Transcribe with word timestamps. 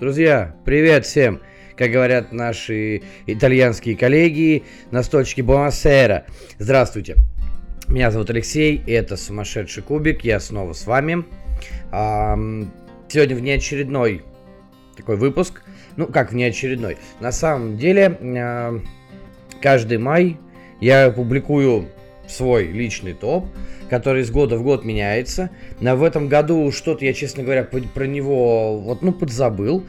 Друзья, 0.00 0.54
привет 0.64 1.04
всем! 1.04 1.40
Как 1.76 1.90
говорят 1.90 2.30
наши 2.30 3.02
итальянские 3.26 3.96
коллеги, 3.96 4.62
настольщики 4.92 5.40
Буонасера. 5.40 6.24
Здравствуйте! 6.56 7.16
Меня 7.88 8.12
зовут 8.12 8.30
Алексей, 8.30 8.80
это 8.86 9.16
Сумасшедший 9.16 9.82
Кубик, 9.82 10.22
я 10.22 10.38
снова 10.38 10.72
с 10.72 10.86
вами. 10.86 11.24
Сегодня 11.90 13.34
внеочередной 13.34 14.22
такой 14.96 15.16
выпуск. 15.16 15.62
Ну, 15.96 16.06
как 16.06 16.30
внеочередной? 16.30 16.96
На 17.18 17.32
самом 17.32 17.76
деле, 17.76 18.80
каждый 19.60 19.98
май 19.98 20.36
я 20.80 21.10
публикую 21.10 21.88
свой 22.28 22.66
личный 22.66 23.14
топ, 23.14 23.46
который 23.88 24.22
с 24.22 24.30
года 24.30 24.56
в 24.56 24.62
год 24.62 24.84
меняется. 24.84 25.50
Но 25.80 25.96
в 25.96 26.04
этом 26.04 26.28
году 26.28 26.70
что-то 26.72 27.04
я, 27.04 27.12
честно 27.12 27.42
говоря, 27.42 27.64
про 27.64 28.06
него 28.06 28.78
вот, 28.78 29.02
ну, 29.02 29.12
подзабыл. 29.12 29.84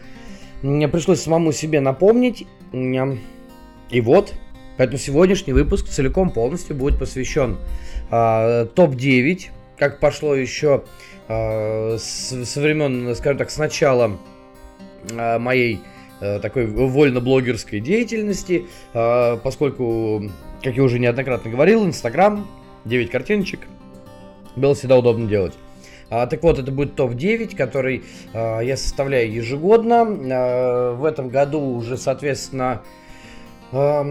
Мне 0.62 0.88
пришлось 0.88 1.22
самому 1.22 1.52
себе 1.52 1.80
напомнить. 1.80 2.48
И 2.72 4.02
вот, 4.02 4.34
поэтому 4.78 4.98
сегодняшний 5.00 5.54
выпуск 5.54 5.88
целиком 5.88 6.30
полностью 6.30 6.76
будет 6.76 7.00
посвящен 7.00 7.58
э, 8.12 8.68
топ-9, 8.76 9.48
как 9.78 10.00
пошло 10.00 10.36
еще 10.36 10.84
э, 11.28 11.98
со 11.98 12.62
времен, 12.62 13.16
скажем 13.16 13.38
так, 13.40 13.50
с 13.50 13.58
начала 13.58 14.18
э, 15.10 15.40
моей 15.40 15.82
такой 16.20 16.66
вольно-блогерской 16.68 17.80
деятельности, 17.80 18.66
э, 18.94 19.38
поскольку 19.44 20.30
как 20.62 20.76
я 20.76 20.84
уже 20.84 21.00
неоднократно 21.00 21.50
говорил, 21.50 21.86
Инстаграм, 21.86 22.48
9 22.86 23.10
картиночек, 23.10 23.62
было 24.56 24.76
всегда 24.76 24.98
удобно 24.98 25.28
делать. 25.28 25.54
А, 26.10 26.26
так 26.26 26.42
вот, 26.44 26.58
это 26.60 26.72
будет 26.72 26.96
топ-9, 26.96 27.56
который 27.56 28.04
а, 28.34 28.60
я 28.60 28.76
составляю 28.78 29.32
ежегодно. 29.32 30.08
А, 30.32 30.96
в 30.96 31.06
этом 31.06 31.30
году 31.30 31.62
уже, 31.62 31.98
соответственно, 31.98 32.82
а, 33.72 34.08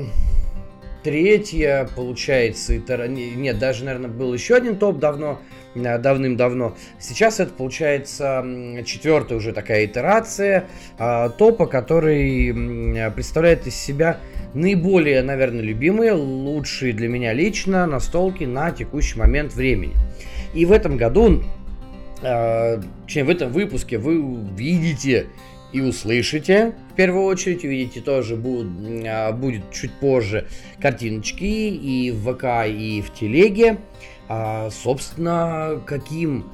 третья, 1.02 1.88
получается, 1.96 2.74
это, 2.74 3.08
нет, 3.08 3.58
даже, 3.58 3.84
наверное, 3.84 4.10
был 4.10 4.32
еще 4.32 4.54
один 4.54 4.76
топ 4.76 4.98
давно, 4.98 5.40
давным-давно. 5.74 6.76
Сейчас 6.98 7.40
это, 7.40 7.52
получается, 7.52 8.44
четвертая 8.84 9.38
уже 9.38 9.52
такая 9.52 9.86
итерация 9.86 10.66
а, 10.98 11.28
топа, 11.28 11.66
который 11.66 13.10
представляет 13.10 13.66
из 13.66 13.74
себя 13.74 14.18
наиболее, 14.54 15.22
наверное, 15.22 15.62
любимые, 15.62 16.12
лучшие 16.12 16.92
для 16.92 17.08
меня 17.08 17.32
лично 17.32 17.86
настолки 17.86 18.44
на 18.44 18.70
текущий 18.70 19.18
момент 19.18 19.54
времени. 19.54 19.94
И 20.54 20.64
в 20.64 20.72
этом 20.72 20.96
году, 20.96 21.42
э, 22.22 22.80
точнее, 23.04 23.24
в 23.24 23.30
этом 23.30 23.52
выпуске 23.52 23.98
вы 23.98 24.18
увидите 24.18 25.26
и 25.72 25.80
услышите, 25.80 26.72
в 26.92 26.96
первую 26.96 27.24
очередь, 27.24 27.64
увидите 27.64 28.00
тоже 28.00 28.36
будет, 28.36 28.68
э, 29.04 29.32
будет 29.32 29.70
чуть 29.70 29.92
позже 29.92 30.46
картиночки 30.80 31.44
и 31.44 32.10
в 32.10 32.32
ВК, 32.32 32.66
и 32.66 33.02
в 33.02 33.12
телеге. 33.12 33.78
А, 34.28 34.70
собственно, 34.70 35.80
каким 35.86 36.50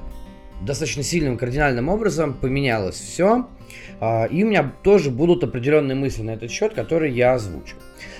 достаточно 0.61 1.03
сильным 1.03 1.37
кардинальным 1.37 1.89
образом 1.89 2.33
поменялось 2.33 2.95
все. 2.95 3.47
А, 3.99 4.25
и 4.25 4.43
у 4.43 4.47
меня 4.47 4.73
тоже 4.83 5.09
будут 5.09 5.43
определенные 5.43 5.95
мысли 5.95 6.21
на 6.23 6.31
этот 6.31 6.51
счет, 6.51 6.73
которые 6.73 7.13
я 7.13 7.33
озвучу. 7.33 7.75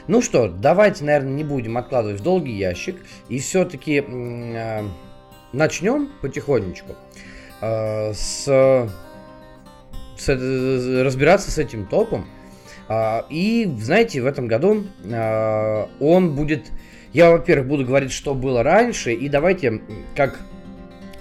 Ну 0.07 0.21
что, 0.21 0.47
давайте, 0.47 1.03
наверное, 1.03 1.33
не 1.33 1.43
будем 1.43 1.77
откладывать 1.77 2.19
в 2.19 2.23
долгий 2.23 2.53
ящик 2.53 2.97
и 3.27 3.39
все-таки 3.39 4.03
э, 4.05 4.83
начнем 5.51 6.09
потихонечку 6.21 6.95
э, 7.61 8.13
с, 8.13 8.87
с, 10.17 10.27
разбираться 10.27 11.49
с 11.49 11.57
этим 11.57 11.87
топом. 11.87 12.27
Э, 12.87 13.23
и, 13.29 13.67
знаете, 13.79 14.21
в 14.21 14.27
этом 14.27 14.47
году 14.47 14.83
э, 15.03 15.85
он 15.99 16.35
будет... 16.35 16.67
Я, 17.15 17.31
во-первых, 17.31 17.69
буду 17.69 17.85
говорить, 17.85 18.11
что 18.11 18.33
было 18.35 18.61
раньше, 18.61 19.13
и 19.13 19.29
давайте, 19.29 19.79
как 20.17 20.37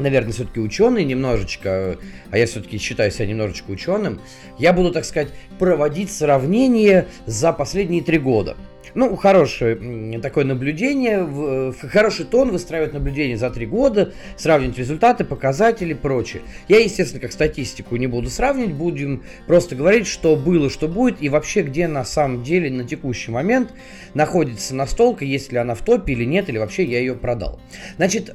наверное, 0.00 0.32
все-таки 0.32 0.58
ученый 0.58 1.04
немножечко, 1.04 1.98
а 2.32 2.36
я 2.36 2.46
все-таки 2.46 2.78
считаю 2.78 3.12
себя 3.12 3.26
немножечко 3.26 3.70
ученым, 3.70 4.20
я 4.58 4.72
буду, 4.72 4.91
так 4.91 5.04
сказать, 5.04 5.28
проводить 5.60 6.10
сравнение 6.10 7.06
за 7.26 7.52
последние 7.52 8.02
три 8.02 8.19
года. 8.19 8.56
Ну, 8.94 9.16
хорошее 9.16 10.21
такое 10.21 10.44
наблюдение, 10.44 11.72
хороший 11.91 12.25
тон 12.25 12.50
выстраивать 12.50 12.93
наблюдение 12.93 13.37
за 13.37 13.50
три 13.50 13.66
года, 13.66 14.12
сравнивать 14.37 14.78
результаты, 14.78 15.25
показатели, 15.25 15.94
прочее. 15.94 16.43
Я, 16.69 16.78
естественно, 16.78 17.21
как 17.21 17.32
статистику 17.32 17.97
не 17.97 18.06
буду 18.06 18.31
сравнивать, 18.31 18.75
будем 18.75 19.25
просто 19.47 19.75
говорить, 19.75 20.06
что 20.06 20.37
было, 20.37 20.71
что 20.71 20.87
будет, 20.87 21.21
и 21.21 21.28
вообще, 21.28 21.62
где 21.62 21.88
на 21.88 22.05
самом 22.05 22.44
деле 22.44 22.71
на 22.71 22.84
текущий 22.84 23.32
момент 23.32 23.72
находится 24.15 24.75
настолка, 24.75 25.25
есть 25.25 25.50
ли 25.50 25.59
она 25.59 25.75
в 25.75 25.84
топе 25.84 26.12
или 26.12 26.25
нет, 26.25 26.49
или 26.49 26.59
вообще 26.59 26.84
я 26.84 27.00
ее 27.00 27.15
продал. 27.15 27.61
Значит, 27.97 28.31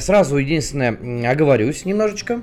сразу 0.00 0.38
единственное, 0.38 1.30
оговорюсь 1.30 1.84
немножечко, 1.84 2.40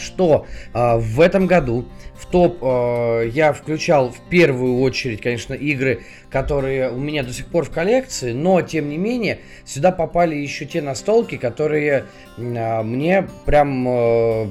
что 0.00 0.46
э, 0.74 0.96
в 0.98 1.20
этом 1.20 1.46
году 1.46 1.84
в 2.14 2.26
топ 2.26 2.58
э, 2.62 3.30
я 3.32 3.52
включал 3.52 4.10
в 4.10 4.20
первую 4.28 4.80
очередь, 4.80 5.20
конечно, 5.20 5.54
игры, 5.54 6.02
которые 6.30 6.90
у 6.90 6.98
меня 6.98 7.22
до 7.22 7.32
сих 7.32 7.46
пор 7.46 7.64
в 7.64 7.70
коллекции, 7.70 8.32
но 8.32 8.60
тем 8.62 8.88
не 8.88 8.98
менее 8.98 9.38
сюда 9.64 9.92
попали 9.92 10.34
еще 10.34 10.66
те 10.66 10.82
настолки, 10.82 11.36
которые 11.36 12.04
э, 12.36 12.82
мне 12.82 13.28
прям 13.44 13.88
э, 13.88 14.46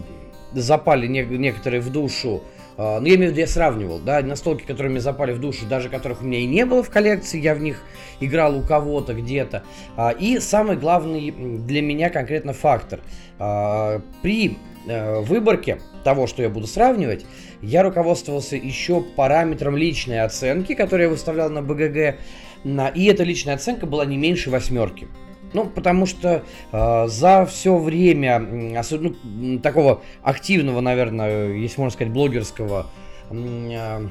запали 0.54 1.08
не, 1.08 1.24
некоторые 1.24 1.82
в 1.82 1.92
душу. 1.92 2.44
Uh, 2.78 3.00
ну, 3.00 3.08
я 3.08 3.16
имею 3.16 3.30
в 3.30 3.32
виду, 3.32 3.40
я 3.40 3.48
сравнивал, 3.48 3.98
да, 3.98 4.22
настолки, 4.22 4.64
которые 4.64 4.92
мне 4.92 5.00
запали 5.00 5.34
в 5.34 5.40
душу, 5.40 5.66
даже 5.66 5.90
которых 5.90 6.22
у 6.22 6.26
меня 6.26 6.38
и 6.38 6.46
не 6.46 6.64
было 6.64 6.84
в 6.84 6.92
коллекции, 6.92 7.40
я 7.42 7.56
в 7.56 7.60
них 7.60 7.82
играл 8.20 8.56
у 8.56 8.62
кого-то 8.62 9.16
где-то. 9.16 9.64
Uh, 9.98 10.16
и 10.16 10.40
самый 10.40 10.78
главный 10.78 11.32
для 11.32 11.82
меня 11.82 12.12
конкретно 12.12 12.54
фактор. 12.54 13.00
Uh, 13.40 14.04
при 14.22 14.60
э, 14.88 15.20
выборке 15.22 15.80
того, 16.04 16.28
что 16.28 16.42
я 16.42 16.50
буду 16.50 16.68
сравнивать, 16.68 17.26
я 17.62 17.84
руководствовался 17.84 18.56
еще 18.56 19.02
параметром 19.02 19.76
личной 19.76 20.22
оценки, 20.22 20.74
которую 20.74 21.08
я 21.08 21.10
выставлял 21.10 21.50
на 21.50 21.62
БГГ, 21.62 22.20
на, 22.64 22.88
и 22.88 23.06
эта 23.06 23.24
личная 23.24 23.56
оценка 23.56 23.86
была 23.86 24.06
не 24.06 24.18
меньше 24.18 24.50
восьмерки. 24.50 25.08
Ну, 25.54 25.66
потому 25.66 26.06
что 26.06 26.44
э, 26.72 27.08
за 27.08 27.46
все 27.46 27.78
время, 27.78 28.78
особенно 28.78 29.16
ну, 29.24 29.60
такого 29.60 30.02
активного, 30.22 30.82
наверное, 30.82 31.54
если 31.54 31.80
можно 31.80 31.94
сказать, 31.94 32.14
блогерского 32.14 32.88
э, 33.30 34.08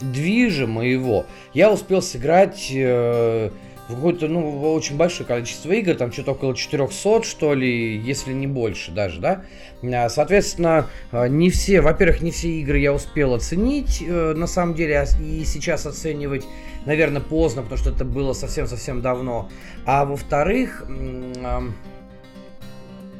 движа 0.00 0.66
моего, 0.66 1.26
я 1.54 1.72
успел 1.72 2.02
сыграть 2.02 2.70
э, 2.72 3.50
какое-то, 3.94 4.28
ну, 4.28 4.72
очень 4.72 4.96
большое 4.96 5.26
количество 5.26 5.72
игр, 5.72 5.94
там 5.94 6.12
что-то 6.12 6.32
около 6.32 6.54
400, 6.54 7.22
что 7.22 7.54
ли, 7.54 7.96
если 7.98 8.32
не 8.32 8.46
больше 8.46 8.92
даже, 8.92 9.20
да. 9.20 9.44
А, 9.82 10.08
соответственно, 10.08 10.86
а, 11.12 11.26
не 11.28 11.50
все, 11.50 11.80
во-первых, 11.80 12.20
не 12.20 12.30
все 12.30 12.48
игры 12.60 12.78
я 12.78 12.92
успел 12.92 13.34
оценить, 13.34 14.02
э, 14.06 14.34
на 14.34 14.46
самом 14.46 14.74
деле, 14.74 15.04
и 15.20 15.44
сейчас 15.44 15.86
оценивать, 15.86 16.44
наверное, 16.86 17.20
поздно, 17.20 17.62
потому 17.62 17.78
что 17.78 17.90
это 17.90 18.04
было 18.04 18.32
совсем-совсем 18.32 19.02
давно. 19.02 19.48
А 19.86 20.04
во-вторых, 20.04 20.84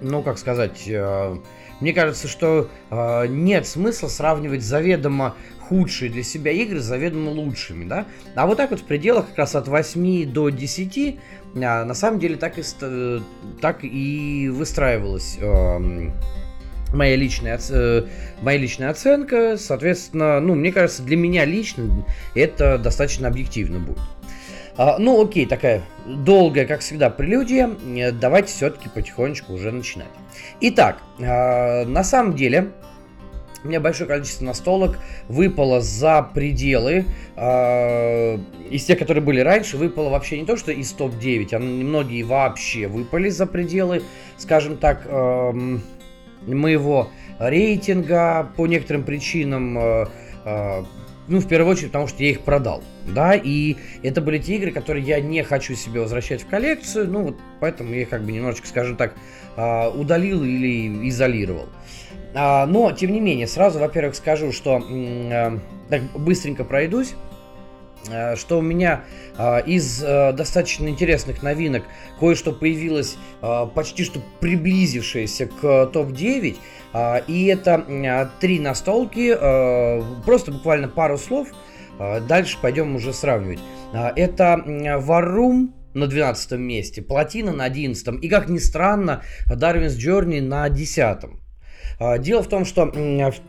ну, 0.03 0.23
как 0.23 0.39
сказать, 0.39 0.85
э, 0.87 1.37
мне 1.81 1.93
кажется, 1.93 2.29
что 2.29 2.69
э, 2.91 3.27
нет 3.27 3.67
смысла 3.67 4.09
сравнивать 4.09 4.63
заведомо 4.63 5.35
худшие 5.71 6.11
для 6.11 6.25
себя 6.25 6.51
игры 6.51 6.81
заведомо 6.81 7.31
лучшими, 7.31 7.85
да. 7.85 8.07
А 8.35 8.49
вот 8.49 8.57
так 8.57 8.73
вот 8.73 8.81
в 8.81 8.85
пределах 8.85 9.29
как 9.29 9.39
раз 9.39 9.55
от 9.55 9.69
8 9.69 10.33
до 10.33 10.49
10 10.49 11.19
а, 11.63 11.85
на 11.85 11.95
самом 11.95 12.19
деле 12.19 12.37
так 12.37 12.59
и, 12.59 12.63
так 13.61 13.85
и 13.85 14.49
выстраивалась 14.53 15.39
э, 15.41 16.11
моя 16.93 17.15
личная, 17.15 17.61
э, 17.71 18.03
моя 18.43 18.59
личная 18.59 18.91
оценка. 18.91 19.57
Соответственно, 19.57 20.41
ну, 20.41 20.57
мне 20.57 20.73
кажется, 20.73 21.05
для 21.05 21.17
меня 21.17 21.45
лично 21.45 22.05
это 22.35 22.77
достаточно 22.77 23.29
объективно 23.29 23.79
будет. 23.79 24.01
А, 24.77 24.99
ну, 24.99 25.23
окей, 25.23 25.47
такая 25.47 25.83
долгая, 26.05 26.67
как 26.67 26.81
всегда, 26.81 27.11
прелюдия. 27.11 27.71
Э, 27.97 28.11
давайте 28.11 28.49
все-таки 28.49 28.89
потихонечку 28.89 29.53
уже 29.53 29.71
начинать. 29.71 30.09
Итак, 30.61 30.99
а, 31.21 31.85
на 31.85 32.03
самом 32.03 32.35
деле, 32.35 32.73
у 33.63 33.69
меня 33.69 33.81
большое 33.81 34.09
количество 34.09 34.45
настолок 34.45 34.99
выпало 35.29 35.81
за 35.81 36.23
пределы. 36.23 37.05
Э, 37.37 38.39
из 38.71 38.85
тех, 38.85 38.99
которые 38.99 39.23
были 39.23 39.41
раньше, 39.41 39.77
выпало 39.77 40.09
вообще 40.09 40.39
не 40.39 40.47
то, 40.47 40.57
что 40.57 40.73
из 40.73 40.93
топ-9, 40.93 41.55
а 41.55 41.59
многие 41.59 42.23
вообще 42.23 42.87
выпали 42.87 43.29
за 43.29 43.47
пределы, 43.47 44.03
скажем 44.39 44.77
так, 44.77 45.03
э, 45.05 45.79
моего 46.47 47.11
рейтинга 47.39 48.51
по 48.57 48.67
некоторым 48.67 49.03
причинам. 49.03 49.79
Э, 49.79 50.07
э, 50.45 50.85
ну, 51.29 51.39
в 51.39 51.47
первую 51.47 51.71
очередь, 51.71 51.89
потому 51.89 52.09
что 52.09 52.25
я 52.25 52.31
их 52.31 52.41
продал, 52.41 52.83
да, 53.07 53.35
и 53.35 53.77
это 54.03 54.21
были 54.21 54.39
те 54.39 54.57
игры, 54.57 54.73
которые 54.73 55.05
я 55.05 55.21
не 55.21 55.45
хочу 55.45 55.77
себе 55.77 56.01
возвращать 56.01 56.43
в 56.43 56.49
коллекцию, 56.49 57.09
ну, 57.09 57.23
вот 57.23 57.37
поэтому 57.61 57.95
я 57.95 58.03
их 58.03 58.09
как 58.09 58.25
бы 58.25 58.33
немножечко, 58.33 58.67
скажем 58.67 58.97
так, 58.97 59.15
э, 59.57 59.89
удалил 59.91 60.43
или 60.43 61.09
изолировал. 61.09 61.69
А, 61.69 62.10
но, 62.35 62.93
тем 62.93 63.13
не 63.13 63.21
менее, 63.21 63.47
сразу, 63.47 63.79
во-первых, 63.79 64.15
скажу, 64.15 64.53
что 64.53 64.79
э, 64.79 65.59
так 65.89 66.03
быстренько 66.15 66.65
пройдусь 66.65 67.15
э, 68.09 68.37
что 68.37 68.59
у 68.59 68.63
меня 68.63 69.05
э, 69.37 69.63
из 69.67 70.03
э, 70.03 70.33
достаточно 70.33 70.89
интересных 70.89 71.43
новинок 71.43 71.85
кое-что 72.19 72.53
появилось 72.53 73.17
э, 73.43 73.67
почти 73.75 74.05
что 74.05 74.21
приблизившееся 74.41 75.47
к 75.47 75.87
топ-9. 75.87 76.57
Э, 76.93 77.23
и 77.27 77.47
это 77.47 78.31
три 78.41 78.61
настолки, 78.61 79.37
э, 79.37 80.03
просто 80.25 80.53
буквально 80.53 80.89
пару 80.89 81.19
слов. 81.19 81.49
Дальше 82.29 82.57
пойдем 82.63 82.97
уже 82.97 83.13
сравнивать. 83.13 83.59
Это 83.93 84.55
Room 84.65 85.69
на 85.93 86.07
12 86.07 86.53
месте, 86.53 87.03
Платина 87.03 87.53
на 87.53 87.65
11 87.65 88.25
и, 88.25 88.29
как 88.31 88.49
ни 88.49 88.57
странно, 88.57 89.23
Darwin's 89.51 89.99
Journey 89.99 90.41
на 90.41 90.71
10 90.71 90.99
а, 90.99 91.19
Дело 92.21 92.43
в 92.43 92.49
том, 92.49 92.65
что 92.65 92.91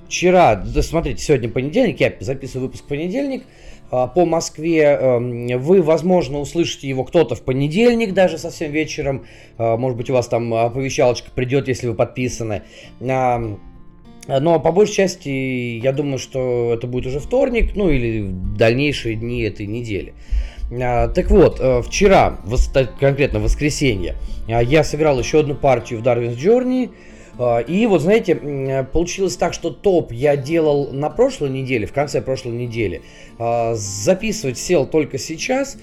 вчера, 0.08 0.56
да, 0.56 0.82
смотрите, 0.82 1.24
сегодня 1.24 1.48
понедельник, 1.48 2.02
я 2.02 2.14
записываю 2.20 2.68
выпуск 2.68 2.84
понедельник, 2.86 3.44
а, 3.92 4.08
по 4.08 4.26
Москве. 4.26 4.84
Эм, 4.84 5.48
вы, 5.60 5.82
возможно, 5.82 6.40
услышите 6.40 6.88
его 6.88 7.04
кто-то 7.04 7.36
в 7.36 7.42
понедельник, 7.42 8.14
даже 8.14 8.38
совсем 8.38 8.72
вечером. 8.72 9.26
А, 9.58 9.76
может 9.76 9.98
быть, 9.98 10.10
у 10.10 10.14
вас 10.14 10.28
там 10.28 10.54
оповещалочка 10.54 11.30
придет, 11.32 11.68
если 11.68 11.88
вы 11.88 11.94
подписаны. 11.94 12.64
Но 13.00 14.60
по 14.60 14.72
большей 14.72 14.96
части, 14.96 15.30
я 15.84 15.92
думаю, 15.92 16.20
что 16.20 16.74
это 16.74 16.88
будет 16.88 17.08
уже 17.08 17.20
вторник, 17.20 17.76
ну 17.76 17.90
или 17.90 18.30
дальнейшие 18.56 19.16
дни 19.16 19.42
этой 19.42 19.66
недели. 19.66 20.14
А, 20.72 21.10
так 21.10 21.30
вот, 21.30 21.60
э, 21.60 21.82
вчера, 21.82 22.40
конкретно 23.00 23.40
в 23.40 23.44
воскресенье, 23.44 24.16
а, 24.48 24.64
я 24.64 24.84
сыграл 24.86 25.20
еще 25.20 25.42
одну 25.42 25.56
партию 25.56 26.00
в 26.00 26.04
Darwin's 26.04 26.38
Journey. 26.38 26.92
А, 27.38 27.60
и 27.60 27.86
вот, 27.86 28.02
знаете, 28.02 28.88
получилось 28.92 29.38
так, 29.38 29.54
что 29.54 29.70
топ 29.70 30.12
я 30.12 30.36
делал 30.38 30.92
на 30.92 31.10
прошлой 31.10 31.50
неделе, 31.50 31.86
в 31.88 31.94
конце 31.94 32.22
прошлой 32.22 32.54
недели. 32.54 33.02
Записывать 33.74 34.58
сел 34.58 34.86
только 34.86 35.18
сейчас. 35.18 35.78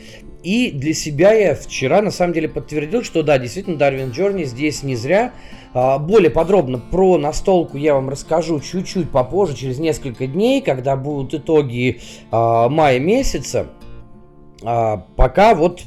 И 0.44 0.70
для 0.70 0.94
себя 0.94 1.32
я 1.32 1.54
вчера 1.56 2.00
на 2.00 2.12
самом 2.12 2.32
деле 2.32 2.48
подтвердил, 2.48 3.02
что 3.02 3.24
да, 3.24 3.38
действительно, 3.38 3.76
Darwin 3.76 4.14
Journey 4.14 4.44
здесь 4.44 4.84
не 4.84 4.94
зря. 4.94 5.32
Более 5.74 6.30
подробно 6.30 6.78
про 6.78 7.18
настолку 7.18 7.76
я 7.76 7.94
вам 7.94 8.08
расскажу 8.08 8.60
чуть-чуть 8.60 9.10
попозже, 9.10 9.56
через 9.56 9.78
несколько 9.78 10.28
дней, 10.28 10.62
когда 10.62 10.96
будут 10.96 11.34
итоги 11.34 12.00
мая 12.30 13.00
месяца. 13.00 13.66
А, 14.62 15.04
пока 15.16 15.54
вот 15.54 15.82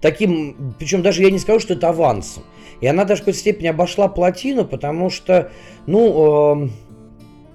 таким, 0.00 0.74
причем 0.78 1.02
даже 1.02 1.22
я 1.22 1.30
не 1.30 1.38
скажу, 1.38 1.60
что 1.60 1.74
это 1.74 1.88
авансом. 1.88 2.44
И 2.82 2.86
она 2.86 3.04
даже 3.04 3.22
в 3.22 3.24
какой-то 3.24 3.38
степени 3.38 3.68
обошла 3.68 4.08
плотину, 4.08 4.64
потому 4.64 5.08
что, 5.08 5.50
ну, 5.86 6.64
э, 6.64 6.68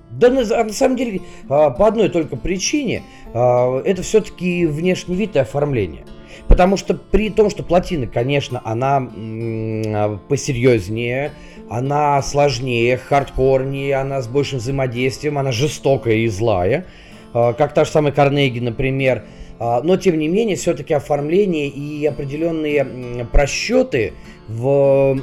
да 0.09 0.29
на, 0.29 0.63
на 0.63 0.74
самом 0.74 0.95
деле, 0.95 1.18
э, 1.18 1.21
по 1.47 1.85
одной 1.88 2.07
только 2.09 2.38
причине, 2.38 3.03
э, 3.33 3.81
это 3.85 4.01
все-таки 4.03 4.65
внешний 4.65 5.15
вид 5.15 5.35
и 5.35 5.39
оформление. 5.39 6.06
Потому 6.47 6.77
что 6.77 6.94
при 6.94 7.29
том, 7.29 7.50
что 7.50 7.62
плотина, 7.62 8.07
конечно, 8.07 8.62
она 8.63 9.00
м- 9.00 10.19
посерьезнее, 10.29 11.33
она 11.69 12.21
сложнее, 12.21 12.95
хардкорнее, 12.95 13.95
она 13.95 14.21
с 14.21 14.30
большим 14.30 14.59
взаимодействием, 14.59 15.38
она 15.38 15.51
жестокая 15.51 16.15
и 16.15 16.27
злая. 16.30 16.85
Э, 17.33 17.53
как 17.57 17.73
та 17.73 17.83
же 17.83 17.91
самая 17.91 18.13
Карнеги, 18.13 18.59
например, 18.59 19.23
а, 19.23 19.38
но, 19.59 19.98
тем 19.98 20.19
не 20.19 20.27
менее, 20.27 20.56
все-таки 20.56 20.94
оформление 20.94 21.68
и 21.68 22.06
определенные 22.06 23.25
просчеты 23.31 24.13
в 24.48 25.19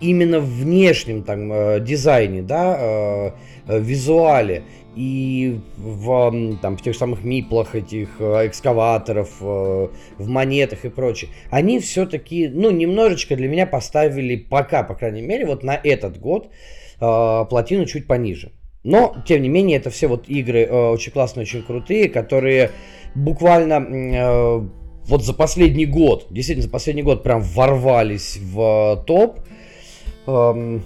именно 0.00 0.40
внешнем 0.40 1.22
там, 1.22 1.52
э, 1.52 1.80
дизайне, 1.80 2.42
да, 2.42 2.76
э, 2.78 3.30
э, 3.68 3.80
визуале 3.80 4.64
и 4.96 5.60
в, 5.76 6.58
там, 6.60 6.76
в 6.76 6.82
тех 6.82 6.96
самых 6.96 7.22
миплах 7.22 7.76
этих 7.76 8.20
экскаваторов, 8.20 9.40
в 9.40 9.90
монетах 10.18 10.84
и 10.84 10.88
прочее, 10.88 11.30
они 11.48 11.78
все-таки, 11.78 12.48
ну, 12.48 12.72
немножечко 12.72 13.36
для 13.36 13.48
меня 13.48 13.66
поставили 13.66 14.34
пока, 14.34 14.82
по 14.82 14.94
крайней 14.94 15.22
мере, 15.22 15.46
вот 15.46 15.62
на 15.62 15.76
этот 15.76 16.18
год 16.18 16.50
плотину 16.98 17.86
чуть 17.86 18.08
пониже. 18.08 18.50
Но, 18.82 19.14
тем 19.26 19.42
не 19.42 19.48
менее, 19.48 19.76
это 19.76 19.90
все 19.90 20.06
вот 20.06 20.28
игры 20.28 20.66
очень 20.66 21.12
классные, 21.12 21.42
очень 21.42 21.62
крутые, 21.62 22.08
которые 22.08 22.70
буквально 23.14 23.74
э, 23.74 24.68
вот 25.06 25.24
за 25.24 25.34
последний 25.34 25.86
год, 25.86 26.26
действительно 26.30 26.64
за 26.64 26.70
последний 26.70 27.02
год 27.02 27.22
прям 27.22 27.42
ворвались 27.42 28.38
в 28.40 29.04
топ. 29.06 29.40
Эм, 30.26 30.84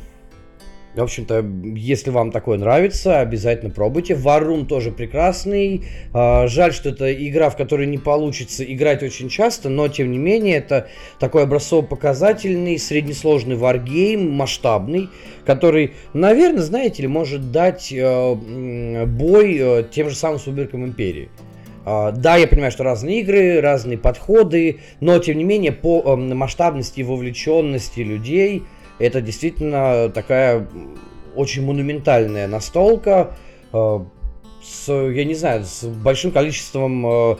в 1.00 1.02
общем-то, 1.02 1.44
если 1.76 2.10
вам 2.10 2.30
такое 2.30 2.58
нравится, 2.58 3.20
обязательно 3.20 3.70
пробуйте. 3.70 4.14
Варум 4.14 4.66
тоже 4.66 4.92
прекрасный. 4.92 5.84
Э, 6.12 6.46
жаль, 6.46 6.72
что 6.72 6.90
это 6.90 7.12
игра, 7.12 7.50
в 7.50 7.56
которой 7.56 7.86
не 7.86 7.98
получится 7.98 8.64
играть 8.64 9.02
очень 9.02 9.28
часто, 9.28 9.68
но 9.68 9.88
тем 9.88 10.12
не 10.12 10.18
менее 10.18 10.56
это 10.56 10.88
такой 11.18 11.42
образцово-показательный, 11.42 12.78
среднесложный 12.78 13.56
варгейм, 13.56 14.30
масштабный, 14.30 15.08
который, 15.44 15.94
наверное, 16.12 16.62
знаете 16.62 17.02
ли, 17.02 17.08
может 17.08 17.50
дать 17.50 17.92
э, 17.92 19.04
бой 19.06 19.56
э, 19.58 19.84
тем 19.90 20.10
же 20.10 20.14
самым 20.14 20.38
Суберкам 20.38 20.84
Империи. 20.84 21.28
А, 21.84 22.12
да, 22.12 22.36
я 22.36 22.46
понимаю, 22.46 22.72
что 22.72 22.82
разные 22.82 23.20
игры, 23.20 23.60
разные 23.60 23.98
подходы, 23.98 24.80
но 25.00 25.18
тем 25.18 25.36
не 25.36 25.44
менее 25.44 25.72
по 25.72 26.02
эм, 26.06 26.34
масштабности 26.36 27.00
и 27.00 27.02
вовлеченности 27.02 28.00
людей 28.00 28.62
это 28.98 29.20
действительно 29.20 30.08
такая 30.08 30.68
очень 31.34 31.64
монументальная 31.64 32.46
настолка 32.46 33.36
э, 33.72 33.98
с, 34.62 34.92
я 34.92 35.24
не 35.24 35.34
знаю, 35.34 35.64
с 35.64 35.84
большим 35.84 36.30
количеством 36.30 37.06
э, 37.06 37.36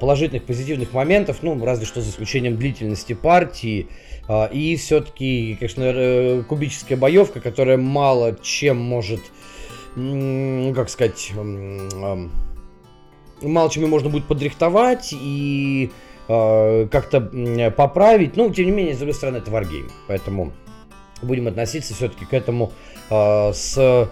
положительных, 0.00 0.44
позитивных 0.44 0.92
моментов, 0.92 1.38
ну, 1.42 1.62
разве 1.64 1.86
что 1.86 2.00
за 2.00 2.10
исключением 2.10 2.56
длительности 2.56 3.12
партии. 3.12 3.88
А, 4.26 4.46
и 4.46 4.76
все-таки, 4.76 5.56
конечно, 5.58 6.44
кубическая 6.48 6.96
боевка, 6.96 7.40
которая 7.40 7.76
мало 7.76 8.36
чем 8.42 8.78
может, 8.78 9.20
как 9.94 10.88
сказать, 10.88 11.32
мало 13.42 13.70
чем 13.70 13.88
можно 13.88 14.08
будет 14.08 14.24
подрихтовать 14.24 15.12
и 15.12 15.90
э, 16.28 16.88
как-то 16.90 17.20
поправить. 17.76 18.36
Ну, 18.36 18.50
тем 18.50 18.66
не 18.66 18.72
менее, 18.72 18.94
с 18.94 18.98
другой 18.98 19.14
стороны, 19.14 19.36
это 19.36 19.50
варгейм. 19.50 19.90
Поэтому 20.08 20.52
будем 21.24 21.48
относиться 21.48 21.94
все-таки 21.94 22.24
к 22.24 22.32
этому 22.32 22.72
э, 23.10 23.52
с 23.52 24.08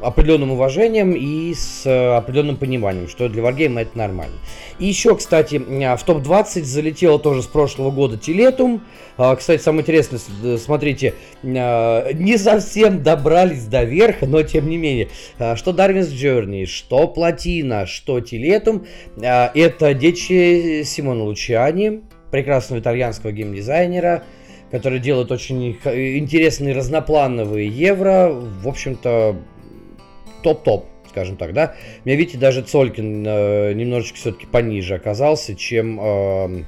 определенным 0.00 0.52
уважением 0.52 1.12
и 1.12 1.54
с 1.54 1.86
определенным 2.16 2.56
пониманием, 2.56 3.08
что 3.08 3.28
для 3.28 3.42
варгейма 3.42 3.82
это 3.82 3.96
нормально. 3.96 4.34
И 4.78 4.86
еще, 4.86 5.16
кстати, 5.16 5.56
в 5.56 6.04
топ-20 6.04 6.62
залетело 6.62 7.18
тоже 7.18 7.42
с 7.42 7.46
прошлого 7.46 7.90
года 7.90 8.16
Телетум. 8.16 8.82
А, 9.16 9.34
кстати, 9.36 9.60
самое 9.60 9.82
интересное, 9.82 10.20
смотрите, 10.58 11.14
а, 11.44 12.12
не 12.12 12.36
совсем 12.38 13.02
добрались 13.02 13.66
до 13.66 13.84
верха, 13.84 14.26
но 14.26 14.42
тем 14.42 14.68
не 14.68 14.76
менее, 14.76 15.08
что 15.56 15.72
Darwin's 15.72 16.12
Journey, 16.12 16.66
что 16.66 17.08
Платина, 17.08 17.86
что 17.86 18.20
Телетум, 18.20 18.86
это 19.20 19.94
дети 19.94 20.82
Симона 20.84 21.24
Лучани, 21.24 22.02
прекрасного 22.30 22.80
итальянского 22.80 23.32
геймдизайнера, 23.32 24.24
который 24.70 25.00
делает 25.00 25.30
очень 25.32 25.72
интересные 25.72 26.74
разноплановые 26.74 27.68
евро. 27.68 28.30
В 28.30 28.68
общем-то, 28.68 29.36
топ-топ, 30.42 30.86
скажем 31.08 31.36
так, 31.36 31.52
да. 31.52 31.74
Меня, 32.04 32.16
видите, 32.16 32.38
даже 32.38 32.62
Цолькин 32.62 33.24
э, 33.26 33.72
немножечко 33.74 34.16
все-таки 34.16 34.46
пониже 34.46 34.94
оказался, 34.94 35.54
чем... 35.54 35.98
Э, 36.00 36.64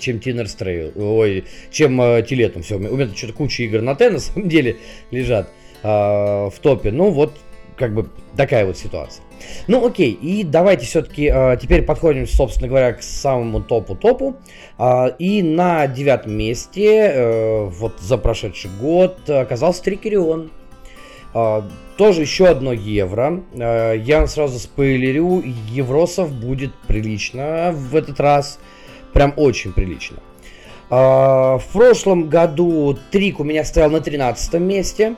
чем 0.00 0.18
Тинер 0.18 0.48
Стрейл, 0.48 0.90
ой, 0.96 1.44
чем 1.70 2.00
э, 2.00 2.22
Тилетом. 2.28 2.62
Все, 2.62 2.74
у 2.74 2.80
меня 2.80 3.08
что-то 3.14 3.34
куча 3.34 3.62
игр 3.62 3.82
на 3.82 3.94
Т 3.94 4.10
на 4.10 4.18
самом 4.18 4.48
деле 4.48 4.78
лежат 5.12 5.48
э, 5.84 5.86
в 5.88 6.54
топе. 6.60 6.90
Ну 6.90 7.10
вот, 7.10 7.38
как 7.76 7.94
бы 7.94 8.08
такая 8.36 8.66
вот 8.66 8.76
ситуация. 8.76 9.24
Ну 9.66 9.86
окей, 9.86 10.12
и 10.12 10.44
давайте 10.44 10.86
все-таки 10.86 11.30
э, 11.32 11.58
теперь 11.60 11.82
подходим, 11.82 12.26
собственно 12.26 12.68
говоря, 12.68 12.92
к 12.94 13.02
самому 13.02 13.60
топу-топу. 13.60 14.36
Э, 14.78 15.10
и 15.18 15.42
на 15.42 15.86
девятом 15.86 16.32
месте, 16.32 17.12
э, 17.12 17.64
вот 17.64 18.00
за 18.00 18.18
прошедший 18.18 18.70
год, 18.80 19.28
оказался 19.28 19.82
Трикерион. 19.82 20.50
А, 21.38 21.68
тоже 21.98 22.22
еще 22.22 22.46
одно 22.46 22.72
евро. 22.72 23.42
А, 23.52 23.92
я 23.92 24.26
сразу 24.26 24.58
спойлерю, 24.58 25.42
евросов 25.68 26.32
будет 26.32 26.72
прилично 26.86 27.72
в 27.74 27.94
этот 27.94 28.18
раз. 28.20 28.58
Прям 29.12 29.34
очень 29.36 29.74
прилично. 29.74 30.16
А, 30.88 31.58
в 31.58 31.66
прошлом 31.74 32.30
году 32.30 32.96
Трик 33.10 33.38
у 33.38 33.44
меня 33.44 33.64
стоял 33.64 33.90
на 33.90 34.00
13 34.00 34.54
месте. 34.54 35.16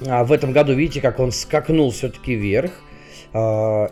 В 0.00 0.32
этом 0.32 0.52
году, 0.52 0.74
видите, 0.74 1.00
как 1.00 1.20
он 1.20 1.32
скакнул 1.32 1.90
все-таки 1.90 2.34
вверх. 2.34 2.72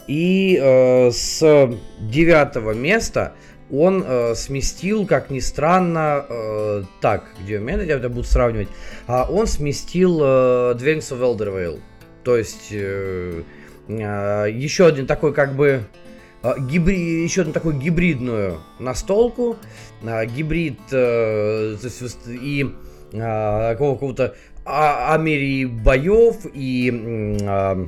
И 0.08 0.58
э, 0.60 1.10
с 1.10 1.70
девятого 2.00 2.72
места 2.72 3.32
он 3.72 4.04
э, 4.06 4.34
сместил, 4.36 5.06
как 5.06 5.30
ни 5.30 5.40
странно, 5.40 6.86
так, 7.00 7.24
где 7.42 7.58
у 7.58 7.62
меня 7.62 7.82
я 7.82 7.98
буду 8.08 8.22
сравнивать, 8.22 8.68
он 9.08 9.46
сместил 9.46 10.20
э, 10.22 10.24
Dwellings 10.78 11.10
of 11.10 11.20
Eldervale. 11.20 11.80
То 12.22 12.36
есть 12.36 12.68
э, 12.70 13.42
э, 13.88 14.46
еще 14.52 14.86
один 14.86 15.06
такой 15.06 15.34
как 15.34 15.56
бы 15.56 15.82
э, 16.42 16.52
гибри, 16.70 17.24
еще 17.24 17.40
одну 17.42 17.52
такую 17.52 17.76
гибридную 17.78 18.60
настолку, 18.78 19.56
э, 20.02 20.26
гибрид 20.26 20.78
э, 20.92 21.76
и 22.28 22.70
э, 23.12 23.74
какого-то 23.76 24.34
а, 24.64 25.14
Америи 25.14 25.64
боев 25.64 26.46
и 26.52 26.90
э, 27.40 27.86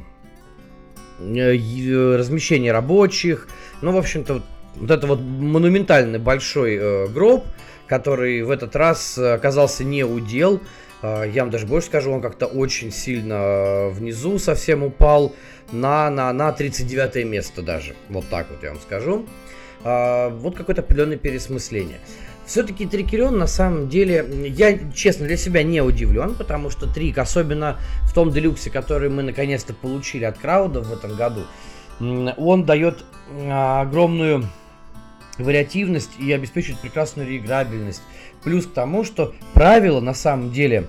э, 1.20 2.16
размещение 2.16 2.72
рабочих. 2.72 3.48
Ну, 3.82 3.92
в 3.92 3.96
общем-то, 3.96 4.42
вот 4.76 4.90
это 4.90 5.06
вот 5.06 5.20
монументальный 5.20 6.18
большой 6.18 6.76
э, 6.76 7.06
гроб, 7.08 7.44
который 7.86 8.42
в 8.42 8.50
этот 8.50 8.74
раз 8.76 9.18
оказался 9.18 9.84
не 9.84 10.04
удел. 10.04 10.60
Э, 11.04 11.30
я 11.30 11.42
вам 11.42 11.50
даже 11.50 11.66
больше 11.66 11.88
скажу, 11.88 12.10
он 12.10 12.22
как-то 12.22 12.46
очень 12.46 12.90
сильно 12.90 13.34
э, 13.34 13.88
внизу 13.90 14.38
совсем 14.38 14.82
упал 14.82 15.34
на, 15.70 16.10
на, 16.10 16.32
на 16.32 16.50
39 16.52 17.26
место 17.26 17.62
даже. 17.62 17.94
Вот 18.08 18.24
так 18.30 18.46
вот 18.50 18.62
я 18.62 18.70
вам 18.70 18.80
скажу. 18.80 19.26
Э, 19.84 20.30
вот 20.30 20.56
какое-то 20.56 20.80
определенное 20.80 21.18
пересмысление. 21.18 22.00
Все-таки 22.46 22.86
Трикерион 22.86 23.38
на 23.38 23.46
самом 23.46 23.88
деле, 23.88 24.24
я 24.48 24.78
честно 24.92 25.26
для 25.26 25.36
себя 25.36 25.62
не 25.62 25.80
удивлен, 25.80 26.34
потому 26.34 26.68
что 26.68 26.86
Трик, 26.86 27.18
особенно 27.18 27.78
в 28.02 28.12
том 28.12 28.30
делюксе, 28.30 28.70
который 28.70 29.08
мы 29.08 29.22
наконец-то 29.22 29.72
получили 29.72 30.24
от 30.24 30.38
Крауда 30.38 30.82
в 30.82 30.92
этом 30.92 31.16
году, 31.16 31.42
он 32.00 32.64
дает 32.64 33.04
огромную 33.50 34.44
вариативность 35.38 36.10
и 36.18 36.30
обеспечивает 36.32 36.80
прекрасную 36.80 37.28
реиграбельность. 37.28 38.02
Плюс 38.42 38.66
к 38.66 38.72
тому, 38.72 39.04
что 39.04 39.34
правила 39.54 40.00
на 40.00 40.14
самом 40.14 40.52
деле 40.52 40.86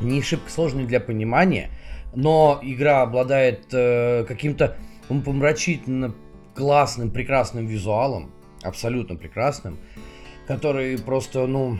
не 0.00 0.20
шибко 0.20 0.50
сложные 0.50 0.86
для 0.86 1.00
понимания, 1.00 1.70
но 2.14 2.58
игра 2.62 3.02
обладает 3.02 3.66
э, 3.72 4.24
каким-то 4.26 4.76
помрачительно 5.08 6.14
классным, 6.54 7.10
прекрасным 7.10 7.66
визуалом, 7.66 8.30
абсолютно 8.62 9.16
прекрасным, 9.16 9.78
который 10.46 10.98
просто, 10.98 11.46
ну, 11.46 11.78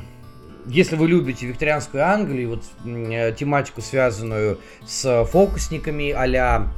если 0.67 0.97
вы 0.97 1.09
любите 1.09 1.47
викторианскую 1.47 2.05
Англию, 2.05 2.51
вот 2.51 2.65
э, 2.85 3.33
тематику, 3.39 3.81
связанную 3.81 4.59
с 4.85 5.25
фокусниками 5.27 6.11
а-ля 6.11 6.69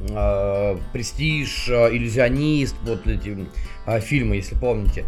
э, 0.00 0.76
Престиж, 0.92 1.68
э, 1.68 1.94
Иллюзионист, 1.94 2.74
вот 2.82 3.06
эти 3.06 3.46
э, 3.86 4.00
фильмы, 4.00 4.36
если 4.36 4.56
помните, 4.56 5.04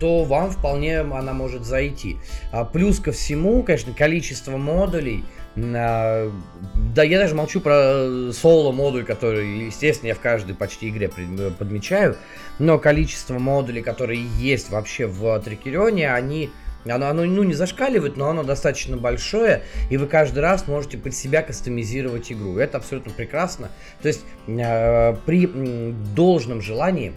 то 0.00 0.24
вам 0.24 0.50
вполне 0.50 1.00
она 1.00 1.34
может 1.34 1.64
зайти. 1.64 2.16
А 2.52 2.64
плюс 2.64 3.00
ко 3.00 3.12
всему, 3.12 3.62
конечно, 3.62 3.92
количество 3.92 4.56
модулей, 4.56 5.22
да 5.56 7.02
я 7.02 7.18
даже 7.18 7.34
молчу 7.34 7.60
про 7.60 8.30
соло-модуль, 8.32 9.04
который, 9.04 9.66
естественно, 9.66 10.08
я 10.08 10.14
в 10.14 10.20
каждой 10.20 10.54
почти 10.54 10.90
игре 10.90 11.10
подмечаю, 11.58 12.16
но 12.58 12.78
количество 12.78 13.38
модулей, 13.38 13.82
которые 13.82 14.22
есть 14.38 14.70
вообще 14.70 15.06
в 15.06 15.40
Трикерионе, 15.40 16.12
они 16.12 16.50
оно, 16.84 17.08
оно 17.08 17.24
ну, 17.24 17.42
не 17.42 17.54
зашкаливает, 17.54 18.16
но 18.16 18.28
оно 18.28 18.42
достаточно 18.44 18.96
большое, 18.96 19.62
и 19.90 19.96
вы 19.96 20.06
каждый 20.06 20.40
раз 20.40 20.68
можете 20.68 20.98
под 20.98 21.14
себя 21.14 21.42
кастомизировать 21.42 22.30
игру. 22.30 22.58
Это 22.58 22.78
абсолютно 22.78 23.12
прекрасно. 23.12 23.70
То 24.02 24.08
есть 24.08 24.24
э, 24.46 25.16
при 25.26 25.50
э, 25.52 25.92
должном 26.14 26.60
желании 26.60 27.12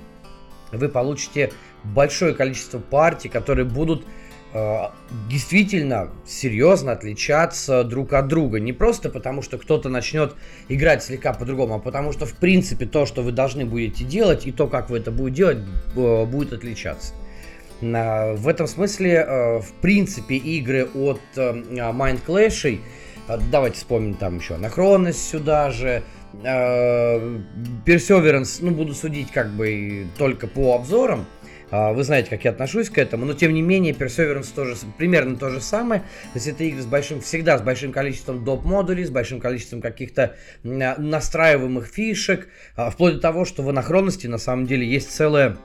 вы 0.72 0.89
получите 0.89 1.51
большое 1.84 2.34
количество 2.34 2.79
партий, 2.79 3.29
которые 3.29 3.65
будут 3.65 4.03
э, 4.03 4.18
действительно 5.29 6.10
серьезно 6.25 6.94
отличаться 6.94 7.84
друг 7.84 8.13
от 8.13 8.27
друга. 8.27 8.60
Не 8.60 8.74
просто 8.74 9.10
потому, 9.10 9.41
что 9.41 9.58
кто-то 9.58 9.89
начнет 9.89 10.36
играть 10.70 11.03
слегка 11.03 11.34
по-другому, 11.34 11.75
а 11.75 11.79
потому 11.79 12.13
что, 12.13 12.25
в 12.25 12.34
принципе, 12.34 12.86
то, 12.86 13.06
что 13.06 13.22
вы 13.22 13.32
должны 13.32 13.65
будете 13.65 14.03
делать, 14.03 14.48
и 14.48 14.51
то, 14.51 14.68
как 14.68 14.89
вы 14.89 14.98
это 14.98 15.12
будете 15.12 15.38
делать, 15.38 15.58
э, 15.96 16.25
будет 16.25 16.53
отличаться. 16.53 17.13
В 17.82 18.48
этом 18.48 18.68
смысле, 18.68 19.25
э, 19.25 19.60
в 19.60 19.72
принципе, 19.82 20.36
игры 20.36 20.89
от 20.94 21.22
э, 21.38 21.53
Mind 21.53 22.20
Clash, 22.27 22.79
э, 23.27 23.39
давайте 23.50 23.77
вспомним 23.77 24.15
там 24.15 24.39
еще 24.39 24.56
Анахронность 24.56 25.29
сюда 25.29 25.72
же, 25.72 26.03
Perseverance, 26.44 28.60
ну, 28.62 28.72
буду 28.72 28.94
судить 28.94 29.32
как 29.32 29.50
бы 29.50 30.06
только 30.18 30.46
по 30.46 30.75
обзорам, 30.75 31.25
вы 31.71 32.03
знаете, 32.03 32.29
как 32.29 32.43
я 32.45 32.51
отношусь 32.51 32.89
к 32.89 32.97
этому, 32.97 33.25
но 33.25 33.33
тем 33.33 33.53
не 33.53 33.61
менее 33.61 33.93
Perseverance 33.93 34.53
тоже 34.53 34.75
примерно 34.97 35.35
то 35.35 35.49
же 35.49 35.61
самое. 35.61 36.01
То 36.01 36.35
есть 36.35 36.47
это 36.47 36.63
игры 36.63 36.81
с 36.81 36.85
большим, 36.85 37.21
всегда 37.21 37.57
с 37.57 37.61
большим 37.61 37.91
количеством 37.91 38.43
доп. 38.43 38.63
модулей, 38.63 39.05
с 39.05 39.09
большим 39.09 39.39
количеством 39.39 39.81
каких-то 39.81 40.35
настраиваемых 40.63 41.88
фишек, 41.88 42.47
вплоть 42.75 43.15
до 43.15 43.19
того, 43.19 43.45
что 43.45 43.63
в 43.63 43.69
анахронности 43.69 44.27
на 44.27 44.38
самом 44.38 44.65
деле 44.65 44.88
есть 44.88 45.11
целая 45.11 45.57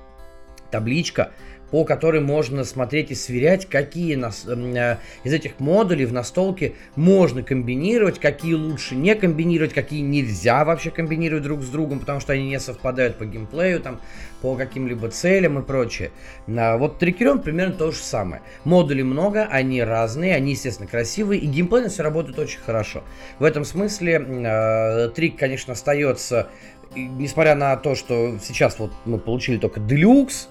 табличка, 0.70 1.30
по 1.74 1.84
которой 1.84 2.20
можно 2.20 2.62
смотреть 2.62 3.10
и 3.10 3.16
сверять, 3.16 3.68
какие 3.68 4.14
нас, 4.14 4.44
э, 4.46 4.96
из 5.24 5.32
этих 5.32 5.58
модулей 5.58 6.04
в 6.04 6.12
настолке 6.12 6.74
можно 6.94 7.42
комбинировать, 7.42 8.20
какие 8.20 8.54
лучше 8.54 8.94
не 8.94 9.12
комбинировать, 9.16 9.74
какие 9.74 10.00
нельзя 10.00 10.64
вообще 10.64 10.92
комбинировать 10.92 11.42
друг 11.42 11.62
с 11.62 11.68
другом, 11.68 11.98
потому 11.98 12.20
что 12.20 12.32
они 12.32 12.46
не 12.46 12.60
совпадают 12.60 13.18
по 13.18 13.24
геймплею, 13.24 13.80
там, 13.80 14.00
по 14.40 14.54
каким-либо 14.54 15.08
целям 15.10 15.58
и 15.58 15.62
прочее. 15.62 16.12
А, 16.46 16.76
вот 16.76 17.00
Трикерон 17.00 17.42
примерно 17.42 17.74
то 17.74 17.90
же 17.90 17.98
самое. 17.98 18.42
Модулей 18.62 19.02
много, 19.02 19.48
они 19.50 19.82
разные, 19.82 20.36
они, 20.36 20.52
естественно, 20.52 20.88
красивые, 20.88 21.40
и 21.40 21.46
геймплейно 21.46 21.88
все 21.88 22.04
работает 22.04 22.38
очень 22.38 22.60
хорошо. 22.60 23.02
В 23.40 23.42
этом 23.42 23.64
смысле 23.64 24.24
э, 24.24 25.08
Трик, 25.08 25.36
конечно, 25.36 25.72
остается, 25.72 26.50
несмотря 26.94 27.56
на 27.56 27.76
то, 27.76 27.96
что 27.96 28.38
сейчас 28.40 28.78
вот 28.78 28.92
мы 29.04 29.18
получили 29.18 29.56
только 29.56 29.80
Deluxe, 29.80 30.46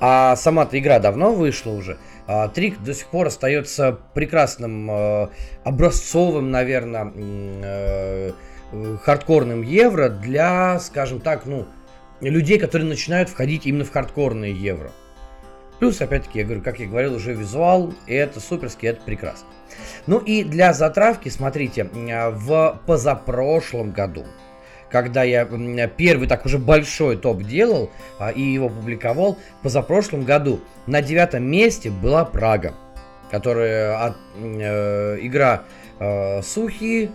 а 0.00 0.36
сама-то 0.36 0.78
игра 0.78 0.98
давно 0.98 1.32
вышла 1.32 1.72
уже. 1.72 1.98
А, 2.26 2.48
Трик 2.48 2.82
до 2.82 2.94
сих 2.94 3.06
пор 3.08 3.26
остается 3.26 3.98
прекрасным 4.14 4.90
э, 4.90 5.28
образцовым, 5.62 6.50
наверное, 6.50 7.12
э, 7.14 8.32
хардкорным 9.02 9.62
евро 9.62 10.08
для, 10.08 10.78
скажем 10.80 11.20
так, 11.20 11.46
ну, 11.46 11.66
людей, 12.20 12.58
которые 12.58 12.88
начинают 12.88 13.28
входить 13.28 13.66
именно 13.66 13.84
в 13.84 13.92
хардкорные 13.92 14.52
евро. 14.52 14.90
Плюс, 15.78 16.00
опять-таки, 16.00 16.38
я 16.38 16.44
говорю, 16.44 16.62
как 16.62 16.78
я 16.78 16.86
говорил, 16.86 17.14
уже 17.14 17.34
визуал, 17.34 17.92
и 18.06 18.14
это 18.14 18.40
суперски, 18.40 18.86
это 18.86 19.02
прекрасно. 19.02 19.48
Ну 20.06 20.18
и 20.18 20.44
для 20.44 20.72
затравки, 20.72 21.28
смотрите, 21.28 21.84
в 21.92 22.80
позапрошлом 22.86 23.90
году 23.90 24.24
когда 24.94 25.24
я 25.24 25.44
первый 25.88 26.28
так 26.28 26.46
уже 26.46 26.56
большой 26.56 27.16
топ 27.16 27.42
делал 27.42 27.90
а, 28.20 28.30
и 28.30 28.40
его 28.40 28.68
публиковал 28.68 29.36
позапрошлом 29.60 30.22
году. 30.22 30.60
На 30.86 31.02
девятом 31.02 31.42
месте 31.42 31.90
была 31.90 32.24
Прага, 32.24 32.74
которая 33.28 33.98
от, 33.98 34.16
э, 34.36 35.18
игра 35.20 35.64
э, 35.98 36.42
Сухи, 36.42 37.10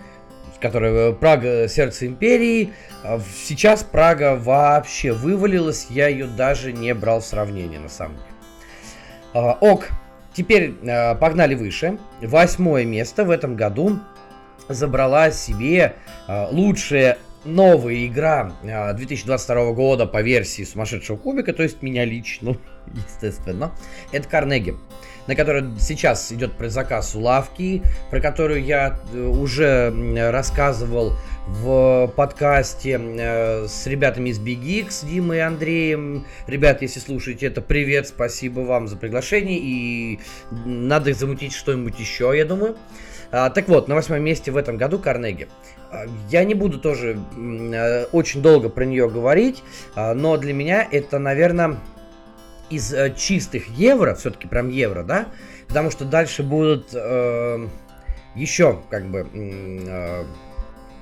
которая 0.60 1.14
Прага 1.14 1.70
Сердце 1.70 2.08
Империи. 2.08 2.74
А 3.06 3.22
сейчас 3.46 3.84
Прага 3.84 4.36
вообще 4.36 5.14
вывалилась, 5.14 5.88
я 5.90 6.10
ее 6.10 6.28
даже 6.28 6.74
не 6.74 6.94
брал 6.94 7.22
в 7.22 7.26
сравнение 7.26 7.80
на 7.80 7.88
самом 7.88 8.18
деле. 8.18 8.28
А, 9.34 9.58
ок, 9.62 9.88
теперь 10.34 10.74
э, 10.82 11.16
погнали 11.16 11.56
выше. 11.56 11.98
Восьмое 12.22 12.84
место 12.84 13.24
в 13.24 13.32
этом 13.32 13.56
году 13.56 14.00
забрала 14.68 15.32
себе 15.32 15.96
э, 16.28 16.48
лучшее 16.52 17.18
новая 17.46 18.06
игра 18.06 18.54
2022 18.62 19.56
а, 19.56 19.74
года 19.74 20.06
по 20.06 20.22
версии 20.22 20.64
сумасшедшего 20.64 21.18
кубика, 21.18 21.54
то 21.54 21.64
есть 21.64 21.82
меня 21.82 22.06
лично, 22.06 22.58
естественно, 23.08 23.72
это 24.12 24.28
Карнеги, 24.28 24.76
на 25.28 25.36
которой 25.36 25.64
сейчас 25.80 26.32
идет 26.32 26.54
предзаказ 26.54 27.16
у 27.16 27.22
лавки, 27.22 27.84
про 28.10 28.20
которую 28.20 28.64
я 28.64 29.00
э, 29.14 29.20
уже 29.20 29.94
рассказывал 30.32 31.14
в 31.48 32.12
подкасте 32.16 33.00
э, 33.00 33.68
с 33.68 33.88
ребятами 33.88 34.30
из 34.30 34.40
Big 34.40 34.90
с 34.90 35.04
Димой 35.04 35.38
и 35.38 35.42
Андреем. 35.42 36.26
Ребят, 36.48 36.82
если 36.82 37.00
слушаете 37.00 37.48
это, 37.48 37.62
привет, 37.62 38.08
спасибо 38.08 38.62
вам 38.62 38.88
за 38.88 38.98
приглашение, 38.98 39.60
и 39.60 40.20
надо 40.66 41.14
замутить 41.14 41.54
что-нибудь 41.54 42.00
еще, 42.00 42.34
я 42.36 42.46
думаю. 42.46 42.76
А, 43.32 43.50
так 43.50 43.68
вот, 43.68 43.88
на 43.88 43.96
восьмом 43.96 44.22
месте 44.22 44.52
в 44.52 44.58
этом 44.58 44.78
году 44.78 44.98
Карнеги. 45.00 45.48
А, 45.92 46.06
я 46.30 46.44
не 46.44 46.56
буду 46.56 46.80
тоже 46.80 47.20
э, 47.38 48.06
очень 48.12 48.42
долго 48.42 48.70
про 48.70 48.86
нее 48.86 49.10
говорить, 49.10 49.64
а, 49.96 50.14
но 50.14 50.38
для 50.38 50.54
меня 50.54 50.88
это, 50.90 51.20
наверное, 51.20 51.78
из 52.70 52.94
э, 52.94 53.14
чистых 53.16 53.68
евро, 53.68 54.16
все-таки 54.16 54.48
прям 54.48 54.70
евро, 54.70 55.04
да, 55.04 55.28
потому 55.68 55.92
что 55.92 56.06
дальше 56.06 56.44
будут 56.44 56.90
э, 56.94 57.68
еще 58.36 58.80
как 58.90 59.06
бы 59.06 59.28
э, 59.32 60.24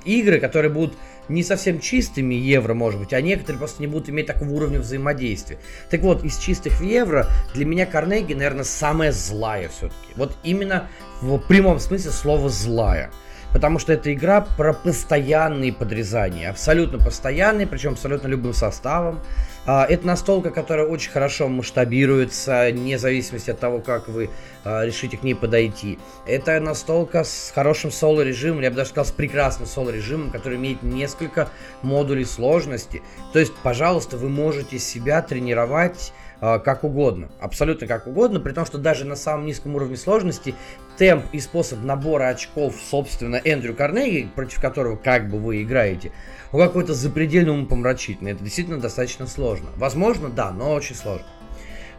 игры, 0.04 0.40
которые 0.40 0.72
будут 0.72 0.96
не 1.30 1.44
совсем 1.44 1.80
чистыми 1.80 2.36
евро, 2.36 2.74
может 2.74 3.00
быть, 3.00 3.14
а 3.14 3.22
некоторые 3.22 3.60
просто 3.60 3.82
не 3.82 3.88
будут 3.88 4.10
иметь 4.10 4.28
такого 4.28 4.50
уровня 4.50 4.80
взаимодействия. 4.80 5.58
Так 5.90 6.02
вот, 6.02 6.24
из 6.24 6.38
чистых 6.38 6.82
евро 6.82 7.28
для 7.54 7.66
меня 7.66 7.86
Карнеги, 7.86 8.34
наверное, 8.34 8.64
самая 8.64 9.12
злая 9.12 9.70
все-таки. 9.70 10.14
Вот 10.16 10.36
именно 10.44 10.88
в 11.22 11.38
прямом 11.40 11.80
смысле 11.80 12.12
слова 12.12 12.50
злая. 12.50 13.12
потому 13.54 13.80
что 13.80 13.94
это 13.94 14.14
игра 14.14 14.42
про 14.42 14.74
постоянные 14.74 15.74
подрезания, 15.74 16.50
абсолютно 16.50 17.00
постоянные, 17.00 17.68
причем 17.68 17.94
абсолютно 17.94 18.28
любым 18.28 18.54
составом. 18.54 19.20
А, 19.68 19.86
это 19.86 20.08
настолка, 20.08 20.50
которая 20.50 20.88
очень 20.88 21.12
хорошо 21.12 21.50
масштабируется, 21.50 22.70
вне 22.72 22.98
зависимости 22.98 23.52
от 23.52 23.60
того, 23.60 23.80
как 23.80 24.08
вы 24.08 24.30
а, 24.64 24.86
решите 24.86 25.18
к 25.18 25.24
ней 25.24 25.36
подойти. 25.36 26.00
Это 26.26 26.58
настолка 26.62 27.26
с 27.26 27.52
хорошим 27.54 27.92
соло-режимом, 27.92 28.62
я 28.62 28.70
бы 28.70 28.78
даже 28.78 28.92
сказал, 28.92 29.06
с 29.06 29.12
прекрасным 29.12 29.68
соло-режимом, 29.68 30.32
который 30.32 30.58
имеет 30.58 30.84
несколько 30.84 31.50
модулей 31.82 32.24
сложности. 32.24 33.02
То 33.34 33.40
есть, 33.40 33.54
пожалуйста, 33.62 34.16
вы 34.16 34.30
можете 34.30 34.80
себя 34.80 35.22
тренировать 35.22 36.14
а, 36.40 36.60
как 36.60 36.86
угодно, 36.86 37.30
абсолютно 37.42 37.88
как 37.88 38.08
угодно, 38.08 38.40
при 38.40 38.54
том, 38.54 38.66
что 38.66 38.78
даже 38.78 39.04
на 39.04 39.18
самом 39.18 39.48
низком 39.48 39.76
уровне 39.76 39.98
сложности 39.98 40.56
темп 40.98 41.26
и 41.34 41.42
способ 41.42 41.84
набора 41.84 42.30
очков, 42.30 42.76
собственно, 42.90 43.42
Эндрю 43.44 43.76
Карнеги, 43.76 44.30
против 44.34 44.62
которого 44.62 44.96
как 44.96 45.30
бы 45.30 45.40
вы 45.40 45.64
играете, 45.64 46.12
он 46.52 46.62
какой-то 46.62 46.94
запредельно 46.94 47.54
умопомрачительный. 47.54 48.32
Это 48.32 48.44
действительно 48.44 48.80
достаточно 48.80 49.28
сложно. 49.28 49.70
Возможно, 49.76 50.30
да, 50.30 50.52
но 50.52 50.74
очень 50.74 50.96
сложно. 50.96 51.26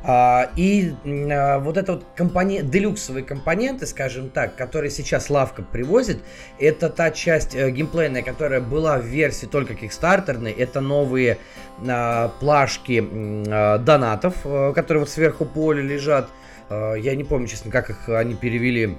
А, 0.04 0.50
и 0.56 0.94
а, 1.04 1.58
вот 1.58 1.76
это 1.76 1.94
вот 1.94 2.06
компонент, 2.14 2.70
делюксовые 2.70 3.24
компоненты, 3.24 3.84
скажем 3.86 4.30
так, 4.30 4.54
которые 4.54 4.90
сейчас 4.90 5.28
лавка 5.28 5.62
привозит, 5.62 6.22
это 6.60 6.88
та 6.88 7.10
часть 7.10 7.54
э, 7.56 7.70
геймплейная, 7.70 8.22
которая 8.22 8.60
была 8.60 8.98
в 8.98 9.04
версии 9.04 9.46
только 9.46 9.74
кикстартерной, 9.74 10.52
это 10.52 10.80
новые 10.80 11.38
а, 11.86 12.28
плашки 12.40 13.04
а, 13.48 13.78
донатов, 13.78 14.36
а, 14.44 14.72
которые 14.72 15.00
вот 15.00 15.10
сверху 15.10 15.44
поля 15.44 15.82
лежат, 15.82 16.30
а, 16.70 16.94
я 16.94 17.16
не 17.16 17.24
помню, 17.24 17.48
честно, 17.48 17.72
как 17.72 17.90
их 17.90 18.08
они 18.08 18.34
перевели 18.34 18.96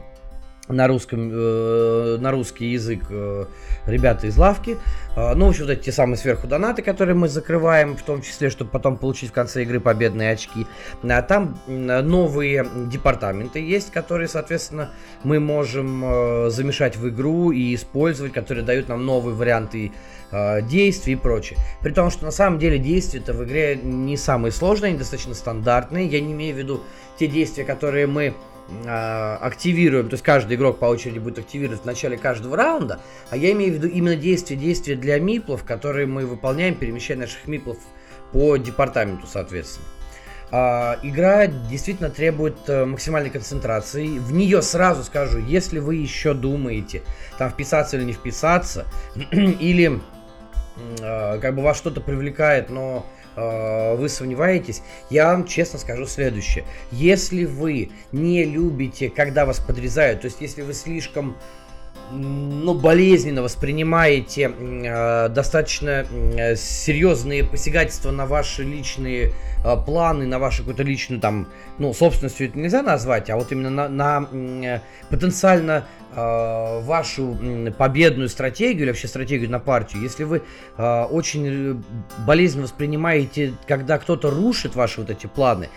на 0.70 0.88
русском, 0.88 1.30
э, 1.32 2.18
на 2.20 2.32
русский 2.32 2.68
язык 2.68 3.02
э, 3.10 3.46
ребята 3.88 4.28
из 4.28 4.38
лавки. 4.38 4.78
Э, 5.16 5.34
ну, 5.34 5.48
в 5.48 5.50
общем, 5.50 5.66
вот 5.66 5.72
эти 5.72 5.86
те 5.86 5.92
самые 5.92 6.18
сверху 6.18 6.48
донаты, 6.48 6.84
которые 6.84 7.16
мы 7.16 7.28
закрываем, 7.28 7.98
в 7.98 8.04
том 8.04 8.22
числе, 8.22 8.50
чтобы 8.52 8.70
потом 8.70 8.98
получить 8.98 9.32
в 9.32 9.34
конце 9.34 9.64
игры 9.64 9.80
победные 9.80 10.32
очки. 10.32 10.68
А 11.04 11.22
там 11.24 11.60
новые 11.68 12.68
департаменты 12.88 13.60
есть, 13.60 13.92
которые, 13.92 14.28
соответственно, 14.28 14.92
мы 15.24 15.40
можем 15.40 16.04
э, 16.06 16.50
замешать 16.52 16.96
в 16.96 17.10
игру 17.10 17.52
и 17.52 17.74
использовать, 17.74 18.34
которые 18.34 18.64
дают 18.64 18.90
нам 18.90 19.04
новые 19.06 19.36
варианты 19.36 19.92
э, 20.32 20.62
действий 20.62 21.14
и 21.14 21.16
прочее. 21.16 21.58
При 21.82 21.92
том, 21.92 22.12
что 22.12 22.26
на 22.26 22.32
самом 22.32 22.60
деле 22.60 22.78
действия-то 22.78 23.34
в 23.34 23.44
игре 23.44 23.76
не 23.76 24.18
самые 24.18 24.52
сложные, 24.52 24.90
они 24.90 25.00
достаточно 25.00 25.34
стандартные. 25.34 26.06
Я 26.06 26.22
не 26.22 26.34
имею 26.34 26.56
в 26.56 26.60
виду 26.60 26.84
те 27.18 27.26
действия, 27.26 27.64
которые 27.64 28.06
мы 28.06 28.36
активируем, 28.88 30.10
то 30.10 30.14
есть 30.14 30.24
каждый 30.24 30.56
игрок 30.56 30.80
по 30.80 30.86
очереди 30.86 31.20
будет 31.20 31.40
активировать 31.40 31.82
в 31.82 31.86
начале 31.86 32.18
каждого 32.18 32.56
раунда, 32.56 33.00
а 33.30 33.38
я 33.38 33.52
имею 33.52 33.72
в 33.72 33.76
виду 33.76 33.88
именно 33.88 34.16
действия, 34.16 34.56
действия 34.56 34.96
для 34.96 35.20
миплов, 35.20 35.64
которые 35.64 36.06
мы 36.06 36.26
выполняем, 36.26 36.76
перемещая 36.76 37.18
наших 37.18 37.48
миплов 37.48 37.78
по 38.32 38.58
департаменту, 38.58 39.28
соответственно. 39.28 39.88
А, 40.52 40.98
игра 41.04 41.48
действительно 41.48 42.10
требует 42.10 42.58
а, 42.68 42.86
максимальной 42.86 43.30
концентрации. 43.30 44.18
В 44.18 44.34
нее 44.34 44.62
сразу 44.62 45.04
скажу, 45.04 45.40
если 45.40 45.80
вы 45.80 45.96
еще 45.96 46.34
думаете, 46.34 47.04
там 47.38 47.52
вписаться 47.52 47.98
или 47.98 48.04
не 48.04 48.14
вписаться, 48.14 48.86
или 49.32 50.02
а, 51.02 51.38
как 51.38 51.56
бы 51.56 51.62
вас 51.62 51.78
что-то 51.78 52.02
привлекает, 52.02 52.70
но 52.70 53.06
Э, 53.40 53.96
вы 53.96 54.10
сомневаетесь, 54.10 54.82
я 55.10 55.28
вам 55.28 55.46
честно 55.46 55.80
скажу 55.80 56.06
следующее. 56.06 56.66
Если 56.92 57.46
вы 57.46 57.90
не 58.12 58.44
любите, 58.44 59.10
когда 59.10 59.46
вас 59.46 59.60
подрезают, 59.60 60.22
то 60.22 60.26
есть 60.26 60.42
если 60.42 60.62
вы 60.62 60.74
слишком 60.74 61.38
ну, 62.12 62.74
болезненно 62.74 63.42
воспринимаете 63.42 64.52
э, 64.58 65.30
достаточно 65.30 66.06
э, 66.10 66.56
серьезные 66.56 67.44
посягательства 67.44 68.12
на 68.12 68.26
ваши 68.26 68.64
личные 68.64 69.34
э, 69.64 69.76
планы, 69.86 70.26
на 70.26 70.40
вашу 70.40 70.60
какую-то 70.60 70.84
личную 70.84 71.22
там, 71.22 71.48
ну, 71.78 71.94
собственностью 71.94 72.48
это 72.48 72.58
нельзя 72.58 72.82
назвать, 72.82 73.30
а 73.30 73.36
вот 73.36 73.52
именно 73.52 73.70
на, 73.70 73.90
на 73.90 74.28
э, 74.32 74.80
потенциально 75.10 75.86
э, 76.16 76.82
вашу 76.82 77.38
э, 77.42 77.72
победную 77.72 78.30
стратегию 78.30 78.84
или 78.84 78.88
вообще 78.90 79.08
стратегию 79.08 79.50
на 79.52 79.60
партию, 79.60 80.02
если 80.02 80.24
вы 80.24 80.42
э, 80.78 81.04
очень 81.04 81.84
болезненно 82.26 82.64
воспринимаете, 82.64 83.54
когда 83.68 84.00
кто-то 84.00 84.30
рушит 84.30 84.76
ваши 84.76 85.02
вот 85.02 85.10
эти 85.10 85.28
планы, 85.28 85.70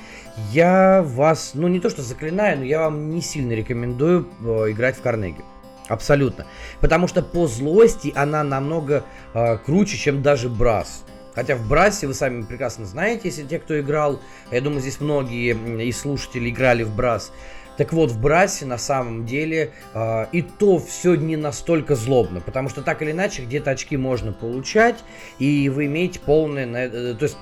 я 0.53 1.03
вас, 1.03 1.53
ну, 1.55 1.69
не 1.69 1.79
то 1.79 1.91
что 1.91 2.03
заклинаю, 2.03 2.59
но 2.59 2.65
я 2.65 2.81
вам 2.81 3.11
не 3.11 3.21
сильно 3.21 3.53
рекомендую 3.53 4.29
э, 4.41 4.71
играть 4.71 4.97
в 4.97 5.03
Карнеги. 5.03 5.43
Абсолютно. 5.89 6.47
Потому 6.81 7.09
что 7.09 7.23
по 7.23 7.47
злости 7.47 8.13
она 8.15 8.43
намного 8.45 9.05
э, 9.35 9.59
круче, 9.59 9.97
чем 9.97 10.23
даже 10.23 10.49
Брас. 10.49 11.05
Хотя 11.35 11.57
в 11.57 11.67
Брасе 11.67 12.07
вы 12.07 12.15
сами 12.15 12.43
прекрасно 12.43 12.85
знаете, 12.85 13.23
если 13.25 13.43
те, 13.45 13.59
кто 13.59 13.79
играл, 13.81 14.21
я 14.51 14.61
думаю, 14.61 14.81
здесь 14.81 15.01
многие 15.01 15.57
из 15.89 15.99
слушателей 15.99 16.51
играли 16.51 16.83
в 16.83 16.95
Брас. 16.95 17.33
Так 17.79 17.93
вот, 17.95 18.11
в 18.11 18.21
Брасе 18.21 18.67
на 18.67 18.77
самом 18.77 19.25
деле 19.25 19.73
э, 19.95 20.27
и 20.33 20.43
то 20.43 20.79
все 20.79 21.15
не 21.15 21.37
настолько 21.37 21.95
злобно, 21.95 22.41
потому 22.41 22.69
что 22.69 22.83
так 22.83 23.01
или 23.01 23.13
иначе 23.13 23.43
где-то 23.43 23.71
очки 23.71 23.97
можно 23.97 24.33
получать, 24.33 24.97
и 25.39 25.71
вы 25.71 25.87
имеете 25.87 26.21
полное, 26.21 26.67
э, 26.67 27.15
то 27.15 27.25
есть 27.25 27.39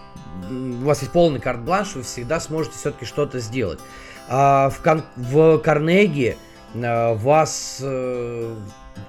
у 0.49 0.85
вас 0.85 1.01
есть 1.01 1.13
полный 1.13 1.41
карт-бланш, 1.41 1.97
вы 1.97 2.03
всегда 2.05 2.39
сможете 2.39 2.77
все-таки 2.79 3.05
что-то 3.07 3.41
сделать. 3.41 3.81
А 4.29 4.71
в, 4.71 4.81
кон- 4.81 5.03
в 5.17 5.59
Карнеге 5.59 6.37
вас, 6.75 7.79
э, 7.83 8.55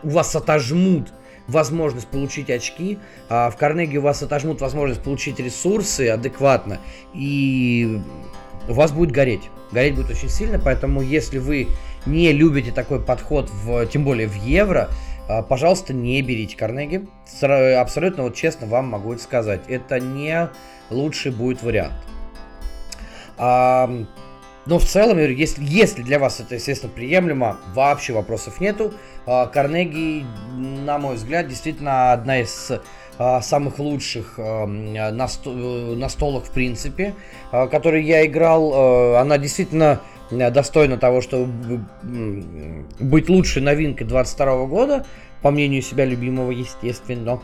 у 0.04 0.10
вас 0.10 0.36
отожмут 0.36 1.14
возможность 1.48 2.08
получить 2.08 2.50
очки, 2.50 3.00
а 3.30 3.50
в 3.50 3.58
Карнеге 3.58 4.00
у 4.00 4.02
вас 4.02 4.24
отожмут 4.24 4.62
возможность 4.62 5.02
получить 5.02 5.40
ресурсы 5.40 6.10
адекватно, 6.10 6.80
и 7.14 8.02
у 8.68 8.74
вас 8.74 8.92
будет 8.92 9.12
гореть. 9.12 9.50
Гореть 9.72 9.96
будет 9.96 10.10
очень 10.12 10.30
сильно, 10.30 10.60
поэтому 10.60 11.02
если 11.02 11.38
вы 11.38 11.68
не 12.06 12.32
любите 12.32 12.72
такой 12.72 13.00
подход, 13.02 13.50
в, 13.50 13.86
тем 13.88 14.04
более 14.04 14.28
в 14.28 14.36
евро, 14.36 14.90
э, 15.30 15.44
пожалуйста, 15.44 15.94
не 15.94 16.22
берите 16.22 16.58
Карнеги. 16.58 17.08
Абсолютно 17.80 18.24
вот 18.24 18.36
честно 18.36 18.68
вам 18.68 18.88
могу 18.88 19.14
это 19.14 19.22
сказать. 19.22 19.62
Это 19.68 20.00
не 20.00 20.50
лучший 20.90 21.32
будет 21.32 21.62
вариант. 21.64 21.94
Но 24.66 24.78
в 24.78 24.86
целом, 24.86 25.18
если, 25.18 25.64
если 25.64 26.02
для 26.04 26.20
вас 26.20 26.40
это, 26.40 26.56
естественно, 26.56 26.92
приемлемо, 26.94 27.58
вообще 27.74 28.14
вопросов 28.14 28.60
нету. 28.62 28.94
А, 29.26 29.48
Карнеги, 29.48 30.26
на 30.56 31.00
мой 31.00 31.16
взгляд, 31.16 31.48
действительно 31.48 32.12
одна 32.12 32.42
из 32.42 32.72
а, 33.18 33.42
самых 33.42 33.80
лучших 33.80 34.36
а, 34.38 34.68
настолок 34.68 36.46
в 36.46 36.52
принципе, 36.52 37.16
которые 37.52 38.06
я 38.06 38.26
играл. 38.26 39.16
Она 39.18 39.38
действительно 39.38 40.00
достойна 40.30 40.98
того, 40.98 41.22
чтобы 41.22 41.84
быть 43.00 43.30
лучшей 43.30 43.62
новинкой 43.62 44.08
22 44.08 44.66
года, 44.66 45.06
по 45.42 45.52
мнению 45.52 45.82
себя 45.82 46.06
любимого, 46.06 46.52
естественно. 46.52 47.42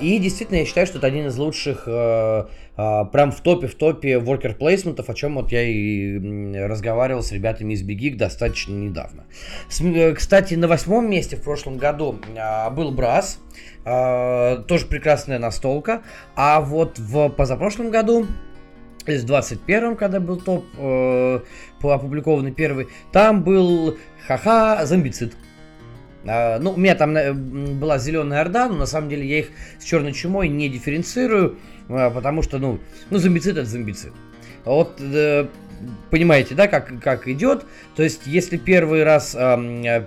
И 0.00 0.18
действительно, 0.18 0.58
я 0.58 0.64
считаю, 0.64 0.86
что 0.86 0.98
это 0.98 1.06
один 1.06 1.26
из 1.26 1.36
лучших 1.36 1.86
а, 2.76 3.06
прям 3.06 3.32
в 3.32 3.40
топе, 3.40 3.68
в 3.68 3.74
топе 3.74 4.14
worker 4.14 4.54
плейсментов, 4.54 5.08
о 5.08 5.14
чем 5.14 5.36
вот 5.36 5.50
я 5.50 5.62
и 5.62 6.18
разговаривал 6.58 7.22
с 7.22 7.32
ребятами 7.32 7.72
из 7.72 7.82
Big 7.82 8.16
достаточно 8.16 8.74
недавно. 8.74 9.24
Э, 9.80 10.12
кстати, 10.12 10.54
на 10.54 10.68
восьмом 10.68 11.10
месте 11.10 11.36
в 11.36 11.42
прошлом 11.42 11.78
году 11.78 12.18
а, 12.38 12.68
был 12.68 12.90
Брас, 12.90 13.38
а, 13.84 14.58
тоже 14.68 14.86
прекрасная 14.86 15.38
настолка, 15.38 16.02
а 16.34 16.60
вот 16.60 16.98
в 16.98 17.30
позапрошлом 17.30 17.90
году 17.90 18.26
в 19.06 19.08
21-м, 19.08 19.96
когда 19.96 20.20
был 20.20 20.38
топ 20.38 20.66
э, 20.76 21.40
опубликованный 21.82 22.52
первый, 22.52 22.88
там 23.12 23.42
был 23.42 23.96
ха-ха 24.26 24.84
зомбицид. 24.84 25.34
Uh, 26.26 26.58
ну, 26.58 26.72
у 26.72 26.76
меня 26.76 26.96
там 26.96 27.16
э, 27.16 27.32
была 27.32 27.98
зеленая 27.98 28.40
орда, 28.40 28.68
но 28.68 28.74
на 28.74 28.86
самом 28.86 29.08
деле 29.08 29.24
я 29.24 29.38
их 29.38 29.50
с 29.78 29.84
черной 29.84 30.12
чумой 30.12 30.48
не 30.48 30.68
дифференцирую. 30.68 31.56
А, 31.88 32.10
потому 32.10 32.42
что, 32.42 32.58
ну, 32.58 32.80
ну 33.10 33.18
зомбицид 33.18 33.56
это 33.56 33.64
зомбицид. 33.64 34.12
Вот, 34.64 35.00
э, 35.00 35.46
понимаете, 36.10 36.54
да, 36.54 36.66
как, 36.66 37.00
как 37.00 37.28
идет. 37.28 37.64
То 37.94 38.02
есть, 38.02 38.22
если 38.26 38.56
первый 38.56 39.04
раз 39.04 39.36
э, 39.38 40.04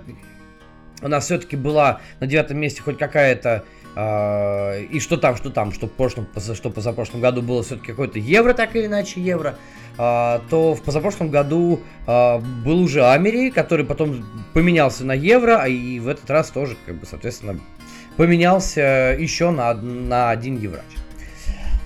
у 1.02 1.08
нас 1.08 1.24
все-таки 1.24 1.56
была 1.56 2.00
на 2.20 2.26
девятом 2.26 2.58
месте 2.58 2.82
хоть 2.82 2.98
какая-то 2.98 3.64
и 3.96 5.00
что 5.00 5.16
там, 5.16 5.36
что 5.36 5.50
там, 5.50 5.72
что 5.72 5.88
в 5.88 5.90
прошлом, 5.90 6.26
что 6.54 6.70
позапрошлом 6.70 7.20
году 7.20 7.42
было 7.42 7.62
все-таки 7.62 7.88
какой-то 7.88 8.18
евро, 8.18 8.54
так 8.54 8.76
или 8.76 8.86
иначе 8.86 9.20
евро, 9.20 9.56
uh, 9.98 10.40
то 10.48 10.74
в 10.74 10.82
позапрошлом 10.82 11.30
году 11.30 11.80
uh, 12.06 12.40
был 12.64 12.80
уже 12.80 13.04
Амери, 13.04 13.50
который 13.50 13.84
потом 13.84 14.24
поменялся 14.54 15.04
на 15.04 15.12
евро, 15.12 15.58
а 15.60 15.68
и 15.68 15.98
в 15.98 16.08
этот 16.08 16.30
раз 16.30 16.50
тоже, 16.50 16.76
как 16.86 16.96
бы, 16.96 17.06
соответственно, 17.06 17.58
поменялся 18.16 19.16
еще 19.18 19.50
на, 19.50 19.74
на 19.74 20.30
один 20.30 20.58
еврач. 20.58 20.84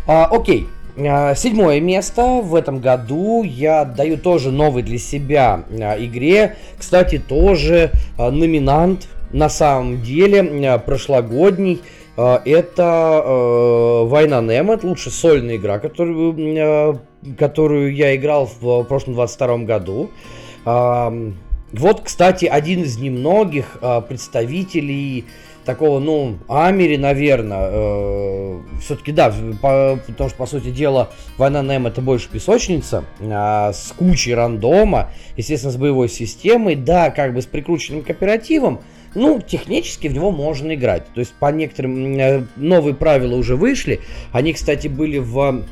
А, 0.07 0.27
окей. 0.27 0.67
А, 0.97 1.35
седьмое 1.35 1.81
место 1.81 2.23
в 2.23 2.55
этом 2.55 2.81
году 2.81 3.43
я 3.43 3.85
даю 3.85 4.17
тоже 4.17 4.51
новый 4.51 4.83
для 4.83 4.99
себя 4.99 5.65
а, 5.71 5.97
игре. 5.99 6.57
Кстати, 6.79 7.19
тоже 7.19 7.91
а, 8.19 8.31
номинант 8.31 9.09
на 9.35 9.49
самом 9.49 10.01
деле 10.01 10.79
прошлогодний. 10.79 11.83
Это 12.17 13.23
Война 14.07 14.41
Немо, 14.41 14.79
лучше 14.81 15.11
сольная 15.11 15.57
игра, 15.57 15.81
которую, 15.81 17.01
которую 17.37 17.93
я 17.95 18.15
играл 18.15 18.49
в 18.61 18.85
прошлом 18.85 19.15
22 19.15 19.59
году. 19.59 20.11
Вот, 20.65 22.01
кстати, 22.05 22.45
один 22.45 22.85
из 22.85 22.99
немногих 22.99 23.79
представителей 24.09 25.25
такого, 25.65 25.99
ну, 25.99 26.39
Амери, 26.49 26.97
наверное, 26.97 27.69
э, 27.71 28.61
все-таки 28.81 29.13
да, 29.13 29.35
по, 29.61 29.99
потому 30.07 30.29
что, 30.29 30.39
по 30.39 30.47
сути 30.47 30.71
дела, 30.71 31.11
Война 31.37 31.63
Нэм 31.63 31.87
это 31.87 32.01
больше 32.01 32.29
песочница, 32.29 33.05
э, 33.19 33.73
с 33.73 33.93
кучей 33.97 34.35
рандома, 34.35 35.11
естественно, 35.37 35.73
с 35.73 35.77
боевой 35.77 36.09
системой, 36.09 36.77
да, 36.77 37.11
как 37.11 37.35
бы 37.35 37.43
с 37.43 37.47
прикрученным 37.47 38.03
кооперативом, 38.03 38.81
ну, 39.15 39.41
технически 39.41 40.09
в 40.09 40.15
него 40.15 40.31
можно 40.31 40.75
играть. 40.75 41.07
То 41.15 41.21
есть, 41.21 41.35
по 41.35 41.51
некоторым 41.53 42.19
э, 42.19 42.45
новые 42.57 42.95
правила 42.95 43.35
уже 43.35 43.57
вышли, 43.57 44.01
они, 44.33 44.53
кстати, 44.53 44.89
были 44.89 45.19
в 45.19 45.65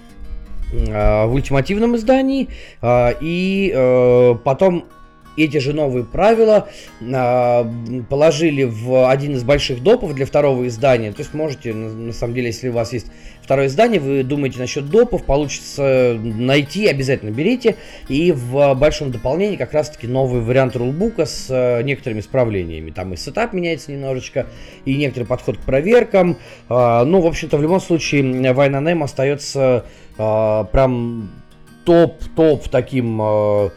э, 0.73 1.27
в 1.27 1.33
ультимативном 1.35 1.97
издании, 1.97 2.49
э, 2.81 3.15
и 3.21 3.73
э, 3.75 4.35
потом 4.45 4.87
эти 5.37 5.59
же 5.59 5.73
новые 5.73 6.05
правила 6.05 6.69
э, 7.01 7.65
положили 8.09 8.65
в 8.65 9.09
один 9.09 9.35
из 9.35 9.45
больших 9.45 9.83
допов 9.83 10.15
для 10.15 10.27
второго 10.27 10.67
издания. 10.67 11.13
То 11.13 11.21
есть 11.21 11.35
можете, 11.35 11.73
на, 11.73 11.91
на 11.91 12.13
самом 12.13 12.35
деле, 12.35 12.49
если 12.49 12.69
у 12.69 12.73
вас 12.73 12.93
есть 12.93 13.07
второе 13.43 13.67
издание, 13.67 14.01
вы 14.01 14.23
думаете 14.23 14.59
насчет 14.59 14.89
допов, 14.89 15.25
получится 15.25 16.19
найти, 16.23 16.87
обязательно 16.87 17.31
берите. 17.31 17.77
И 18.09 18.33
в 18.33 18.75
большом 18.75 19.11
дополнении 19.11 19.57
как 19.57 19.73
раз-таки 19.73 20.07
новый 20.07 20.41
вариант 20.41 20.77
рулбука 20.77 21.27
с 21.27 21.47
э, 21.51 21.83
некоторыми 21.83 22.21
исправлениями. 22.21 22.91
Там 22.91 23.13
и 23.13 23.17
сетап 23.17 23.53
меняется 23.53 23.93
немножечко, 23.93 24.47
и 24.85 24.97
некоторый 24.97 25.25
подход 25.25 25.59
к 25.59 25.61
проверкам. 25.61 26.39
Э, 26.69 27.05
ну, 27.05 27.21
в 27.21 27.27
общем-то, 27.27 27.57
в 27.57 27.63
любом 27.63 27.81
случае, 27.81 28.53
Война 28.53 28.81
Нем 28.81 29.03
остается 29.03 29.85
э, 30.19 30.65
прям 30.73 31.31
топ-топ 31.85 32.69
таким... 32.69 33.21
Э, 33.21 33.71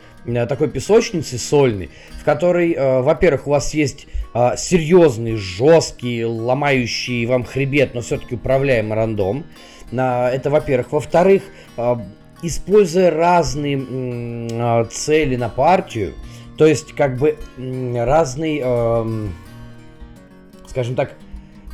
такой 0.48 0.70
песочницы 0.70 1.38
сольной, 1.38 1.90
в 2.20 2.24
которой, 2.24 2.74
э, 2.74 3.02
во-первых, 3.02 3.48
у 3.48 3.52
вас 3.52 3.74
есть 3.74 4.08
э, 4.34 4.58
серьезный, 4.58 5.36
жесткий, 5.36 6.26
ломающий 6.26 7.26
вам 7.26 7.44
хребет, 7.44 7.94
но 7.94 8.02
все-таки 8.02 8.36
управляемый 8.36 8.96
рандом. 8.96 9.46
Э, 9.92 10.28
это, 10.28 10.50
во-первых. 10.50 10.92
Во-вторых, 10.92 11.44
э, 11.78 11.96
используя 12.42 13.12
разные 13.12 13.80
э, 13.80 14.86
цели 14.92 15.36
на 15.36 15.50
партию, 15.50 16.14
то 16.58 16.66
есть 16.66 16.94
как 16.94 17.18
бы 17.18 17.38
э, 17.58 18.04
разный, 18.04 18.62
э, 18.64 19.28
скажем 20.68 20.96
так, 20.96 21.14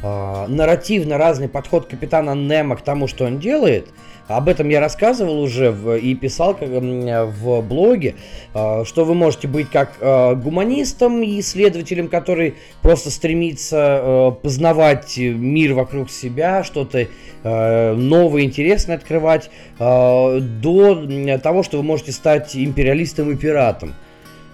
э, 0.04 0.46
нарративно 0.48 1.18
разный 1.18 1.48
подход 1.48 1.88
капитана 1.88 2.36
Немо 2.36 2.76
к 2.76 2.82
тому, 2.82 3.08
что 3.08 3.26
он 3.26 3.40
делает– 3.40 3.88
об 4.28 4.50
этом 4.50 4.70
я 4.70 4.80
рассказывал 4.80 5.42
уже 5.42 5.72
в, 5.72 5.96
и 5.98 6.16
писал 6.16 6.56
как, 6.56 6.70
в 6.70 7.62
блоге, 7.62 8.16
а, 8.54 8.86
что 8.86 9.06
вы 9.06 9.14
можете 9.14 9.48
быть 9.48 9.70
как 9.70 9.98
а, 10.02 10.36
гуманистом 10.36 11.22
и 11.22 11.40
исследователем, 11.40 12.08
который 12.08 12.56
просто 12.82 13.12
стремится 13.12 13.78
а, 13.80 14.32
познавать 14.32 15.18
мир 15.18 15.74
вокруг 15.74 16.10
себя, 16.10 16.64
что-то 16.64 17.08
новое, 17.44 18.44
интересное 18.44 18.98
открывать, 18.98 19.50
до 19.80 21.40
того, 21.42 21.64
что 21.64 21.78
вы 21.78 21.84
можете 21.84 22.12
стать 22.12 22.56
империалистом 22.56 23.32
и 23.32 23.36
пиратом. 23.36 23.96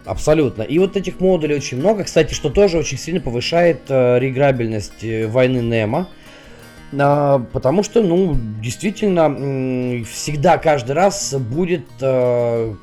Абсолютно. 0.08 0.62
И 0.62 0.80
вот 0.80 0.96
этих 0.96 1.20
модулей 1.20 1.56
очень 1.56 1.78
много. 1.78 2.06
Кстати, 2.06 2.34
что 2.34 2.50
тоже 2.50 2.78
очень 2.78 2.98
сильно 2.98 3.20
повышает 3.20 3.82
э, 3.90 4.20
реиграбельность 4.20 5.04
э, 5.04 5.28
войны 5.28 5.58
Немо. 5.58 6.08
А, 6.98 7.40
потому 7.52 7.84
что, 7.84 8.02
ну, 8.02 8.36
действительно, 8.62 10.04
всегда, 10.06 10.58
каждый 10.58 10.94
раз 10.94 11.34
будет 11.34 11.86
э, 12.02 12.74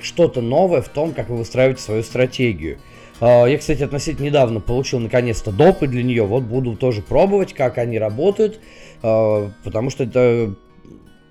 что-то 0.00 0.40
новое 0.40 0.82
в 0.82 0.88
том, 0.88 1.12
как 1.12 1.30
вы 1.30 1.38
выстраиваете 1.38 1.82
свою 1.82 2.02
стратегию. 2.02 2.78
Э, 3.20 3.44
я, 3.48 3.56
кстати, 3.56 3.82
относительно 3.82 4.26
недавно 4.26 4.60
получил 4.60 4.98
наконец-то 5.00 5.50
допы 5.50 5.86
для 5.86 6.02
нее. 6.02 6.24
Вот 6.24 6.42
буду 6.42 6.76
тоже 6.76 7.00
пробовать, 7.00 7.54
как 7.54 7.78
они 7.78 7.98
работают. 7.98 8.60
Потому 9.02 9.90
что 9.90 10.04
это 10.04 10.54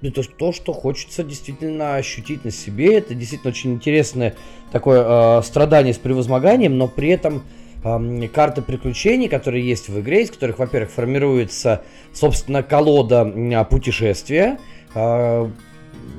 это 0.04 0.22
то, 0.22 0.52
что 0.52 0.74
хочется 0.74 1.24
действительно 1.24 1.96
ощутить 1.96 2.46
на 2.46 2.52
себе. 2.52 2.98
Это 2.98 3.15
действительно 3.15 3.50
очень 3.50 3.74
интересное 3.74 4.36
такое 4.72 5.41
страдание 5.41 5.93
с 5.93 5.98
превозмоганием, 5.98 6.78
но 6.78 6.88
при 6.88 7.10
этом 7.10 7.41
карты 7.84 8.62
приключений, 8.62 9.28
которые 9.28 9.67
есть 9.67 9.89
в 9.89 10.00
игре, 10.00 10.24
из 10.24 10.32
которых, 10.32 10.60
во-первых, 10.60 10.91
формируется, 10.91 11.84
собственно, 12.13 12.63
колода 12.63 13.65
путешествия. 13.69 14.58
А, 14.96 15.50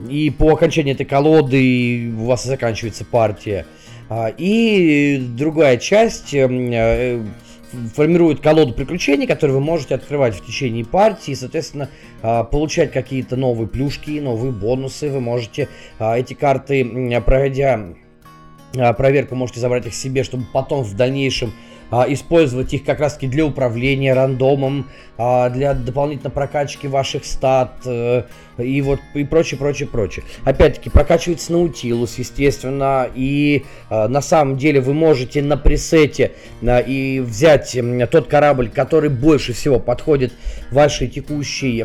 и 0.09 0.31
по 0.31 0.53
окончании 0.53 0.93
этой 0.93 1.07
колоды 1.07 2.13
у 2.17 2.25
вас 2.25 2.45
заканчивается 2.45 3.05
партия. 3.05 3.67
А, 4.09 4.29
и 4.37 5.19
другая 5.37 5.79
часть 5.79 6.35
э, 6.35 7.23
формирует 7.95 8.41
колоду 8.41 8.75
приключений, 8.75 9.27
которые 9.27 9.57
вы 9.57 9.61
можете 9.61 9.95
открывать 9.95 10.35
в 10.35 10.47
течение 10.47 10.85
партии, 10.85 11.33
и, 11.33 11.35
соответственно, 11.35 11.89
а, 12.23 12.45
получать 12.45 12.93
какие-то 12.93 13.37
новые 13.37 13.69
плюшки, 13.69 14.21
новые 14.21 14.53
бонусы. 14.53 15.11
Вы 15.11 15.21
можете 15.21 15.69
эти 15.99 16.35
карты, 16.35 16.85
пройдя 17.25 17.75
а, 17.75 17.95
проверку, 18.93 19.35
можете 19.35 19.61
забрать 19.61 19.87
их 19.87 19.95
себе, 19.95 20.25
чтобы 20.25 20.45
потом 20.53 20.83
в 20.83 20.95
дальнейшем 20.95 21.53
а, 21.84 21.84
использовать 22.09 22.73
их 22.75 22.85
как 22.85 23.01
раз 23.01 23.15
таки 23.15 23.27
для 23.27 23.45
управления 23.45 24.15
рандомом, 24.15 24.87
а, 25.17 25.49
для 25.49 25.75
дополнительной 25.75 26.33
прокачки 26.33 26.89
ваших 26.89 27.25
стат 27.25 27.83
э, 27.87 28.25
и 28.59 28.83
вот 28.83 29.01
и 29.15 29.23
прочее, 29.25 29.59
прочее, 29.59 29.89
прочее. 29.89 30.25
Опять-таки 30.45 30.91
прокачивается 30.91 31.53
наутилус, 31.53 32.19
естественно, 32.19 33.09
и 33.15 33.65
а, 33.91 34.09
на 34.09 34.21
самом 34.21 34.57
деле 34.57 34.81
вы 34.81 34.93
можете 34.93 35.41
на 35.41 35.57
пресете 35.57 36.33
а, 36.63 36.79
и 36.81 37.21
взять 37.21 37.77
а, 37.77 38.07
тот 38.09 38.27
корабль, 38.27 38.71
который 38.71 39.09
больше 39.09 39.53
всего 39.53 39.79
подходит 39.79 40.33
вашей 40.73 41.07
текущей, 41.07 41.81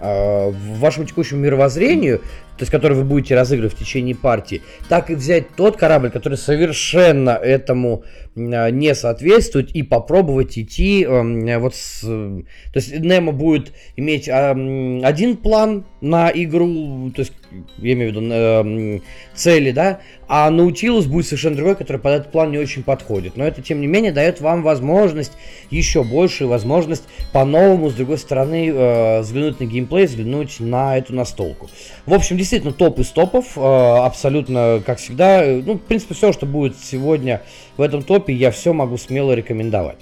а, 0.00 0.50
вашему 0.78 1.06
текущему 1.06 1.40
мировоззрению, 1.40 2.18
то 2.56 2.62
есть 2.62 2.72
который 2.72 2.96
вы 2.96 3.04
будете 3.04 3.34
разыгрывать 3.34 3.74
в 3.74 3.78
течение 3.78 4.14
партии, 4.14 4.62
так 4.88 5.10
и 5.10 5.14
взять 5.14 5.54
тот 5.56 5.76
корабль, 5.76 6.10
который 6.10 6.38
совершенно 6.38 7.30
этому 7.30 8.02
а, 8.02 8.25
не 8.36 8.94
соответствует, 8.94 9.74
и 9.74 9.82
попробовать 9.82 10.58
идти 10.58 11.04
а, 11.04 11.58
вот 11.58 11.74
с... 11.74 12.00
То 12.02 12.44
есть 12.74 12.98
Немо 12.98 13.32
будет 13.32 13.72
иметь 13.96 14.28
а, 14.28 14.50
один 14.50 15.36
план 15.36 15.86
на 16.00 16.30
игру, 16.30 17.10
то 17.14 17.20
есть 17.20 17.32
я 17.78 17.92
имею 17.92 18.12
в 18.12 18.16
виду 18.16 19.02
цели, 19.34 19.70
да, 19.70 20.00
а 20.28 20.50
Наутилус 20.50 21.06
будет 21.06 21.26
совершенно 21.26 21.56
другой, 21.56 21.76
который 21.76 21.98
под 21.98 22.12
этот 22.12 22.32
план 22.32 22.50
не 22.50 22.58
очень 22.58 22.82
подходит. 22.82 23.36
Но 23.36 23.44
это, 23.44 23.62
тем 23.62 23.80
не 23.80 23.86
менее, 23.86 24.12
дает 24.12 24.40
вам 24.40 24.62
возможность, 24.62 25.32
еще 25.70 26.02
большую 26.02 26.48
возможность 26.48 27.04
по-новому, 27.32 27.90
с 27.90 27.94
другой 27.94 28.18
стороны, 28.18 28.68
э, 28.68 29.20
взглянуть 29.20 29.60
на 29.60 29.64
геймплей, 29.64 30.06
взглянуть 30.06 30.58
на 30.58 30.98
эту 30.98 31.14
настолку. 31.14 31.68
В 32.06 32.14
общем, 32.14 32.36
действительно, 32.36 32.72
топ 32.72 32.98
из 32.98 33.08
топов, 33.08 33.56
э, 33.56 33.60
абсолютно, 33.60 34.82
как 34.84 34.98
всегда. 34.98 35.44
Ну, 35.44 35.74
в 35.74 35.80
принципе, 35.80 36.14
все, 36.14 36.32
что 36.32 36.46
будет 36.46 36.76
сегодня 36.78 37.42
в 37.76 37.82
этом 37.82 38.02
топе, 38.02 38.32
я 38.32 38.50
все 38.50 38.72
могу 38.72 38.96
смело 38.96 39.32
рекомендовать. 39.32 39.98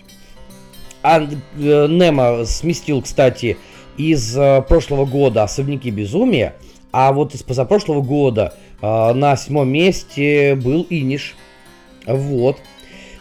А 1.03 1.21
э, 1.21 1.87
Немо 1.87 2.47
сместил, 2.47 3.03
кстати, 3.03 3.59
из 3.99 4.37
э, 4.37 4.63
прошлого 4.67 5.05
года 5.05 5.43
«Особняки 5.43 5.91
безумия», 5.91 6.55
а 6.95 7.13
вот 7.13 7.35
из 7.35 7.43
позапрошлого 7.43 8.03
года 8.03 8.55
э, 8.81 9.13
на 9.15 9.35
седьмом 9.35 9.69
месте 9.69 10.55
был 10.55 10.87
Иниш. 10.89 11.35
Вот. 12.07 12.59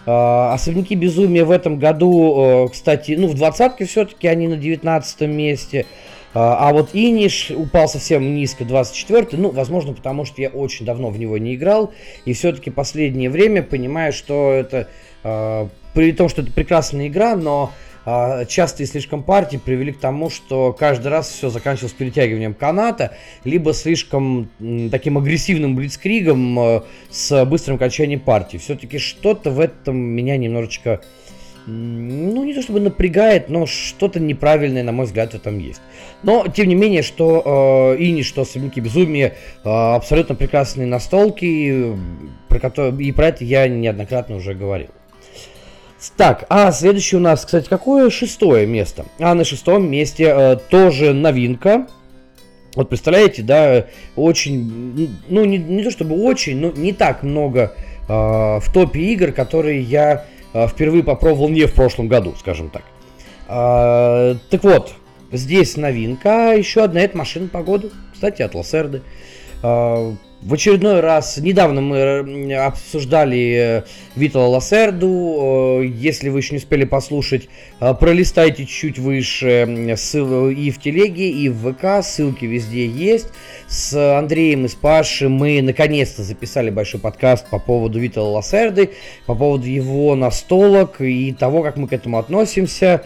Э, 0.06 0.52
Особняки 0.54 0.94
безумия 0.94 1.44
в 1.44 1.50
этом 1.50 1.80
году, 1.80 2.68
э, 2.68 2.70
кстати, 2.72 3.14
ну 3.18 3.28
в 3.28 3.34
двадцатке 3.34 3.86
все-таки 3.86 4.28
они 4.28 4.48
на 4.48 4.58
девятнадцатом 4.58 5.32
месте. 5.32 5.88
А, 6.36 6.74
вот 6.74 6.90
Иниш 6.94 7.52
упал 7.52 7.88
совсем 7.88 8.34
низко, 8.34 8.66
24 8.66 9.28
ну, 9.34 9.52
возможно, 9.52 9.94
потому 9.94 10.26
что 10.26 10.42
я 10.42 10.50
очень 10.50 10.84
давно 10.84 11.12
в 11.12 11.20
него 11.20 11.38
не 11.38 11.54
играл, 11.54 11.94
и 12.26 12.34
все-таки 12.34 12.72
последнее 12.72 13.30
время 13.30 13.62
понимаю, 13.62 14.14
что 14.14 14.52
это, 14.52 14.88
э, 15.24 15.68
при 15.94 16.12
том, 16.12 16.30
что 16.30 16.42
это 16.42 16.52
прекрасная 16.52 17.08
игра, 17.08 17.36
но 17.36 17.72
частые 18.06 18.88
слишком 18.88 19.24
партии 19.24 19.58
привели 19.58 19.94
к 19.94 20.00
тому, 20.00 20.30
что 20.30 20.74
каждый 20.74 21.08
раз 21.08 21.30
все 21.30 21.50
заканчивалось 21.50 21.94
перетягиванием 21.94 22.54
каната, 22.54 23.16
либо 23.44 23.74
слишком 23.74 24.50
таким 24.92 25.18
агрессивным 25.18 25.76
блицкригом 25.76 26.60
э, 26.60 26.82
с 27.10 27.46
быстрым 27.46 27.78
окончанием 27.78 28.20
партии. 28.20 28.58
Все-таки 28.58 28.98
что-то 28.98 29.52
в 29.52 29.60
этом 29.60 29.96
меня 29.98 30.36
немножечко, 30.38 31.02
ну 31.66 32.44
не 32.44 32.54
то 32.54 32.62
чтобы 32.62 32.82
напрягает, 32.82 33.50
но 33.50 33.66
что-то 33.66 34.20
неправильное, 34.20 34.84
на 34.84 34.92
мой 34.92 35.06
взгляд, 35.06 35.32
в 35.32 35.36
этом 35.36 35.60
есть. 35.60 35.82
Но, 36.24 36.46
тем 36.48 36.68
не 36.68 36.76
менее, 36.76 37.04
что 37.04 37.96
э, 37.98 38.04
Ини, 38.04 38.22
что 38.22 38.42
Особняки 38.42 38.82
Безумия, 38.82 39.36
э, 39.64 39.70
абсолютно 39.70 40.36
прекрасные 40.36 40.88
настолки, 40.88 41.96
про 42.50 42.60
которые, 42.60 43.08
и 43.08 43.12
про 43.14 43.28
это 43.28 43.46
я 43.46 43.68
неоднократно 43.68 44.36
уже 44.36 44.54
говорил. 44.54 44.90
Так, 46.18 46.46
а 46.50 46.72
следующее 46.72 47.20
у 47.20 47.22
нас, 47.22 47.46
кстати, 47.46 47.68
какое 47.70 48.10
шестое 48.10 48.66
место? 48.66 49.06
А 49.20 49.34
на 49.34 49.44
шестом 49.44 49.90
месте 49.90 50.26
э, 50.26 50.58
тоже 50.70 51.14
новинка. 51.14 51.88
Вот 52.76 52.90
представляете, 52.90 53.44
да, 53.44 53.86
очень, 54.16 55.18
ну 55.30 55.46
не, 55.46 55.58
не 55.58 55.84
то 55.84 55.92
чтобы 55.92 56.16
очень, 56.24 56.60
но 56.60 56.72
не 56.72 56.92
так 56.92 57.24
много 57.24 57.74
э, 58.08 58.08
в 58.08 58.64
топе 58.74 59.00
игр, 59.00 59.32
которые 59.32 59.82
я 59.82 60.26
э, 60.54 60.68
впервые 60.68 61.04
попробовал 61.04 61.50
не 61.50 61.66
в 61.66 61.74
прошлом 61.74 62.08
году, 62.08 62.34
скажем 62.40 62.70
так. 62.70 62.84
Э, 63.48 64.36
так 64.50 64.64
вот, 64.64 64.94
здесь 65.32 65.78
новинка, 65.78 66.54
еще 66.54 66.84
одна, 66.84 67.02
это 67.02 67.18
машина 67.18 67.48
погоды, 67.48 67.92
кстати, 68.12 68.42
от 68.42 68.56
Лассерды. 68.56 69.04
Э, 69.62 70.14
в 70.46 70.54
очередной 70.54 71.00
раз, 71.00 71.38
недавно 71.38 71.80
мы 71.82 72.54
обсуждали 72.56 73.84
Витала 74.16 74.48
Лассерду. 74.48 75.82
Если 75.82 76.30
вы 76.30 76.40
еще 76.40 76.56
не 76.56 76.58
успели 76.58 76.84
послушать, 76.84 77.48
пролистайте 77.80 78.66
чуть 78.66 79.00
выше 79.00 79.66
и 79.66 80.72
в 80.72 80.82
телеге, 80.82 81.30
и 81.30 81.48
в 81.48 81.72
ВК. 81.72 82.04
Ссылки 82.04 82.46
везде 82.46 82.86
есть. 82.86 83.28
С 83.68 84.18
Андреем 84.18 84.66
и 84.66 84.68
с 84.68 84.76
Пашей 84.76 85.30
мы 85.30 85.62
наконец-то 85.62 86.24
записали 86.24 86.70
большой 86.70 87.00
подкаст 87.00 87.50
по 87.50 87.58
поводу 87.58 88.00
Витала 88.00 88.28
Лассерды, 88.28 88.92
по 89.26 89.36
поводу 89.36 89.68
его 89.68 90.14
настолок 90.16 91.00
и 91.00 91.32
того, 91.32 91.64
как 91.64 91.78
мы 91.78 91.88
к 91.88 91.94
этому 91.94 92.18
относимся. 92.18 93.04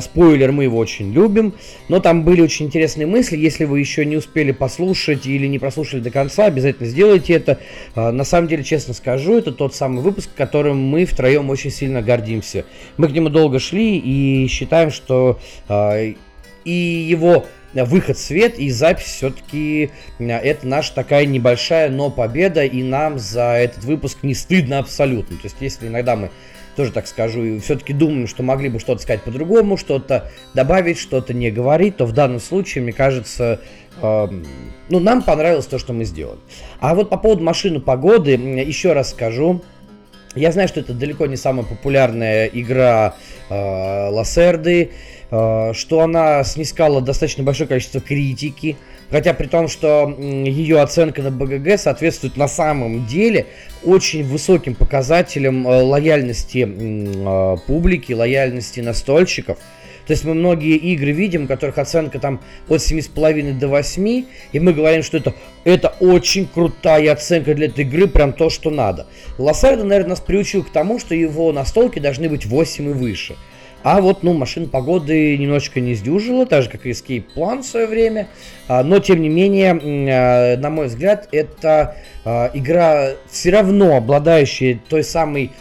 Спойлер, 0.00 0.52
мы 0.52 0.64
его 0.64 0.76
очень 0.76 1.10
любим. 1.12 1.54
Но 1.88 2.00
там 2.00 2.24
были 2.24 2.42
очень 2.42 2.66
интересные 2.66 3.06
мысли. 3.06 3.36
Если 3.38 3.64
вы 3.64 3.80
еще 3.80 4.04
не 4.04 4.16
успели 4.16 4.52
послушать 4.52 5.26
или 5.26 5.46
не 5.46 5.58
прослушали 5.58 6.00
до 6.00 6.10
конца, 6.10 6.44
обязательно 6.44 6.65
обязательно 6.68 6.88
сделайте 6.88 7.32
это. 7.34 7.58
А, 7.94 8.12
на 8.12 8.24
самом 8.24 8.48
деле, 8.48 8.64
честно 8.64 8.94
скажу, 8.94 9.38
это 9.38 9.52
тот 9.52 9.74
самый 9.74 10.02
выпуск, 10.02 10.30
которым 10.36 10.78
мы 10.78 11.04
втроем 11.04 11.50
очень 11.50 11.70
сильно 11.70 12.02
гордимся. 12.02 12.64
Мы 12.96 13.08
к 13.08 13.12
нему 13.12 13.28
долго 13.28 13.58
шли 13.58 13.98
и 13.98 14.46
считаем, 14.48 14.90
что 14.90 15.38
а, 15.68 16.00
и 16.64 16.70
его 16.70 17.46
выход 17.74 18.16
в 18.16 18.20
свет 18.20 18.58
и 18.58 18.70
запись 18.70 19.06
все-таки 19.06 19.90
а, 20.18 20.24
это 20.24 20.66
наша 20.66 20.94
такая 20.94 21.26
небольшая, 21.26 21.90
но 21.90 22.10
победа, 22.10 22.64
и 22.64 22.82
нам 22.82 23.18
за 23.18 23.54
этот 23.54 23.84
выпуск 23.84 24.18
не 24.22 24.34
стыдно 24.34 24.78
абсолютно. 24.78 25.36
То 25.36 25.44
есть, 25.44 25.56
если 25.60 25.88
иногда 25.88 26.16
мы 26.16 26.30
тоже 26.76 26.92
так 26.92 27.06
скажу, 27.06 27.42
и 27.42 27.58
все-таки 27.58 27.92
думаем, 27.92 28.28
что 28.28 28.42
могли 28.42 28.68
бы 28.68 28.78
что-то 28.78 29.02
сказать 29.02 29.22
по-другому, 29.22 29.76
что-то 29.76 30.30
добавить, 30.54 30.98
что-то 30.98 31.34
не 31.34 31.50
говорить, 31.50 31.96
то 31.96 32.04
в 32.04 32.12
данном 32.12 32.38
случае, 32.38 32.84
мне 32.84 32.92
кажется, 32.92 33.60
э, 34.00 34.28
ну, 34.90 35.00
нам 35.00 35.22
понравилось 35.22 35.66
то, 35.66 35.78
что 35.78 35.92
мы 35.92 36.04
сделали. 36.04 36.38
А 36.78 36.94
вот 36.94 37.10
по 37.10 37.16
поводу 37.16 37.42
машины 37.42 37.80
погоды, 37.80 38.32
еще 38.32 38.92
раз 38.92 39.10
скажу, 39.10 39.62
я 40.34 40.52
знаю, 40.52 40.68
что 40.68 40.80
это 40.80 40.92
далеко 40.92 41.26
не 41.26 41.36
самая 41.36 41.64
популярная 41.64 42.46
игра 42.46 43.14
э, 43.48 44.08
Лассерды, 44.10 44.90
э, 45.30 45.72
что 45.72 46.00
она 46.00 46.44
снискала 46.44 47.00
достаточно 47.00 47.42
большое 47.42 47.68
количество 47.68 48.02
критики, 48.02 48.76
Хотя 49.10 49.34
при 49.34 49.46
том, 49.46 49.68
что 49.68 50.16
ее 50.18 50.80
оценка 50.80 51.22
на 51.22 51.30
БГГ 51.30 51.78
соответствует 51.78 52.36
на 52.36 52.48
самом 52.48 53.06
деле 53.06 53.46
очень 53.84 54.24
высоким 54.24 54.74
показателям 54.74 55.66
э, 55.66 55.82
лояльности 55.82 56.66
э, 56.68 57.56
публики, 57.66 58.12
лояльности 58.12 58.80
настольщиков. 58.80 59.58
То 60.06 60.12
есть 60.12 60.24
мы 60.24 60.34
многие 60.34 60.76
игры 60.76 61.10
видим, 61.10 61.44
у 61.44 61.46
которых 61.46 61.78
оценка 61.78 62.18
там 62.20 62.40
от 62.68 62.80
7,5 62.80 63.58
до 63.58 63.68
8, 63.68 64.24
и 64.52 64.60
мы 64.60 64.72
говорим, 64.72 65.02
что 65.02 65.16
это, 65.16 65.34
это 65.64 65.88
очень 66.00 66.46
крутая 66.46 67.12
оценка 67.12 67.54
для 67.54 67.66
этой 67.66 67.84
игры, 67.84 68.06
прям 68.06 68.32
то, 68.32 68.48
что 68.48 68.70
надо. 68.70 69.06
Лассарда, 69.36 69.82
наверное, 69.82 70.10
нас 70.10 70.20
приучил 70.20 70.62
к 70.62 70.70
тому, 70.70 71.00
что 71.00 71.14
его 71.14 71.52
настолки 71.52 71.98
должны 71.98 72.28
быть 72.28 72.46
8 72.46 72.88
и 72.88 72.92
выше. 72.92 73.36
А 73.88 74.00
вот, 74.00 74.24
ну, 74.24 74.32
машин 74.32 74.68
погоды 74.68 75.38
немножечко 75.38 75.80
не 75.80 75.94
сдюжила, 75.94 76.44
так 76.44 76.64
же, 76.64 76.70
как 76.70 76.86
и 76.86 76.90
Escape 76.90 77.22
Plan 77.36 77.62
в 77.62 77.66
свое 77.66 77.86
время. 77.86 78.26
А, 78.66 78.82
но, 78.82 78.98
тем 78.98 79.22
не 79.22 79.28
менее, 79.28 79.78
а, 80.10 80.56
на 80.56 80.70
мой 80.70 80.88
взгляд, 80.88 81.28
это 81.30 81.94
а, 82.24 82.50
игра 82.52 83.10
все 83.30 83.50
равно 83.50 83.96
обладающая 83.96 84.80
той 84.88 85.04
самой 85.04 85.52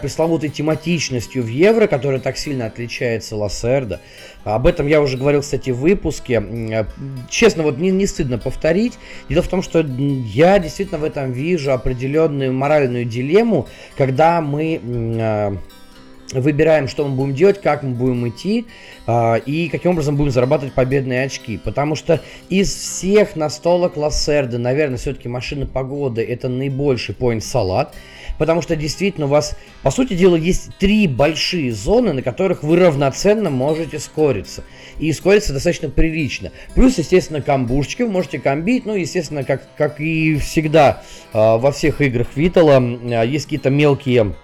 пресловутой 0.00 0.48
тематичностью 0.48 1.42
в 1.42 1.48
евро, 1.48 1.86
которая 1.86 2.18
так 2.18 2.38
сильно 2.38 2.64
отличается 2.64 3.36
Лассерда. 3.36 4.00
Об 4.44 4.66
этом 4.66 4.86
я 4.86 5.02
уже 5.02 5.18
говорил, 5.18 5.42
кстати, 5.42 5.68
в 5.68 5.76
выпуске. 5.76 6.86
Честно, 7.28 7.62
вот 7.62 7.76
не, 7.76 7.90
не 7.90 8.06
стыдно 8.06 8.38
повторить. 8.38 8.94
Дело 9.28 9.42
в 9.42 9.48
том, 9.48 9.60
что 9.60 9.80
я 9.80 10.58
действительно 10.58 10.98
в 10.98 11.04
этом 11.04 11.30
вижу 11.30 11.72
определенную 11.74 12.54
моральную 12.54 13.04
дилемму, 13.04 13.68
когда 13.98 14.40
мы 14.40 15.60
выбираем, 16.32 16.88
что 16.88 17.06
мы 17.06 17.14
будем 17.14 17.34
делать, 17.34 17.60
как 17.60 17.82
мы 17.82 17.90
будем 17.90 18.28
идти 18.28 18.66
э, 19.06 19.40
и 19.46 19.68
каким 19.68 19.92
образом 19.92 20.16
будем 20.16 20.30
зарабатывать 20.30 20.74
победные 20.74 21.24
очки. 21.24 21.58
Потому 21.58 21.94
что 21.94 22.20
из 22.48 22.74
всех 22.74 23.36
настолок 23.36 23.96
Лассерды, 23.96 24.58
наверное, 24.58 24.98
все-таки 24.98 25.28
машина 25.28 25.66
погоды 25.66 26.22
это 26.24 26.48
наибольший 26.48 27.14
point 27.14 27.40
салат. 27.40 27.94
Потому 28.38 28.60
что 28.60 28.76
действительно 28.76 29.26
у 29.26 29.30
вас, 29.30 29.56
по 29.82 29.90
сути 29.90 30.14
дела, 30.14 30.36
есть 30.36 30.76
три 30.78 31.06
большие 31.06 31.72
зоны, 31.72 32.12
на 32.12 32.22
которых 32.22 32.62
вы 32.62 32.76
равноценно 32.76 33.50
можете 33.50 33.98
скориться. 33.98 34.62
И 34.98 35.12
скориться 35.12 35.52
достаточно 35.52 35.88
прилично. 35.88 36.52
Плюс, 36.74 36.98
естественно, 36.98 37.40
камбушечки 37.40 38.02
вы 38.02 38.10
можете 38.10 38.38
комбить. 38.38 38.84
Ну, 38.84 38.94
естественно, 38.94 39.44
как, 39.44 39.62
как 39.76 40.00
и 40.00 40.36
всегда 40.36 41.02
э, 41.32 41.38
во 41.38 41.72
всех 41.72 42.00
играх 42.00 42.28
Витала, 42.34 42.78
э, 42.80 43.26
есть 43.26 43.46
какие-то 43.46 43.70
мелкие 43.70 44.34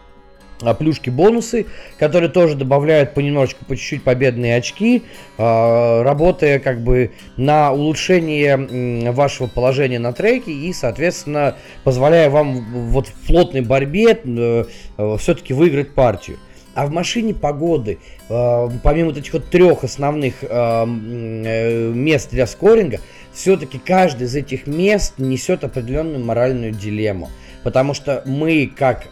а, 0.61 0.75
плюшки, 0.75 1.11
бонусы, 1.11 1.67
которые 1.99 2.31
тоже 2.31 2.55
добавляют 2.55 3.15
понемножечку, 3.15 3.65
по 3.65 3.77
чуть-чуть 3.77 4.05
победные 4.05 4.57
очки, 4.57 5.03
а, 5.39 6.03
работая 6.03 6.59
как 6.59 6.83
бы 6.83 7.11
на 7.37 7.73
улучшение 7.73 9.11
вашего 9.11 9.47
положения 9.49 9.99
на 9.99 10.13
треке 10.13 10.53
и, 10.53 10.73
соответственно, 10.73 11.57
позволяя 11.85 12.31
вам 12.31 12.89
вот 12.91 13.09
в 13.09 13.27
плотной 13.27 13.63
борьбе 13.63 14.19
э, 14.25 14.65
э, 14.97 15.17
все-таки 15.19 15.53
выиграть 15.55 15.95
партию. 15.95 16.39
А 16.75 16.87
в 16.87 16.91
машине 16.91 17.35
погоды, 17.35 17.99
э, 18.29 18.69
помимо 18.83 19.11
этих 19.13 19.33
вот 19.35 19.51
трех 19.51 19.85
основных 19.85 20.43
мест 20.43 22.31
для 22.31 22.47
скоринга, 22.47 23.01
все-таки 23.33 23.79
каждый 23.79 24.27
из 24.27 24.35
этих 24.35 24.67
мест 24.67 25.15
несет 25.19 25.65
определенную 25.65 26.25
моральную 26.25 26.73
дилемму. 26.73 27.31
Потому 27.63 27.95
что 27.95 28.23
мы, 28.27 28.71
как 28.75 29.09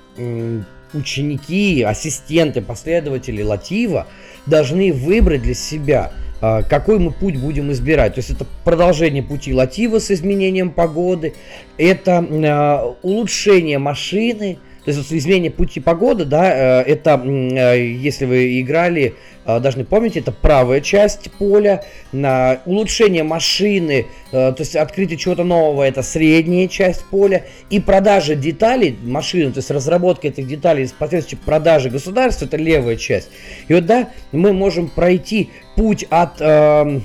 ученики, 0.95 1.83
ассистенты, 1.83 2.61
последователи 2.61 3.43
Латива 3.43 4.07
должны 4.47 4.93
выбрать 4.93 5.43
для 5.43 5.55
себя, 5.55 6.13
а, 6.41 6.63
какой 6.63 6.99
мы 6.99 7.11
путь 7.11 7.37
будем 7.37 7.71
избирать. 7.73 8.15
То 8.15 8.21
есть 8.21 8.31
это 8.31 8.47
продолжение 8.65 9.23
пути 9.23 9.53
Латива 9.53 9.99
с 9.99 10.11
изменением 10.11 10.71
погоды, 10.71 11.35
это 11.77 12.27
а, 12.29 12.95
улучшение 13.03 13.79
машины, 13.79 14.59
то 14.85 14.91
есть 14.91 15.13
изменение 15.13 15.51
пути 15.51 15.79
погоды, 15.79 16.25
да, 16.25 16.81
э, 16.81 16.83
это, 16.83 17.21
э, 17.25 17.87
если 17.87 18.25
вы 18.25 18.61
играли, 18.61 19.15
э, 19.45 19.61
должны 19.61 19.85
помнить, 19.85 20.17
это 20.17 20.33
правая 20.33 20.81
часть 20.81 21.31
поля, 21.33 21.85
на 22.13 22.61
улучшение 22.65 23.23
машины, 23.23 24.07
то 24.31 24.57
есть 24.59 24.77
открытие 24.77 25.19
чего-то 25.19 25.45
нового, 25.45 25.83
это 25.83 26.03
средняя 26.03 26.67
часть 26.69 27.05
поля, 27.05 27.45
и 27.69 27.79
продажа 27.79 28.35
деталей 28.35 28.97
машины, 29.03 29.53
то 29.53 29.59
есть 29.59 29.71
разработка 29.71 30.29
этих 30.29 30.47
деталей 30.47 30.87
с 30.87 30.93
последующей 30.93 31.37
продажи 31.37 31.91
государства, 31.91 32.47
это 32.47 32.57
левая 32.57 32.97
часть. 32.97 33.31
И 33.69 33.75
вот, 33.75 33.87
да, 33.87 34.09
мы 34.33 34.53
можем 34.53 34.89
пройти 34.89 35.51
путь 35.77 36.05
от 36.11 36.41
э, 36.41 37.01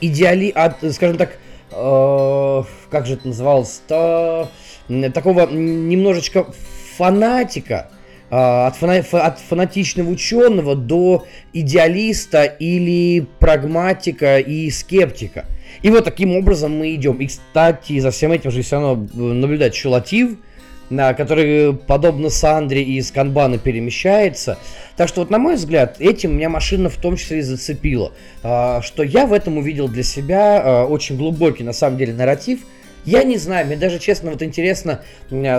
идеали, 0.00 0.50
от, 0.50 0.76
скажем 0.92 1.16
так, 1.16 1.38
э, 1.72 2.62
как 2.90 3.06
же 3.06 3.14
это 3.14 3.28
называлось-то, 3.28 4.48
такого 5.12 5.46
немножечко 5.50 6.46
фанатика, 6.96 7.90
а, 8.30 8.66
от, 8.66 8.76
фана 8.76 8.98
от 8.98 9.38
фанатичного 9.38 10.10
ученого 10.10 10.74
до 10.74 11.24
идеалиста 11.52 12.44
или 12.44 13.26
прагматика 13.38 14.38
и 14.38 14.70
скептика. 14.70 15.46
И 15.82 15.90
вот 15.90 16.04
таким 16.04 16.36
образом 16.36 16.78
мы 16.78 16.94
идем. 16.94 17.18
И, 17.18 17.26
кстати, 17.26 17.98
за 17.98 18.10
всем 18.10 18.32
этим 18.32 18.50
же 18.50 18.62
все 18.62 18.80
равно 18.80 19.06
э, 19.12 19.18
наблюдать 19.18 19.74
Чулатив, 19.74 20.38
который, 20.88 21.74
подобно 21.74 22.28
Сандре 22.28 22.82
из 22.82 23.10
Канбана, 23.10 23.58
перемещается. 23.58 24.58
Так 24.96 25.08
что, 25.08 25.20
вот, 25.20 25.30
на 25.30 25.38
мой 25.38 25.56
взгляд, 25.56 25.96
этим 26.00 26.36
меня 26.36 26.48
машина 26.48 26.88
в 26.88 26.96
том 26.96 27.16
числе 27.16 27.38
и 27.38 27.42
зацепила. 27.42 28.12
А, 28.42 28.80
что 28.82 29.02
я 29.02 29.26
в 29.26 29.32
этом 29.32 29.58
увидел 29.58 29.88
для 29.88 30.02
себя 30.02 30.62
а, 30.62 30.84
очень 30.86 31.16
глубокий, 31.16 31.64
на 31.64 31.72
самом 31.72 31.98
деле, 31.98 32.12
нарратив– 32.14 32.60
я 33.04 33.22
не 33.22 33.36
знаю, 33.36 33.66
мне 33.66 33.76
даже 33.76 33.98
честно 33.98 34.30
вот 34.30 34.42
интересно 34.42 35.00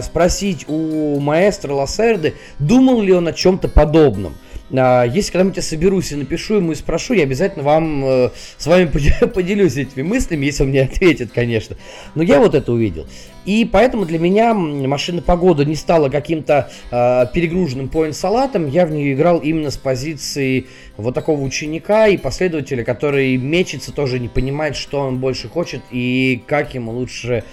спросить 0.02 0.66
у 0.68 1.20
маэстро 1.20 1.74
Лассерды, 1.74 2.34
думал 2.60 3.02
ли 3.02 3.14
он 3.14 3.28
о 3.28 3.34
чем-то 3.34 3.68
подобном. 3.68 4.36
А, 4.74 5.04
если 5.04 5.32
когда-нибудь 5.32 5.58
я 5.58 5.64
соберусь 5.64 6.12
и 6.12 6.16
напишу 6.16 6.56
ему 6.56 6.72
и 6.72 6.76
спрошу, 6.76 7.14
я 7.14 7.24
обязательно 7.24 7.64
вам 7.64 8.06
э, 8.06 8.30
с 8.58 8.66
вами 8.66 8.86
поделюсь 9.34 9.78
этими 9.78 10.02
мыслями, 10.02 10.46
если 10.46 10.64
он 10.64 10.70
мне 10.70 10.84
ответит, 10.84 11.32
конечно. 11.32 11.78
Но 12.16 12.24
я 12.24 12.40
вот 12.40 12.56
это 12.56 12.72
увидел. 12.72 13.08
И 13.46 13.64
поэтому 13.72 14.06
для 14.06 14.18
меня 14.18 14.56
машина 14.56 15.22
погода 15.22 15.66
не 15.66 15.76
стала 15.76 16.10
каким-то 16.10 16.72
э, 16.90 17.26
перегруженным 17.32 17.90
поинт-салатом. 17.90 18.68
Я 18.68 18.88
в 18.88 18.92
нее 18.92 19.14
играл 19.14 19.38
именно 19.38 19.70
с 19.70 19.78
позиции 19.78 20.66
вот 20.98 21.14
такого 21.14 21.42
ученика 21.42 22.08
и 22.08 22.18
последователя, 22.18 22.84
который 22.84 23.38
мечется, 23.38 23.92
тоже 23.92 24.20
не 24.20 24.30
понимает, 24.30 24.76
что 24.76 25.02
он 25.02 25.20
больше 25.20 25.48
хочет 25.48 25.82
и 25.92 26.42
как 26.48 26.74
ему 26.74 26.92
лучше 26.92 27.44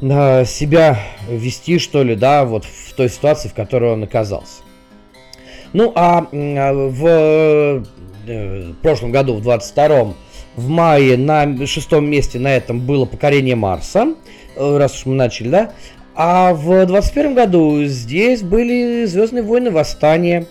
э, 0.00 0.44
себя 0.44 0.98
вести, 1.28 1.78
что 1.78 2.02
ли, 2.02 2.16
да, 2.16 2.44
вот 2.44 2.64
в 2.64 2.92
той 2.94 3.08
ситуации, 3.08 3.48
в 3.48 3.54
которой 3.54 3.92
он 3.92 4.02
оказался. 4.02 4.62
Ну, 5.72 5.92
а, 5.94 6.26
а 6.32 6.72
в, 6.72 7.06
э, 7.06 7.82
в 8.26 8.74
прошлом 8.82 9.10
году, 9.10 9.34
в 9.34 9.46
22-м, 9.46 10.14
в 10.56 10.68
мае 10.68 11.16
на 11.16 11.66
шестом 11.66 12.10
месте 12.10 12.38
на 12.38 12.54
этом 12.54 12.80
было 12.80 13.06
покорение 13.06 13.56
Марса, 13.56 14.14
э, 14.54 14.76
раз 14.76 14.98
уж 14.98 15.06
мы 15.06 15.14
начали, 15.14 15.48
да? 15.48 15.72
А 16.14 16.52
в 16.52 16.84
21 16.84 17.34
году 17.34 17.84
здесь 17.84 18.42
были 18.42 19.06
Звездные 19.06 19.42
войны 19.42 19.70
Восстания. 19.70 20.46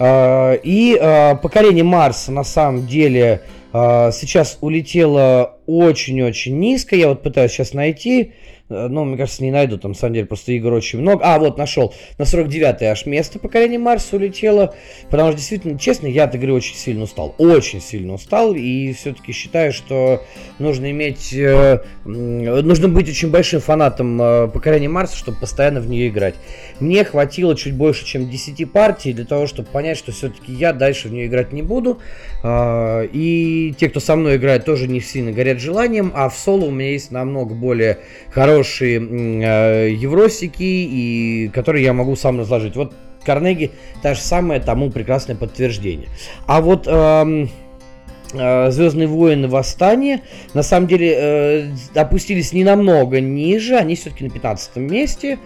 А, 0.00 0.54
и 0.54 0.98
а, 1.00 1.36
покорение 1.36 1.84
Марса 1.84 2.32
на 2.32 2.42
самом 2.44 2.86
деле 2.86 3.42
сейчас 3.72 4.58
улетело 4.62 5.58
очень-очень 5.66 6.58
низко. 6.58 6.96
Я 6.96 7.06
вот 7.06 7.22
пытаюсь 7.22 7.52
сейчас 7.52 7.72
найти. 7.72 8.32
Э, 8.70 8.86
ну, 8.88 9.04
мне 9.04 9.16
кажется, 9.16 9.42
не 9.42 9.50
найду, 9.50 9.78
там, 9.78 9.92
на 9.92 9.96
самом 9.96 10.14
деле, 10.14 10.26
просто 10.26 10.52
игр 10.52 10.72
очень 10.72 11.00
много. 11.00 11.22
А, 11.24 11.38
вот, 11.38 11.58
нашел. 11.58 11.92
На 12.18 12.24
49 12.24 12.82
аж 12.82 13.06
место 13.06 13.38
покорение 13.38 13.78
Марса 13.78 14.16
улетело. 14.16 14.74
Потому 15.10 15.30
что, 15.30 15.38
действительно, 15.38 15.78
честно, 15.78 16.06
я 16.06 16.24
от 16.24 16.34
игры 16.34 16.52
очень 16.52 16.76
сильно 16.76 17.04
устал. 17.04 17.34
Очень 17.38 17.80
сильно 17.80 18.14
устал. 18.14 18.54
И 18.54 18.92
все-таки 18.92 19.32
считаю, 19.32 19.72
что 19.72 20.22
нужно 20.58 20.90
иметь... 20.90 21.32
Э, 21.34 21.80
нужно 22.04 22.88
быть 22.88 23.08
очень 23.08 23.30
большим 23.30 23.60
фанатом 23.60 24.20
э, 24.22 24.48
покорения 24.48 24.88
Марса, 24.88 25.16
чтобы 25.16 25.38
постоянно 25.38 25.80
в 25.80 25.88
нее 25.88 26.08
играть. 26.08 26.36
Мне 26.78 27.04
хватило 27.04 27.56
чуть 27.56 27.74
больше, 27.74 28.06
чем 28.06 28.30
10 28.30 28.70
партий 28.70 29.12
для 29.12 29.24
того, 29.24 29.46
чтобы 29.46 29.68
понять, 29.68 29.98
что 29.98 30.12
все-таки 30.12 30.52
я 30.52 30.72
дальше 30.72 31.08
в 31.08 31.12
нее 31.12 31.26
играть 31.26 31.52
не 31.52 31.62
буду. 31.62 31.98
Э, 32.44 33.06
и 33.12 33.74
те, 33.78 33.88
кто 33.88 33.98
со 33.98 34.14
мной 34.14 34.36
играет, 34.36 34.64
тоже 34.64 34.86
не 34.86 35.00
сильно 35.00 35.32
горят 35.32 35.58
желанием. 35.58 36.12
А 36.14 36.28
в 36.28 36.36
соло 36.36 36.66
у 36.66 36.70
меня 36.70 36.90
есть 36.90 37.10
намного 37.10 37.54
более 37.54 37.98
хороший 38.30 38.59
хорошие 38.60 39.00
э, 39.00 39.90
евросики, 39.92 40.62
и 40.62 41.50
которые 41.54 41.84
я 41.84 41.92
могу 41.92 42.16
сам 42.16 42.38
разложить. 42.38 42.76
Вот 42.76 42.92
Карнеги 43.24 43.70
та 44.02 44.14
же 44.14 44.20
самая 44.20 44.60
тому 44.60 44.90
прекрасное 44.90 45.36
подтверждение. 45.36 46.08
А 46.46 46.60
вот 46.60 46.86
эм, 46.86 47.50
э, 48.34 48.70
Звездные 48.70 49.08
войны 49.08 49.48
Восстание 49.48 50.22
на 50.52 50.62
самом 50.62 50.88
деле 50.88 51.14
э, 51.16 51.68
опустились 51.94 52.52
не 52.52 52.64
намного 52.64 53.20
ниже, 53.20 53.76
они 53.76 53.94
все-таки 53.94 54.24
на 54.24 54.30
15 54.30 54.76
месте, 54.76 55.38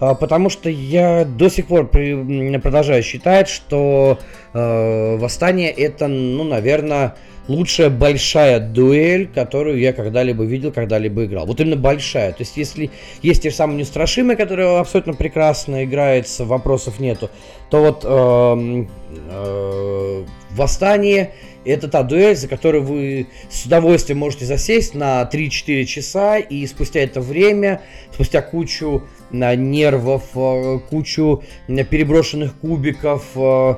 э, 0.00 0.14
потому 0.20 0.50
что 0.50 0.68
я 0.68 1.24
до 1.24 1.48
сих 1.48 1.66
пор 1.66 1.88
при, 1.88 2.58
продолжаю 2.58 3.02
считать, 3.02 3.48
что 3.48 4.18
э, 4.52 5.16
Восстание 5.16 5.70
это, 5.70 6.06
ну, 6.06 6.44
наверное, 6.44 7.14
лучшая 7.48 7.90
большая 7.90 8.60
дуэль, 8.60 9.26
которую 9.26 9.78
я 9.78 9.92
когда-либо 9.92 10.44
видел, 10.44 10.70
когда-либо 10.70 11.24
играл. 11.24 11.46
Вот 11.46 11.60
именно 11.60 11.76
большая. 11.76 12.32
То 12.32 12.42
есть, 12.42 12.56
если 12.56 12.90
есть 13.22 13.42
те 13.42 13.50
же 13.50 13.56
самые 13.56 13.78
неустрашимые, 13.78 14.36
которые 14.36 14.78
абсолютно 14.78 15.14
прекрасно 15.14 15.84
играется, 15.84 16.44
вопросов 16.44 17.00
нету, 17.00 17.30
то 17.70 17.80
вот 17.80 18.04
э, 18.04 18.86
э, 19.30 20.24
Восстание 20.50 21.34
это 21.64 21.88
та 21.88 22.02
дуэль, 22.02 22.34
за 22.34 22.48
которую 22.48 22.82
вы 22.82 23.26
с 23.50 23.66
удовольствием 23.66 24.18
можете 24.18 24.46
засесть 24.46 24.94
на 24.94 25.28
3-4 25.30 25.84
часа, 25.84 26.38
и 26.38 26.66
спустя 26.66 27.00
это 27.00 27.20
время, 27.20 27.82
спустя 28.12 28.40
кучу 28.40 29.04
на 29.30 29.54
нервов, 29.54 30.24
э, 30.34 30.78
кучу 30.88 31.42
переброшенных 31.66 32.54
кубиков, 32.56 33.24
э, 33.34 33.40
э, 33.40 33.74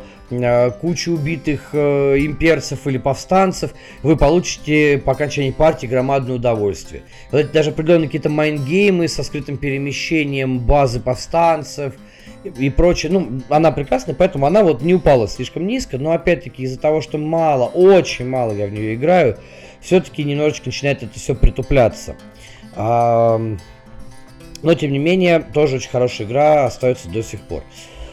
кучу 0.81 1.13
убитых 1.13 1.75
имперцев 1.75 2.87
или 2.87 2.99
повстанцев, 2.99 3.73
вы 4.03 4.17
получите 4.17 4.99
по 4.99 5.13
окончании 5.13 5.51
партии 5.51 5.87
громадное 5.87 6.37
удовольствие. 6.37 7.03
Вот 7.31 7.39
это 7.41 7.53
даже 7.53 7.71
определенные 7.71 8.07
какие-то 8.07 8.31
майнгеймы 8.31 9.09
со 9.09 9.23
скрытым 9.23 9.57
перемещением 9.57 10.61
базы 10.61 11.01
повстанцев 11.01 11.95
и 12.45 12.71
прочее. 12.71 13.13
Ну, 13.13 13.43
она 13.49 13.73
прекрасная, 13.73 14.15
поэтому 14.15 14.47
она 14.47 14.63
вот 14.63 14.83
не 14.83 14.95
упала 14.95 15.29
слишком 15.29 15.67
низко, 15.67 15.99
но 15.99 16.13
опять-таки 16.13 16.63
из-за 16.63 16.79
того, 16.79 17.01
что 17.01 17.19
мало, 17.19 17.67
очень 17.67 18.29
мало 18.29 18.53
я 18.53 18.67
в 18.67 18.73
нее 18.73 18.95
играю, 18.95 19.37
все-таки 19.81 20.25
немножечко 20.25 20.67
начинает 20.67 21.03
это 21.03 21.19
все 21.19 21.35
притупляться. 21.35 22.17
Но, 24.63 24.75
тем 24.75 24.93
не 24.93 24.99
менее, 24.99 25.41
тоже 25.41 25.77
очень 25.77 25.91
хорошая 25.91 26.27
игра 26.27 26.67
остается 26.67 27.09
до 27.09 27.23
сих 27.23 27.41
пор. 27.41 27.63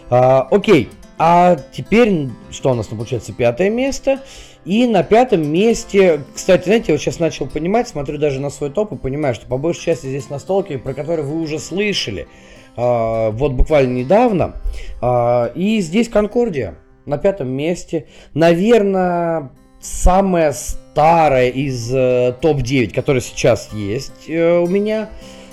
А, 0.10 0.48
окей, 0.50 0.90
а 1.18 1.58
теперь, 1.72 2.30
что 2.52 2.72
у 2.72 2.74
нас 2.74 2.88
там 2.88 2.98
получается, 2.98 3.34
пятое 3.34 3.70
место. 3.70 4.22
И 4.66 4.86
на 4.86 5.04
пятом 5.04 5.48
месте, 5.48 6.22
кстати, 6.36 6.66
знаете, 6.66 6.86
я 6.90 6.94
вот 6.96 7.02
сейчас 7.02 7.20
начал 7.20 7.48
понимать, 7.48 7.88
смотрю 7.88 8.18
даже 8.18 8.42
на 8.42 8.50
свой 8.50 8.70
топ 8.70 8.92
и 8.92 8.98
понимаю, 8.98 9.34
что 9.34 9.48
по 9.48 9.58
большей 9.58 9.86
части 9.86 10.08
здесь 10.08 10.30
настолки, 10.30 10.76
про 10.76 10.94
которые 10.94 11.26
вы 11.26 11.40
уже 11.40 11.58
слышали. 11.58 12.28
А, 12.76 13.32
вот 13.32 13.54
буквально 13.54 13.94
недавно. 13.94 14.62
А, 15.02 15.52
и 15.56 15.80
здесь 15.80 16.10
Конкордия 16.10 16.76
на 17.06 17.18
пятом 17.18 17.48
месте. 17.48 18.08
Наверное, 18.34 19.52
самая 19.80 20.52
старая 20.52 21.50
из 21.50 21.90
э, 21.94 22.36
топ-9, 22.42 22.94
которая 22.94 23.22
сейчас 23.22 23.70
есть 23.72 24.28
э, 24.28 24.60
у 24.60 24.68
меня. 24.68 25.10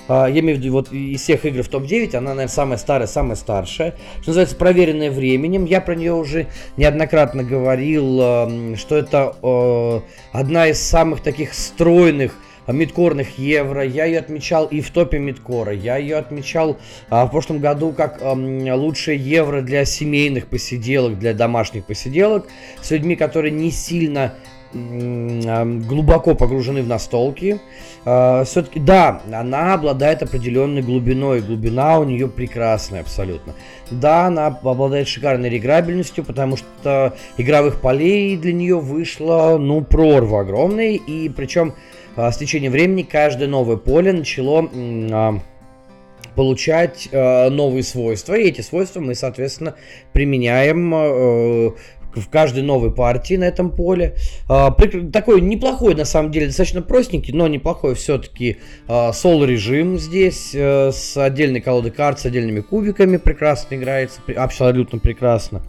Я 0.07 0.39
имею 0.39 0.57
в 0.57 0.61
виду, 0.61 0.73
вот 0.73 0.91
из 0.91 1.21
всех 1.21 1.45
игр 1.45 1.63
в 1.63 1.67
топ-9, 1.67 2.15
она, 2.15 2.29
наверное, 2.29 2.47
самая 2.47 2.77
старая, 2.77 3.07
самая 3.07 3.35
старшая. 3.35 3.95
Что 4.21 4.29
называется, 4.29 4.55
проверенная 4.55 5.11
временем. 5.11 5.65
Я 5.65 5.81
про 5.81 5.95
нее 5.95 6.13
уже 6.13 6.47
неоднократно 6.77 7.43
говорил, 7.43 8.75
что 8.77 8.95
это 8.95 10.03
одна 10.31 10.67
из 10.67 10.81
самых 10.81 11.21
таких 11.21 11.53
стройных 11.53 12.35
мидкорных 12.73 13.37
евро. 13.37 13.83
Я 13.83 14.05
ее 14.05 14.19
отмечал 14.19 14.65
и 14.65 14.81
в 14.81 14.89
топе 14.91 15.19
мидкора. 15.19 15.73
Я 15.73 15.97
ее 15.97 16.17
отмечал 16.17 16.77
а, 17.09 17.25
в 17.25 17.31
прошлом 17.31 17.59
году 17.59 17.93
как 17.93 18.19
а, 18.21 18.33
лучшее 18.33 19.17
евро 19.17 19.61
для 19.61 19.85
семейных 19.85 20.47
посиделок, 20.47 21.19
для 21.19 21.33
домашних 21.33 21.85
посиделок 21.85 22.47
с 22.81 22.91
людьми, 22.91 23.15
которые 23.15 23.51
не 23.51 23.71
сильно 23.71 24.33
глубоко 24.75 26.35
погружены 26.35 26.81
в 26.81 26.87
настолки. 26.87 27.59
А, 28.03 28.43
Все-таки, 28.43 28.79
да, 28.79 29.21
она 29.31 29.73
обладает 29.73 30.21
определенной 30.21 30.81
глубиной. 30.81 31.41
Глубина 31.41 31.99
у 31.99 32.03
нее 32.03 32.27
прекрасная 32.27 33.01
абсолютно. 33.01 33.53
Да, 33.89 34.25
она 34.25 34.47
обладает 34.47 35.07
шикарной 35.07 35.49
реграбельностью, 35.49 36.23
потому 36.23 36.57
что 36.57 37.15
игровых 37.37 37.79
полей 37.79 38.35
для 38.37 38.53
нее 38.53 38.79
вышло, 38.79 39.57
ну, 39.57 39.81
прорва 39.81 40.41
огромный. 40.41 40.95
И 40.95 41.29
причем 41.29 41.73
а, 42.15 42.31
с 42.31 42.37
течением 42.37 42.71
времени 42.71 43.03
каждое 43.03 43.47
новое 43.47 43.77
поле 43.77 44.11
начало 44.11 44.69
а, 44.73 45.39
получать 46.35 47.07
э, 47.11 47.49
новые 47.49 47.83
свойства, 47.83 48.35
и 48.35 48.47
эти 48.47 48.61
свойства 48.61 48.99
мы, 48.99 49.15
соответственно, 49.15 49.75
применяем 50.11 50.93
э, 50.93 51.71
в 52.21 52.29
каждой 52.29 52.63
новой 52.63 52.91
партии 52.91 53.35
на 53.35 53.45
этом 53.45 53.71
поле. 53.71 54.15
А, 54.47 54.71
такой 55.11 55.41
неплохой, 55.41 55.95
на 55.95 56.05
самом 56.05 56.31
деле, 56.31 56.47
достаточно 56.47 56.81
простенький, 56.81 57.33
но 57.33 57.47
неплохой 57.47 57.95
все-таки 57.95 58.57
а, 58.87 59.13
соло-режим 59.13 59.97
здесь 59.97 60.51
э, 60.53 60.91
с 60.91 61.17
отдельной 61.17 61.61
колодой 61.61 61.91
карт, 61.91 62.19
с 62.19 62.25
отдельными 62.25 62.61
кубиками 62.61 63.17
прекрасно 63.17 63.75
играется, 63.75 64.21
абсолютно 64.35 64.99
прекрасно. 64.99 65.61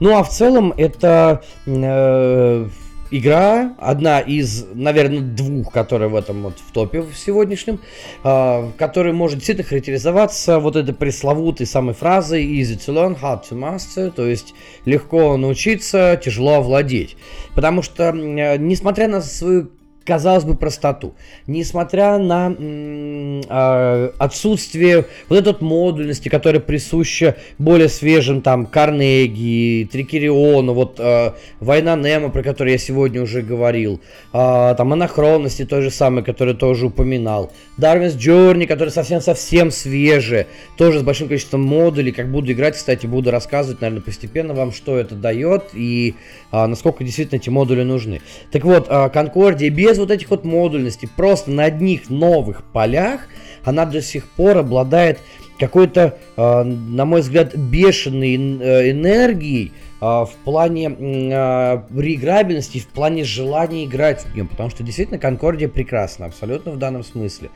Ну 0.00 0.16
а 0.16 0.22
в 0.22 0.28
целом 0.28 0.72
это 0.76 1.42
э, 1.66 2.68
игра, 3.10 3.74
одна 3.78 4.20
из, 4.20 4.66
наверное, 4.74 5.20
двух, 5.20 5.72
которые 5.72 6.08
в 6.08 6.14
этом 6.14 6.42
вот 6.42 6.58
в 6.58 6.72
топе 6.72 7.00
в 7.00 7.14
сегодняшнем, 7.16 7.80
э, 8.24 8.70
которая 8.76 9.12
может 9.12 9.38
действительно 9.38 9.68
характеризоваться 9.68 10.58
вот 10.58 10.76
этой 10.76 10.94
пресловутой 10.94 11.66
самой 11.66 11.94
фразой 11.94 12.44
easy 12.44 12.76
to 12.76 12.94
learn, 12.94 13.18
hard 13.20 13.42
to 13.48 13.58
master, 13.58 14.10
то 14.10 14.26
есть 14.26 14.54
легко 14.84 15.36
научиться, 15.36 16.20
тяжело 16.22 16.56
овладеть. 16.56 17.16
Потому 17.54 17.82
что, 17.82 18.04
э, 18.04 18.56
несмотря 18.58 19.08
на 19.08 19.20
свою 19.20 19.70
казалось 20.08 20.44
бы, 20.44 20.54
простоту. 20.54 21.14
Несмотря 21.46 22.16
на 22.16 22.50
э, 22.58 24.10
отсутствие 24.16 25.04
вот 25.28 25.38
этой 25.38 25.54
модульности, 25.62 26.30
которая 26.30 26.62
присуща 26.62 27.36
более 27.58 27.90
свежим 27.90 28.40
там 28.40 28.64
Карнеги, 28.64 29.86
Трикериону, 29.92 30.72
вот 30.72 30.98
э, 30.98 31.32
Война 31.60 31.94
Немо, 31.94 32.30
про 32.30 32.42
которую 32.42 32.72
я 32.72 32.78
сегодня 32.78 33.20
уже 33.20 33.42
говорил, 33.42 34.00
э, 34.32 34.74
там 34.78 34.94
Анахронности 34.94 35.66
той 35.66 35.82
же 35.82 35.90
самой, 35.90 36.24
которую 36.24 36.56
тоже 36.56 36.86
упоминал, 36.86 37.52
Darwin's 37.78 38.16
Journey, 38.16 38.66
который 38.66 38.88
совсем-совсем 38.88 39.70
свежая, 39.70 40.46
тоже 40.78 41.00
с 41.00 41.02
большим 41.02 41.28
количеством 41.28 41.60
модулей, 41.60 42.12
как 42.12 42.32
буду 42.32 42.50
играть, 42.52 42.76
кстати, 42.76 43.04
буду 43.04 43.30
рассказывать, 43.30 43.82
наверное, 43.82 44.02
постепенно 44.02 44.54
вам, 44.54 44.72
что 44.72 44.96
это 44.96 45.14
дает 45.14 45.64
и 45.74 46.14
а, 46.50 46.66
насколько 46.66 47.04
действительно 47.04 47.38
эти 47.38 47.50
модули 47.50 47.82
нужны. 47.82 48.22
Так 48.50 48.64
вот, 48.64 48.88
Конкордия 48.88 49.68
без 49.68 49.97
вот 50.00 50.10
этих 50.10 50.30
вот 50.30 50.44
модульностей, 50.44 51.08
просто 51.08 51.50
на 51.50 51.64
одних 51.64 52.10
новых 52.10 52.62
полях, 52.72 53.22
она 53.64 53.84
до 53.84 54.00
сих 54.02 54.26
пор 54.28 54.58
обладает 54.58 55.18
какой-то, 55.58 56.18
а, 56.36 56.64
на 56.64 57.04
мой 57.04 57.20
взгляд, 57.20 57.56
бешеной 57.56 58.34
э, 58.34 58.90
энергией, 58.90 59.72
а, 60.00 60.24
в 60.24 60.32
плане 60.44 60.88
реиграбельности, 60.88 62.78
в 62.78 62.86
плане 62.86 63.24
желания 63.24 63.84
играть 63.84 64.22
в 64.22 64.34
нее, 64.34 64.44
потому 64.44 64.70
что 64.70 64.82
действительно 64.84 65.18
Конкордия 65.18 65.68
прекрасна, 65.68 66.26
абсолютно 66.26 66.72
в 66.72 66.78
данном 66.78 67.04
смысле. 67.04 67.50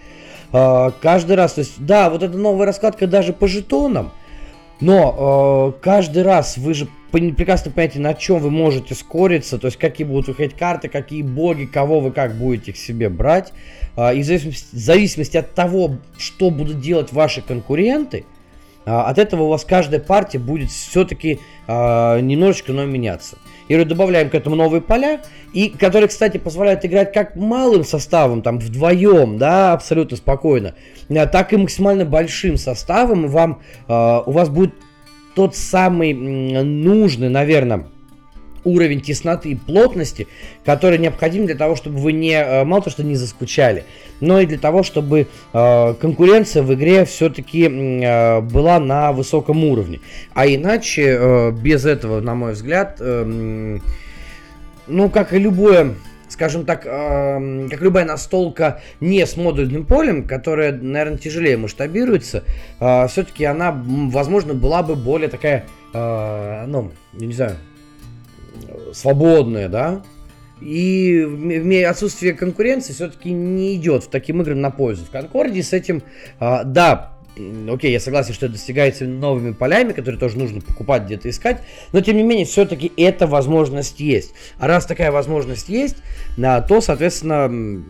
Каждый 0.51 1.37
раз, 1.37 1.55
то 1.55 1.61
есть, 1.61 1.75
да, 1.79 2.11
вот 2.11 2.23
эта 2.23 2.37
новая 2.37 2.67
раскладка 2.67 3.07
даже 3.07 3.33
по 3.33 3.49
жетонам, 3.49 4.13
но 4.83 5.75
каждый 5.81 6.23
раз 6.23 6.57
вы 6.59 6.75
же 6.75 6.89
прекрасно 7.11 7.71
понимаете, 7.71 8.01
на 8.01 8.15
чем 8.15 8.39
вы 8.39 8.51
можете 8.51 8.95
скориться, 8.95 9.59
то 9.59 9.67
есть 9.67 9.79
какие 9.79 10.07
будут 10.07 10.29
выходить 10.29 10.57
карты, 10.57 10.89
какие 10.89 11.23
боги, 11.23 11.65
кого 11.65 12.01
вы 12.01 12.11
как 12.11 12.35
будете 12.35 12.73
к 12.73 12.77
себе 12.77 13.09
брать. 13.09 13.53
И 13.97 14.23
в 14.23 14.25
зависимости, 14.25 14.75
в 14.75 14.79
зависимости 14.79 15.37
от 15.37 15.55
того, 15.55 15.97
что 16.17 16.51
будут 16.51 16.81
делать 16.81 17.13
ваши 17.13 17.43
конкуренты, 17.43 18.25
а, 18.85 19.05
от 19.09 19.19
этого 19.19 19.45
у 19.45 19.49
вас 19.49 19.65
каждая 19.65 20.01
партия 20.01 20.39
будет 20.39 20.71
все-таки 20.71 21.41
а, 21.67 22.19
немножечко, 22.21 22.73
но 22.73 22.85
меняться. 22.85 23.39
И 23.81 23.85
добавляем 23.85 24.31
к 24.31 24.35
этому 24.35 24.57
новые 24.57 24.81
поля, 24.81 25.21
и 25.53 25.69
которые, 25.69 26.09
кстати, 26.09 26.39
позволяют 26.39 26.85
играть 26.85 27.13
как 27.13 27.37
малым 27.37 27.85
составом, 27.85 28.43
там 28.43 28.59
вдвоем, 28.59 29.39
да, 29.39 29.73
абсолютно 29.73 30.17
спокойно, 30.17 30.75
а, 31.09 31.27
так 31.27 31.53
и 31.53 31.57
максимально 31.57 32.05
большим 32.05 32.57
составом, 32.57 33.29
вам, 33.29 33.63
у 33.89 34.31
вас 34.31 34.49
будет 34.49 34.75
тот 35.35 35.57
самый 35.57 36.13
нужный, 36.13 37.29
наверное, 37.29 37.87
уровень 38.65 39.01
тесноты 39.01 39.51
и 39.51 39.55
плотности, 39.55 40.29
который 40.65 40.99
необходим 40.99 41.47
для 41.47 41.55
того, 41.55 41.77
чтобы 41.77 41.99
вы 41.99 42.13
не, 42.13 42.35
э, 42.35 42.65
мало 42.65 42.83
то, 42.83 42.91
что 42.91 43.03
не 43.03 43.17
заскучали, 43.17 43.85
но 44.21 44.41
и 44.41 44.47
для 44.47 44.59
того, 44.59 44.83
чтобы 44.83 45.27
э, 45.53 45.95
конкуренция 46.01 46.63
в 46.63 46.73
игре 46.75 47.05
все-таки 47.05 47.65
э, 47.65 48.41
была 48.41 48.79
на 48.79 49.13
высоком 49.13 49.65
уровне. 49.65 50.01
А 50.35 50.47
иначе, 50.47 51.17
э, 51.19 51.51
без 51.53 51.85
этого, 51.85 52.21
на 52.21 52.35
мой 52.35 52.53
взгляд, 52.53 52.97
э, 53.01 53.79
ну, 54.87 55.09
как 55.11 55.33
и 55.33 55.39
любое 55.39 55.95
скажем 56.33 56.65
так, 56.65 56.87
э, 56.87 57.69
как 57.71 57.81
любая 57.83 58.05
настолка 58.05 58.81
не 59.01 59.25
с 59.25 59.37
модульным 59.37 59.85
полем, 59.85 60.27
которая, 60.27 60.73
наверное, 60.73 61.19
тяжелее 61.19 61.59
масштабируется, 61.59 62.43
э, 62.81 63.07
все-таки 63.09 63.45
она, 63.45 63.71
возможно, 63.71 64.55
была 64.55 64.83
бы 64.83 64.97
более 64.97 65.29
такая, 65.29 65.67
э, 65.93 66.65
ну, 66.67 66.91
я 67.13 67.27
не 67.27 67.35
знаю, 67.35 67.57
свободная, 68.93 69.69
да, 69.69 70.03
и 70.61 71.85
отсутствие 71.89 72.35
конкуренции 72.35 72.93
все-таки 72.93 73.33
не 73.33 73.75
идет 73.75 74.05
в 74.05 74.09
таким 74.09 74.43
играм 74.43 74.61
на 74.61 74.71
пользу. 74.71 75.05
В 75.05 75.11
Конкорде 75.11 75.63
с 75.63 75.73
этим, 75.73 76.03
а, 76.39 76.63
да, 76.63 77.15
окей, 77.69 77.91
я 77.91 77.99
согласен, 77.99 78.35
что 78.35 78.47
это 78.47 78.55
достигается 78.55 79.05
новыми 79.07 79.53
полями, 79.53 79.93
которые 79.93 80.21
тоже 80.21 80.39
нужно 80.39 80.61
покупать, 80.61 81.05
где-то 81.05 81.31
искать, 81.31 81.63
но 81.93 82.01
тем 82.01 82.17
не 82.17 82.23
менее, 82.23 82.47
все-таки 82.47 82.93
эта 82.97 83.27
возможность 83.27 83.99
есть. 83.99 84.35
А 84.59 84.69
раз 84.69 84.87
такая 84.87 85.11
возможность 85.11 85.69
есть, 85.69 85.97
то, 86.37 86.81
соответственно, 86.81 87.83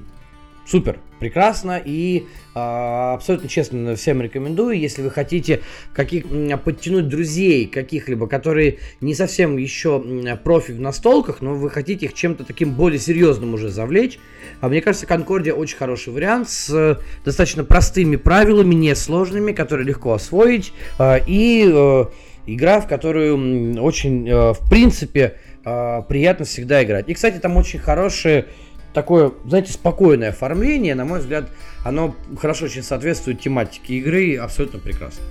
супер, 0.66 0.98
прекрасно 1.18 1.80
и 1.84 2.26
э, 2.54 2.58
абсолютно 2.58 3.48
честно 3.48 3.96
всем 3.96 4.22
рекомендую, 4.22 4.78
если 4.78 5.02
вы 5.02 5.10
хотите 5.10 5.60
каких, 5.92 6.24
подтянуть 6.64 7.08
друзей 7.08 7.66
каких-либо, 7.66 8.26
которые 8.26 8.78
не 9.00 9.14
совсем 9.14 9.56
еще 9.56 10.02
профи 10.44 10.72
в 10.72 10.80
настолках, 10.80 11.40
но 11.40 11.54
вы 11.54 11.70
хотите 11.70 12.06
их 12.06 12.14
чем-то 12.14 12.44
таким 12.44 12.72
более 12.72 12.98
серьезным 12.98 13.54
уже 13.54 13.68
завлечь. 13.68 14.18
А 14.60 14.68
мне 14.68 14.80
кажется, 14.80 15.06
Конкордия 15.06 15.54
очень 15.54 15.76
хороший 15.76 16.12
вариант 16.12 16.48
с 16.48 16.98
достаточно 17.24 17.64
простыми 17.64 18.16
правилами, 18.16 18.74
несложными, 18.74 19.52
которые 19.52 19.86
легко 19.86 20.12
освоить 20.12 20.72
э, 20.98 21.18
и 21.26 21.70
э, 21.72 22.04
игра, 22.46 22.80
в 22.80 22.88
которую 22.88 23.80
очень, 23.82 24.28
э, 24.28 24.52
в 24.52 24.68
принципе, 24.68 25.36
э, 25.64 26.02
приятно 26.08 26.44
всегда 26.44 26.82
играть. 26.82 27.08
И, 27.08 27.14
кстати, 27.14 27.38
там 27.38 27.56
очень 27.56 27.78
хорошие 27.78 28.46
такое, 28.92 29.32
знаете, 29.44 29.72
спокойное 29.72 30.30
оформление, 30.30 30.94
на 30.94 31.04
мой 31.04 31.20
взгляд, 31.20 31.46
оно 31.84 32.14
хорошо 32.38 32.66
очень 32.66 32.82
соответствует 32.82 33.40
тематике 33.40 33.94
игры, 33.94 34.36
абсолютно 34.36 34.78
прекрасно. 34.78 35.24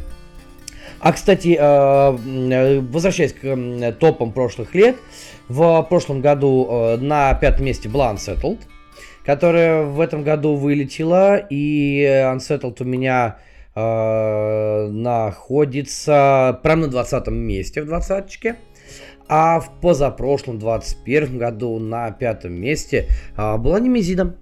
А, 1.00 1.14
кстати, 1.14 1.58
э, 1.60 2.80
возвращаясь 2.80 3.34
к 3.34 3.92
топам 4.00 4.32
прошлых 4.32 4.76
лет, 4.76 4.98
в 5.48 5.82
прошлом 5.90 6.22
году 6.22 6.68
э, 6.70 6.98
на 6.98 7.34
пятом 7.34 7.66
месте 7.66 7.90
была 7.90 8.14
Unsettled, 8.14 8.60
которая 9.26 9.84
в 9.84 10.00
этом 10.00 10.24
году 10.24 10.56
вылетела, 10.56 11.38
и 11.38 12.04
Unsettled 12.04 12.78
у 12.82 12.86
меня 12.86 13.38
э, 13.76 14.88
находится 14.92 16.60
прямо 16.62 16.84
на 16.84 16.88
20 16.90 17.28
месте 17.28 17.82
в 17.82 17.88
двадцаточке. 17.88 18.58
А 19.34 19.62
в 19.62 19.80
позапрошлом, 19.80 20.60
21 20.60 21.38
году, 21.38 21.80
на 21.80 22.12
пятом 22.12 22.52
месте 22.52 23.08
а, 23.38 23.58
была 23.58 23.80
Немезида, 23.80 24.36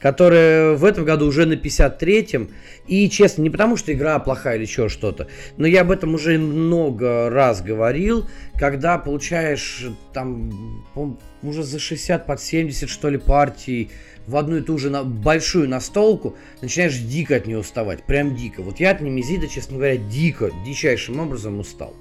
которая 0.00 0.76
в 0.76 0.84
этом 0.86 1.04
году 1.04 1.26
уже 1.26 1.44
на 1.44 1.52
53-м. 1.52 2.48
И, 2.86 3.10
честно, 3.10 3.42
не 3.42 3.50
потому, 3.50 3.76
что 3.76 3.92
игра 3.92 4.18
плохая 4.18 4.56
или 4.56 4.62
еще 4.62 4.88
что-то, 4.88 5.28
но 5.58 5.66
я 5.66 5.82
об 5.82 5.90
этом 5.90 6.14
уже 6.14 6.38
много 6.38 7.28
раз 7.28 7.60
говорил, 7.60 8.26
когда 8.54 8.96
получаешь 8.96 9.88
там 10.14 10.86
уже 11.42 11.62
за 11.62 11.78
60 11.78 12.24
под 12.24 12.40
70, 12.40 12.88
что 12.88 13.10
ли, 13.10 13.18
партий 13.18 13.90
в 14.26 14.36
одну 14.36 14.58
и 14.58 14.60
ту 14.60 14.76
же 14.76 14.90
на, 14.90 15.04
большую 15.04 15.68
настолку, 15.68 16.36
начинаешь 16.60 16.98
дико 16.98 17.36
от 17.36 17.46
нее 17.46 17.58
уставать. 17.58 18.04
Прям 18.04 18.36
дико. 18.36 18.62
Вот 18.62 18.78
я 18.78 18.90
от 18.90 19.00
Немезида, 19.00 19.48
честно 19.48 19.76
говоря, 19.76 19.96
дико, 19.96 20.50
дичайшим 20.66 21.18
образом 21.18 21.58
устал. 21.58 21.94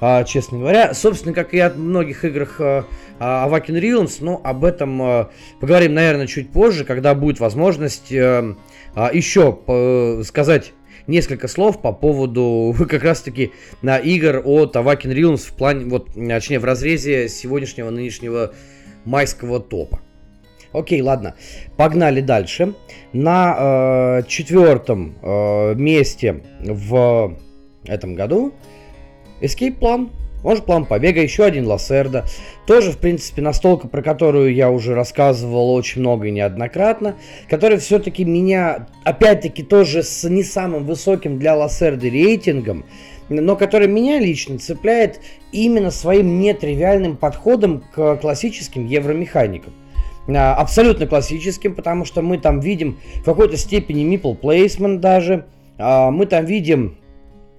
А, 0.00 0.24
честно 0.24 0.58
говоря. 0.58 0.94
Собственно, 0.94 1.34
как 1.34 1.52
и 1.52 1.58
от 1.58 1.76
многих 1.76 2.24
играх 2.24 2.56
а, 2.58 2.86
Awaken 3.18 3.80
Realms, 3.80 4.16
но 4.20 4.40
об 4.42 4.64
этом 4.64 5.02
а, 5.02 5.30
поговорим, 5.60 5.94
наверное, 5.94 6.26
чуть 6.26 6.50
позже, 6.50 6.84
когда 6.84 7.14
будет 7.14 7.38
возможность 7.38 8.12
а, 8.12 8.56
а, 8.94 9.10
еще 9.12 10.22
сказать 10.24 10.72
несколько 11.06 11.48
слов 11.48 11.82
по 11.82 11.92
поводу 11.92 12.74
как 12.88 13.02
раз-таки 13.02 13.52
на 13.82 13.98
игр 13.98 14.40
от 14.44 14.74
Awaken 14.76 15.12
Realms 15.14 15.48
в 15.48 15.52
плане, 15.52 15.84
вот, 15.84 16.14
точнее, 16.14 16.60
в 16.60 16.64
разрезе 16.64 17.28
сегодняшнего 17.28 17.90
нынешнего 17.90 18.54
майского 19.04 19.60
топа. 19.60 20.00
Окей, 20.72 21.02
ладно. 21.02 21.34
Погнали 21.76 22.20
дальше. 22.20 22.74
На 23.12 24.20
э, 24.20 24.22
четвертом 24.28 25.16
э, 25.20 25.74
месте 25.74 26.42
в 26.60 27.36
этом 27.84 28.14
году 28.14 28.54
Escape 29.40 29.74
план. 29.74 30.10
Может 30.42 30.64
план 30.64 30.86
побега, 30.86 31.20
еще 31.20 31.44
один 31.44 31.66
Лассерда. 31.66 32.24
Тоже, 32.66 32.92
в 32.92 32.96
принципе, 32.96 33.42
настолка, 33.42 33.88
про 33.88 34.02
которую 34.02 34.54
я 34.54 34.70
уже 34.70 34.94
рассказывал 34.94 35.74
очень 35.74 36.00
много 36.00 36.28
и 36.28 36.30
неоднократно. 36.30 37.16
Которая 37.48 37.78
все-таки 37.78 38.24
меня, 38.24 38.86
опять-таки, 39.04 39.62
тоже 39.62 40.02
с 40.02 40.26
не 40.28 40.42
самым 40.42 40.84
высоким 40.86 41.38
для 41.38 41.54
Лассерды 41.56 42.08
рейтингом. 42.08 42.84
Но 43.28 43.54
которая 43.54 43.88
меня 43.88 44.18
лично 44.18 44.58
цепляет 44.58 45.20
именно 45.52 45.90
своим 45.90 46.40
нетривиальным 46.40 47.16
подходом 47.16 47.84
к 47.94 48.16
классическим 48.16 48.86
евромеханикам. 48.86 49.72
А, 50.28 50.54
абсолютно 50.54 51.06
классическим, 51.06 51.74
потому 51.74 52.04
что 52.04 52.22
мы 52.22 52.38
там 52.38 52.60
видим 52.60 52.98
в 53.16 53.24
какой-то 53.24 53.56
степени 53.56 54.04
meeple 54.04 54.40
placement 54.40 54.98
даже. 54.98 55.46
А, 55.78 56.10
мы 56.10 56.26
там 56.26 56.44
видим 56.44 56.96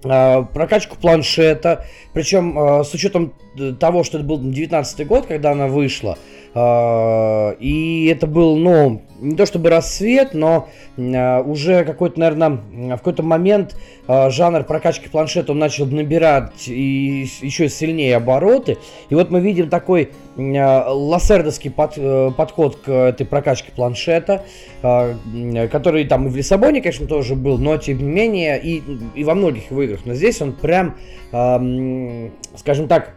прокачку 0.02 0.96
планшета, 0.96 1.86
причем 2.12 2.84
с 2.84 2.92
учетом 2.92 3.32
того, 3.78 4.04
что 4.04 4.18
это 4.18 4.26
был 4.26 4.38
19 4.40 5.06
год, 5.06 5.26
когда 5.26 5.52
она 5.52 5.66
вышла, 5.68 6.18
и 6.54 8.10
это 8.14 8.26
был, 8.26 8.56
ну, 8.56 9.02
не 9.22 9.36
то 9.36 9.46
чтобы 9.46 9.70
рассвет, 9.70 10.34
но 10.34 10.68
э, 10.96 11.42
уже 11.42 11.84
какой-то, 11.84 12.18
наверное, 12.18 12.50
в 12.50 12.98
какой-то 12.98 13.22
момент 13.22 13.76
э, 14.08 14.30
жанр 14.30 14.64
прокачки 14.64 15.08
планшета 15.08 15.52
он 15.52 15.60
начал 15.60 15.86
набирать 15.86 16.66
и 16.66 17.28
еще 17.40 17.68
сильнее 17.68 18.16
обороты. 18.16 18.78
И 19.08 19.14
вот 19.14 19.30
мы 19.30 19.40
видим 19.40 19.68
такой 19.70 20.10
лассердовский 20.36 21.70
под, 21.70 21.92
э, 21.96 22.32
подход 22.36 22.76
к 22.76 22.90
этой 22.90 23.24
прокачке 23.24 23.70
планшета, 23.72 24.44
который 24.82 26.04
там 26.06 26.26
и 26.26 26.30
в 26.30 26.36
Лиссабоне, 26.36 26.80
конечно, 26.80 27.06
тоже 27.06 27.36
был, 27.36 27.58
но 27.58 27.76
тем 27.76 27.98
не 27.98 28.04
менее 28.04 28.60
и, 28.60 28.82
и 29.14 29.22
во 29.22 29.34
многих 29.34 29.70
его 29.70 29.82
играх. 29.82 30.00
Но 30.04 30.14
здесь 30.14 30.42
он 30.42 30.52
прям, 30.52 30.96
скажем 31.30 32.88
так, 32.88 33.14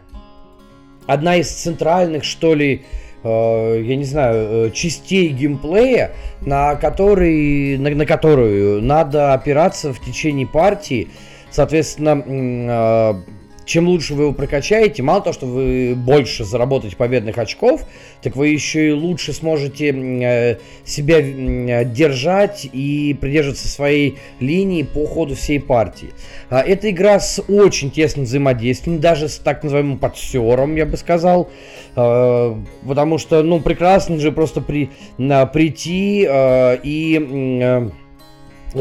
одна 1.06 1.36
из 1.36 1.50
центральных, 1.50 2.22
что 2.24 2.54
ли, 2.54 2.84
я 3.26 3.96
не 3.96 4.04
знаю, 4.04 4.66
э, 4.66 4.70
частей 4.70 5.28
геймплея, 5.28 6.12
на, 6.40 6.76
который, 6.76 7.78
на, 7.78 7.90
на 7.90 8.06
которую 8.06 8.82
надо 8.82 9.32
опираться 9.34 9.92
в 9.92 10.00
течение 10.00 10.46
партии. 10.46 11.08
Соответственно, 11.50 12.22
э, 12.26 13.14
чем 13.66 13.88
лучше 13.88 14.14
вы 14.14 14.24
его 14.24 14.32
прокачаете, 14.32 15.02
мало 15.02 15.20
того, 15.20 15.34
что 15.34 15.46
вы 15.46 15.94
больше 15.96 16.44
заработаете 16.44 16.96
победных 16.96 17.36
очков, 17.36 17.82
так 18.22 18.36
вы 18.36 18.48
еще 18.48 18.88
и 18.88 18.92
лучше 18.92 19.32
сможете 19.32 19.88
э, 19.90 20.58
себя 20.84 21.18
э, 21.20 21.84
держать 21.84 22.68
и 22.72 23.14
придерживаться 23.20 23.68
своей 23.68 24.18
линии 24.40 24.84
по 24.84 25.04
ходу 25.06 25.34
всей 25.34 25.60
партии. 25.60 26.10
А, 26.48 26.60
эта 26.60 26.90
игра 26.90 27.18
с 27.18 27.42
очень 27.48 27.90
тесным 27.90 28.24
взаимодействием, 28.24 29.00
даже 29.00 29.28
с 29.28 29.36
так 29.36 29.64
называемым 29.64 29.98
подсером, 29.98 30.76
я 30.76 30.86
бы 30.86 30.96
сказал, 30.96 31.50
а, 31.96 32.56
потому 32.86 33.18
что, 33.18 33.42
ну, 33.42 33.60
прекрасно 33.60 34.18
же 34.18 34.30
просто 34.30 34.60
при, 34.60 34.90
прийти 35.18 36.24
а, 36.28 36.78
и 36.82 37.90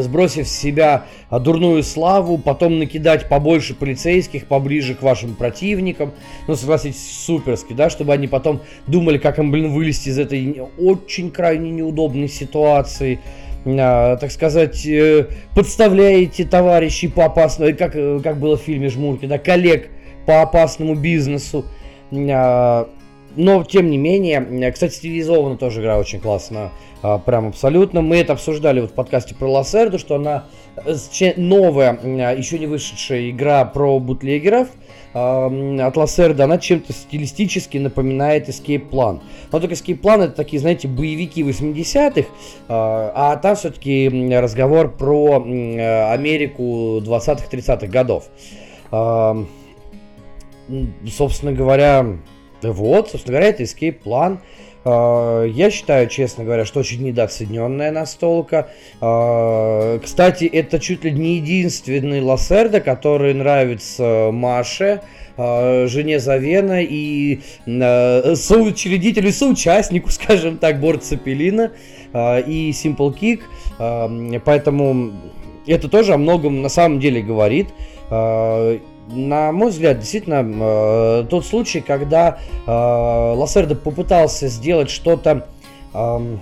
сбросив 0.01 0.47
с 0.47 0.51
себя 0.51 1.05
а, 1.29 1.39
дурную 1.39 1.83
славу, 1.83 2.37
потом 2.37 2.79
накидать 2.79 3.29
побольше 3.29 3.75
полицейских 3.75 4.47
поближе 4.47 4.95
к 4.95 5.01
вашим 5.01 5.35
противникам. 5.35 6.13
Ну, 6.47 6.55
согласитесь, 6.55 7.25
суперски, 7.25 7.73
да, 7.73 7.89
чтобы 7.89 8.13
они 8.13 8.27
потом 8.27 8.61
думали, 8.87 9.17
как 9.17 9.39
им, 9.39 9.51
блин, 9.51 9.73
вылезти 9.73 10.09
из 10.09 10.19
этой 10.19 10.61
очень 10.77 11.31
крайне 11.31 11.71
неудобной 11.71 12.27
ситуации. 12.27 13.19
А, 13.65 14.17
так 14.17 14.31
сказать, 14.31 14.85
э, 14.85 15.27
подставляете 15.55 16.45
товарищей 16.45 17.07
по 17.07 17.25
опасному, 17.25 17.75
как, 17.75 17.95
э, 17.95 18.19
как 18.23 18.39
было 18.39 18.57
в 18.57 18.61
фильме 18.61 18.89
Жмурки, 18.89 19.25
да, 19.25 19.39
коллег 19.39 19.89
по 20.27 20.41
опасному 20.41 20.95
бизнесу. 20.95 21.65
А, 22.11 22.87
но, 23.35 23.63
тем 23.63 23.89
не 23.89 23.97
менее, 23.97 24.71
кстати, 24.71 24.93
стилизована 24.93 25.57
тоже 25.57 25.81
игра 25.81 25.97
очень 25.97 26.19
классно. 26.19 26.71
А, 27.05 27.19
прям 27.19 27.49
абсолютно. 27.49 28.01
Мы 28.01 28.17
это 28.17 28.33
обсуждали 28.33 28.81
вот 28.81 28.89
в 28.89 28.93
подкасте 28.93 29.35
про 29.35 29.47
Лассерду, 29.47 29.99
что 29.99 30.15
она 30.15 30.45
э, 30.75 31.33
новая, 31.35 31.99
а, 32.03 32.33
еще 32.33 32.57
не 32.57 32.65
вышедшая 32.65 33.29
игра 33.29 33.63
про 33.65 33.99
бутлегеров 33.99 34.69
от 35.13 35.95
Лассерда, 35.95 36.43
она 36.43 36.57
чем-то 36.57 36.91
стилистически 36.91 37.77
напоминает 37.77 38.49
Escape 38.49 38.89
Plan. 38.89 39.21
Но 39.49 39.59
только 39.61 39.75
Escape 39.75 40.01
Plan 40.01 40.23
это 40.23 40.33
такие, 40.33 40.59
знаете, 40.59 40.89
боевики 40.89 41.41
80-х, 41.41 42.27
а, 42.67 43.13
а 43.15 43.37
там 43.37 43.55
все-таки 43.55 44.09
разговор 44.35 44.91
про 44.91 45.35
Америку 45.35 46.99
20-30-х 46.99 47.87
годов. 47.87 48.29
Собственно 51.07 51.53
говоря, 51.53 52.17
вот, 52.71 53.09
собственно 53.09 53.37
говоря, 53.37 53.49
это 53.49 53.63
Escape. 53.63 54.39
А, 54.85 55.43
я 55.45 55.71
считаю, 55.71 56.07
честно 56.07 56.43
говоря, 56.43 56.63
что 56.63 56.79
очень 56.79 57.03
недооцененная 57.03 57.91
настолка. 57.91 58.69
А, 59.01 59.99
кстати, 59.99 60.45
это 60.45 60.79
чуть 60.79 61.03
ли 61.03 61.11
не 61.11 61.37
единственный 61.37 62.21
Лассерда, 62.21 62.79
который 62.81 63.33
нравится 63.33 64.29
Маше, 64.31 65.01
а, 65.37 65.87
жене 65.87 66.19
Завена 66.19 66.81
и 66.81 67.39
соучредителю, 67.65 69.31
соучастнику, 69.31 70.09
скажем 70.11 70.59
так, 70.59 70.79
Борт 70.79 71.03
Цепелина 71.03 71.71
и 72.13 72.71
Simple 72.71 73.13
Kick. 73.19 73.41
Поэтому 74.45 75.11
это 75.67 75.89
тоже 75.89 76.13
о 76.13 76.17
многом 76.17 76.61
на 76.61 76.69
самом 76.69 76.99
деле 76.99 77.21
говорит 77.21 77.67
на 79.07 79.51
мой 79.51 79.69
взгляд, 79.69 79.99
действительно 79.99 80.43
э, 80.43 81.25
тот 81.29 81.45
случай, 81.45 81.81
когда 81.81 82.39
э, 82.65 82.71
Лассердо 82.71 83.75
попытался 83.75 84.47
сделать 84.47 84.89
что-то 84.89 85.47
э, 85.93 86.37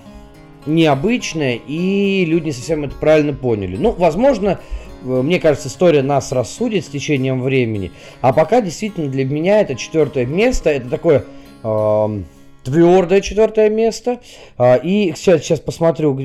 необычное, 0.65 1.55
и 1.55 2.25
люди 2.25 2.45
не 2.45 2.51
совсем 2.51 2.83
это 2.85 2.95
правильно 2.95 3.33
поняли. 3.33 3.75
Ну, 3.77 3.91
возможно, 3.91 4.59
э, 5.03 5.05
мне 5.05 5.39
кажется, 5.39 5.67
история 5.67 6.01
нас 6.01 6.31
рассудит 6.31 6.85
с 6.85 6.89
течением 6.89 7.41
времени. 7.41 7.91
А 8.21 8.33
пока 8.33 8.61
действительно 8.61 9.09
для 9.09 9.25
меня 9.25 9.61
это 9.61 9.75
четвертое 9.75 10.25
место. 10.25 10.69
Это 10.69 10.89
такое 10.89 11.25
э, 11.63 12.23
твердое 12.63 13.21
четвертое 13.21 13.69
место. 13.69 14.21
Э, 14.57 14.79
и 14.81 15.13
сейчас, 15.15 15.41
сейчас 15.41 15.59
посмотрю 15.59 16.15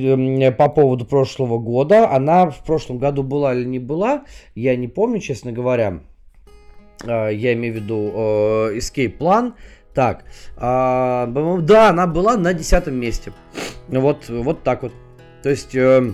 по 0.53 0.69
поводу 0.69 1.05
прошлого 1.05 1.59
года. 1.59 2.09
Она 2.11 2.51
в 2.51 2.63
прошлом 2.65 2.99
году 2.99 3.23
была 3.25 3.55
или 3.55 3.65
не 3.65 3.81
была, 3.81 4.23
я 4.55 4.77
не 4.77 4.87
помню, 4.87 5.19
честно 5.19 5.51
говоря. 5.51 6.01
А, 7.05 7.29
я 7.29 7.53
имею 7.55 7.75
в 7.75 7.77
виду 7.77 8.13
э, 8.15 8.77
Escape 8.77 9.17
Plan. 9.17 9.55
Так, 9.95 10.25
а, 10.57 11.27
да, 11.63 11.89
она 11.89 12.07
была 12.07 12.37
на 12.37 12.53
десятом 12.55 12.95
месте. 12.95 13.33
Вот, 13.89 14.29
вот 14.29 14.63
так 14.63 14.83
вот. 14.83 14.93
То 15.43 15.51
есть, 15.51 15.75
э, 15.75 16.13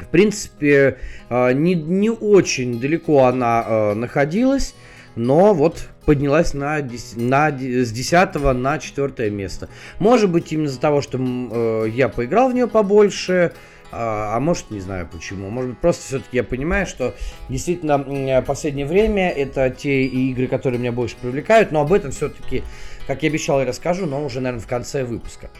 в 0.00 0.08
принципе, 0.10 0.98
э, 1.28 1.52
не, 1.52 1.74
не 1.74 2.10
очень 2.10 2.80
далеко 2.80 3.24
она 3.24 3.94
находилась, 3.94 4.74
но 5.16 5.54
вот 5.54 5.88
поднялась 6.04 6.54
на, 6.54 6.78
на, 7.16 7.50
с 7.50 7.92
10 7.92 8.34
на 8.54 8.78
4 8.78 9.30
место. 9.30 9.68
Может 9.98 10.30
быть, 10.30 10.52
именно 10.52 10.66
из-за 10.66 10.80
того, 10.80 11.00
что 11.00 11.18
э, 11.18 11.88
я 11.90 12.08
поиграл 12.08 12.50
в 12.50 12.54
нее 12.54 12.68
побольше, 12.68 13.52
а, 13.94 14.36
а 14.36 14.40
может, 14.40 14.70
не 14.70 14.80
знаю 14.80 15.08
почему. 15.10 15.50
Может 15.50 15.70
быть, 15.70 15.78
просто 15.78 16.02
все-таки 16.04 16.36
я 16.36 16.44
понимаю, 16.44 16.86
что 16.86 17.14
действительно 17.48 17.98
в 17.98 18.42
последнее 18.42 18.86
время 18.86 19.30
это 19.30 19.70
те 19.70 20.04
игры, 20.04 20.48
которые 20.48 20.80
меня 20.80 20.92
больше 20.92 21.16
привлекают, 21.16 21.70
но 21.72 21.80
об 21.80 21.92
этом 21.92 22.10
все-таки, 22.10 22.64
как 23.06 23.22
я 23.22 23.28
обещал, 23.28 23.60
я 23.60 23.66
расскажу, 23.66 24.06
но 24.06 24.24
уже, 24.24 24.40
наверное, 24.40 24.62
в 24.62 24.66
конце 24.66 25.04
выпуска. 25.04 25.50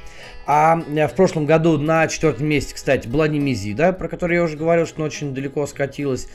А 0.47 0.77
в 0.77 1.15
прошлом 1.15 1.47
году 1.47 1.79
на 1.79 2.07
четвертом 2.09 2.47
месте, 2.47 2.75
кстати, 2.75 3.09
была 3.09 3.29
Немезида, 3.29 3.93
про 3.93 4.09
которую 4.09 4.39
я 4.39 4.45
уже 4.45 4.57
говорил, 4.57 4.87
что 4.87 4.97
она 4.97 5.07
очень 5.07 5.33
далеко 5.33 5.67
скатилась. 5.67 6.29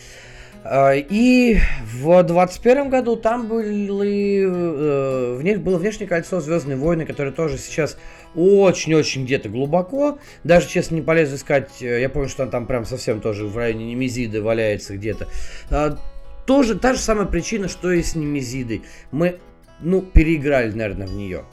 А, 0.64 0.93
и 0.93 1.57
в 1.86 2.22
21 2.24 2.89
году 2.89 3.16
там 3.16 3.47
были, 3.47 4.43
э, 4.43 5.36
в 5.36 5.43
них 5.43 5.62
было 5.62 5.78
внешнее 5.78 6.07
кольцо 6.07 6.41
Звездные 6.41 6.76
войны, 6.76 7.05
которое 7.05 7.32
тоже 7.32 7.57
сейчас 7.57 7.97
очень-очень 8.36 9.24
где-то 9.24 9.47
глубоко. 9.47 10.20
Даже, 10.43 10.68
честно, 10.68 10.95
не 10.95 11.01
полезу 11.01 11.38
искать. 11.38 11.82
Э, 11.82 12.01
я 12.01 12.10
помню, 12.10 12.28
что 12.28 12.43
он 12.43 12.49
там 12.49 12.66
прям 12.66 12.86
совсем 12.86 13.22
тоже 13.22 13.47
в 13.47 13.55
районе 13.57 13.86
Немезиды 13.86 14.41
валяется 14.41 14.97
где-то. 14.97 15.28
А, 15.70 15.97
тоже 16.45 16.78
та 16.78 16.93
же 16.93 16.99
самая 16.99 17.26
причина, 17.26 17.70
что 17.70 17.91
и 17.91 18.03
с 18.03 18.16
Немезидой. 18.16 18.84
Мы, 19.12 19.39
ну, 19.80 20.01
переиграли, 20.01 20.72
наверное, 20.72 21.07
в 21.07 21.14
нее. 21.14 21.45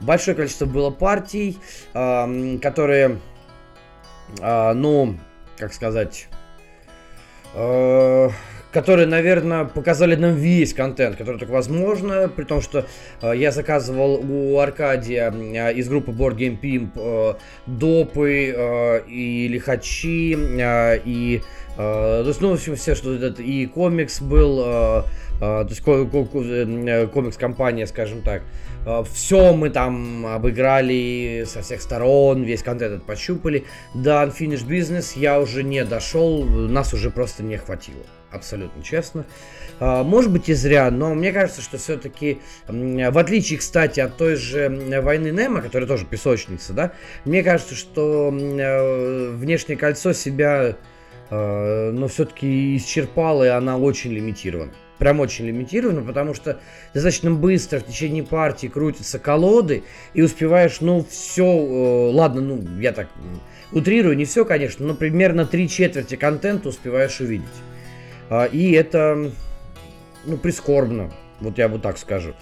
Большое 0.00 0.36
количество 0.36 0.66
было 0.66 0.90
партий, 0.90 1.58
которые, 1.92 3.18
э, 4.40 4.72
ну, 4.74 5.18
как 5.56 5.74
сказать... 5.74 6.28
Э, 7.54 8.30
которые, 8.74 9.06
наверное, 9.06 9.64
показали 9.66 10.16
нам 10.16 10.34
весь 10.34 10.74
контент, 10.74 11.14
который 11.14 11.38
только 11.38 11.52
возможно, 11.52 12.28
при 12.28 12.42
том, 12.42 12.60
что 12.60 12.86
э, 13.22 13.32
я 13.36 13.52
заказывал 13.52 14.20
у 14.28 14.58
Аркадия 14.58 15.30
э, 15.30 15.74
из 15.74 15.88
группы 15.88 16.10
Board 16.10 16.36
Game 16.36 16.60
Pimp 16.60 16.90
э, 16.96 17.34
допы 17.66 18.52
э, 18.56 19.06
и 19.06 19.46
лихачи, 19.46 20.36
э, 20.36 20.98
и 21.04 21.42
э, 21.78 22.32
ну, 22.40 22.50
в 22.50 22.54
общем, 22.54 22.74
все, 22.74 22.96
что 22.96 23.14
это, 23.14 23.40
и 23.40 23.66
комикс 23.66 24.20
был, 24.20 24.62
э, 24.66 25.02
то 25.64 25.66
есть 25.68 25.80
ко- 25.80 26.08
э, 26.08 27.06
комикс-компания, 27.06 27.86
скажем 27.86 28.22
так, 28.22 28.42
э, 28.86 29.02
все 29.12 29.52
мы 29.54 29.70
там 29.70 30.26
обыграли 30.26 31.44
со 31.46 31.62
всех 31.62 31.82
сторон, 31.82 32.42
весь 32.42 32.62
контент 32.62 33.04
пощупали. 33.04 33.64
До 33.94 34.22
Unfinished 34.24 34.66
Business 34.66 35.18
я 35.18 35.40
уже 35.40 35.62
не 35.62 35.84
дошел, 35.84 36.44
нас 36.44 36.94
уже 36.94 37.10
просто 37.10 37.42
не 37.42 37.56
хватило 37.56 38.04
абсолютно 38.34 38.82
честно. 38.82 39.24
А, 39.80 40.02
может 40.02 40.30
быть 40.30 40.48
и 40.48 40.54
зря, 40.54 40.90
но 40.90 41.14
мне 41.14 41.32
кажется, 41.32 41.62
что 41.62 41.78
все-таки, 41.78 42.40
в 42.68 43.18
отличие, 43.18 43.58
кстати, 43.58 44.00
от 44.00 44.16
той 44.16 44.36
же 44.36 44.68
войны 45.02 45.28
Немо, 45.28 45.62
которая 45.62 45.88
тоже 45.88 46.04
песочница, 46.04 46.72
да, 46.72 46.92
мне 47.24 47.42
кажется, 47.42 47.74
что 47.74 48.30
э, 48.32 49.30
внешнее 49.30 49.76
кольцо 49.76 50.12
себя, 50.12 50.76
э, 51.30 51.90
но 51.92 52.08
все-таки 52.08 52.76
исчерпало, 52.76 53.44
и 53.44 53.48
она 53.48 53.78
очень 53.78 54.12
лимитирована. 54.12 54.72
Прям 54.98 55.20
очень 55.20 55.46
лимитировано, 55.46 56.02
потому 56.02 56.34
что 56.34 56.60
достаточно 56.92 57.30
быстро 57.30 57.80
в 57.80 57.86
течение 57.86 58.22
партии 58.22 58.68
крутятся 58.68 59.18
колоды, 59.18 59.84
и 60.12 60.22
успеваешь, 60.22 60.80
ну, 60.80 61.04
все, 61.08 61.44
э, 61.44 62.10
ладно, 62.12 62.40
ну, 62.40 62.80
я 62.80 62.92
так 62.92 63.08
утрирую, 63.72 64.16
не 64.16 64.24
все, 64.24 64.44
конечно, 64.44 64.86
но 64.86 64.94
примерно 64.94 65.46
три 65.46 65.68
четверти 65.68 66.16
контента 66.16 66.68
успеваешь 66.68 67.20
увидеть. 67.20 67.46
А, 68.30 68.44
и 68.44 68.72
это, 68.72 69.30
ну, 70.24 70.36
прискорбно, 70.36 71.12
вот 71.40 71.58
я 71.58 71.68
бы 71.68 71.78
так 71.78 71.98
скажу. 71.98 72.34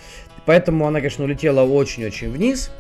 Поэтому 0.45 0.87
она, 0.87 0.99
конечно, 0.99 1.25
улетела 1.25 1.63
очень-очень 1.63 2.31
вниз. 2.31 2.71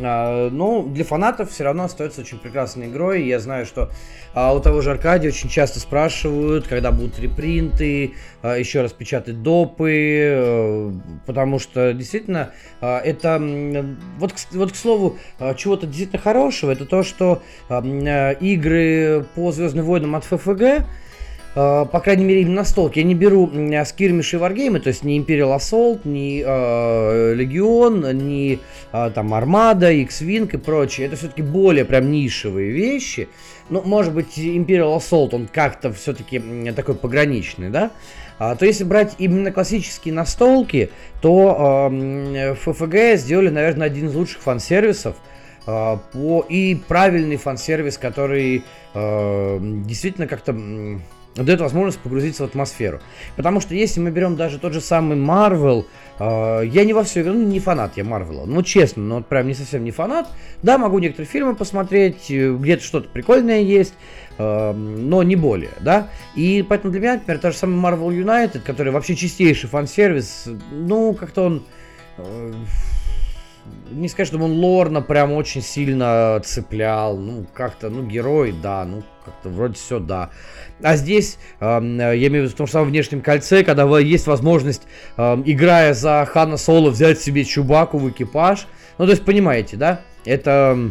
А, 0.00 0.48
но 0.50 0.82
для 0.82 1.04
фанатов 1.04 1.50
все 1.50 1.64
равно 1.64 1.84
остается 1.84 2.22
очень 2.22 2.38
прекрасной 2.38 2.86
игрой. 2.86 3.24
Я 3.24 3.40
знаю, 3.40 3.66
что 3.66 3.90
а, 4.34 4.54
у 4.54 4.60
того 4.60 4.80
же 4.80 4.90
Аркадия 4.90 5.30
очень 5.30 5.48
часто 5.48 5.80
спрашивают, 5.80 6.66
когда 6.66 6.92
будут 6.92 7.18
репринты, 7.18 8.14
а, 8.42 8.56
еще 8.56 8.80
раз 8.80 8.92
печатать 8.92 9.42
допы, 9.42 9.92
э, 9.92 10.92
потому 11.26 11.58
что 11.58 11.92
действительно 11.92 12.52
это 12.80 13.40
вот, 14.18 14.34
вот 14.52 14.72
к 14.72 14.76
слову 14.76 15.18
чего-то 15.56 15.86
действительно 15.86 16.20
хорошего, 16.20 16.70
это 16.70 16.86
то, 16.86 17.02
что 17.02 17.42
игры 17.68 19.26
по 19.34 19.52
Звездным 19.52 19.84
войнам 19.84 20.16
от 20.16 20.24
ФФГ 20.24 20.86
по 21.54 22.00
крайней 22.02 22.24
мере, 22.24 22.42
именно 22.42 22.56
настолки. 22.56 22.98
Я 22.98 23.04
не 23.04 23.14
беру 23.14 23.50
скирмиши 23.84 24.36
и 24.36 24.38
варгеймы, 24.38 24.80
то 24.80 24.88
есть 24.88 25.04
ни 25.04 25.20
Imperial 25.20 25.54
Assault, 25.56 26.00
ни 26.04 26.42
uh, 26.42 27.36
Legion, 27.36 28.12
ни 28.14 28.58
uh, 28.92 29.10
там 29.10 29.34
Armada, 29.34 29.92
X-Wing 29.92 30.48
и 30.50 30.56
прочее. 30.56 31.08
Это 31.08 31.16
все-таки 31.16 31.42
более 31.42 31.84
прям 31.84 32.10
нишевые 32.10 32.70
вещи. 32.70 33.28
Ну, 33.68 33.82
может 33.82 34.14
быть, 34.14 34.38
Imperial 34.38 34.96
Assault, 34.96 35.34
он 35.34 35.46
как-то 35.46 35.92
все-таки 35.92 36.42
такой 36.74 36.94
пограничный, 36.94 37.68
да? 37.68 37.90
Uh, 38.38 38.56
то 38.56 38.64
если 38.64 38.84
брать 38.84 39.16
именно 39.18 39.52
классические 39.52 40.14
настолки, 40.14 40.90
то 41.20 41.88
uh, 41.90 42.58
FFG 42.64 43.16
сделали, 43.16 43.50
наверное, 43.50 43.86
один 43.86 44.06
из 44.06 44.14
лучших 44.14 44.40
фан-сервисов. 44.40 45.16
Uh, 45.66 45.98
по, 46.12 46.44
и 46.48 46.74
правильный 46.74 47.36
фан-сервис, 47.36 47.98
который 47.98 48.64
uh, 48.94 49.84
действительно 49.84 50.26
как-то 50.26 50.56
дает 51.34 51.60
возможность 51.60 51.98
погрузиться 51.98 52.42
в 52.42 52.46
атмосферу. 52.46 53.00
Потому 53.36 53.60
что 53.60 53.74
если 53.74 54.00
мы 54.00 54.10
берем 54.10 54.36
даже 54.36 54.58
тот 54.58 54.72
же 54.72 54.80
самый 54.80 55.16
Marvel, 55.16 55.86
э, 56.18 56.66
я 56.66 56.84
не 56.84 56.92
во 56.92 57.04
все 57.04 57.24
ну 57.24 57.34
не 57.34 57.60
фанат 57.60 57.96
я 57.96 58.04
Марвела, 58.04 58.44
ну 58.44 58.62
честно, 58.62 59.02
ну 59.02 59.14
вот 59.16 59.26
прям 59.26 59.46
не 59.46 59.54
совсем 59.54 59.84
не 59.84 59.90
фанат. 59.90 60.28
Да, 60.62 60.78
могу 60.78 60.98
некоторые 60.98 61.28
фильмы 61.28 61.54
посмотреть, 61.54 62.30
э, 62.30 62.54
где-то 62.54 62.82
что-то 62.82 63.08
прикольное 63.08 63.60
есть, 63.60 63.94
э, 64.38 64.72
но 64.72 65.22
не 65.22 65.36
более, 65.36 65.72
да. 65.80 66.08
И 66.34 66.64
поэтому 66.68 66.92
для 66.92 67.00
меня, 67.00 67.14
например, 67.14 67.40
та 67.40 67.50
же 67.50 67.56
самая 67.56 67.94
Marvel 67.94 68.10
United, 68.10 68.60
который 68.60 68.92
вообще 68.92 69.16
чистейший 69.16 69.68
фан-сервис, 69.68 70.48
ну 70.70 71.14
как-то 71.14 71.42
он... 71.42 71.62
Э, 72.18 72.52
не 73.90 74.08
сказать, 74.08 74.28
что 74.28 74.38
он 74.38 74.52
лорно 74.52 75.02
прям 75.02 75.32
очень 75.32 75.62
сильно 75.62 76.40
цеплял. 76.44 77.16
Ну, 77.16 77.46
как-то, 77.52 77.90
ну, 77.90 78.04
герой, 78.04 78.54
да, 78.62 78.84
ну, 78.84 79.02
как-то 79.24 79.48
вроде 79.48 79.74
все, 79.74 79.98
да. 79.98 80.30
А 80.82 80.96
здесь, 80.96 81.38
э, 81.60 81.64
я 81.64 82.28
имею 82.28 82.44
в 82.44 82.46
виду 82.46 82.48
в 82.48 82.54
том 82.54 82.66
же 82.66 82.72
самом 82.72 82.88
внешнем 82.88 83.20
кольце, 83.20 83.62
когда 83.64 83.98
есть 83.98 84.26
возможность, 84.26 84.82
э, 85.16 85.42
играя 85.44 85.94
за 85.94 86.26
Хана 86.28 86.56
Соло, 86.56 86.90
взять 86.90 87.20
себе 87.20 87.44
Чубаку 87.44 87.98
в 87.98 88.10
экипаж. 88.10 88.66
Ну, 88.98 89.04
то 89.04 89.10
есть, 89.12 89.24
понимаете, 89.24 89.76
да? 89.76 90.00
Это 90.24 90.90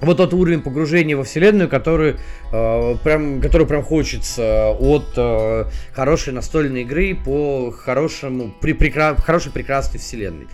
вот 0.00 0.16
тот 0.16 0.34
уровень 0.34 0.60
погружения 0.60 1.16
во 1.16 1.24
вселенную, 1.24 1.68
который, 1.68 2.16
э, 2.52 2.96
прям, 3.02 3.40
который 3.40 3.66
прям 3.66 3.82
хочется 3.82 4.70
от 4.70 5.12
э, 5.16 5.64
хорошей 5.92 6.32
настольной 6.32 6.82
игры 6.82 7.14
по 7.14 7.70
хорошему, 7.70 8.54
при, 8.60 8.72
прекра, 8.72 9.14
хорошей 9.16 9.52
прекрасной 9.52 10.00
вселенной. 10.00 10.46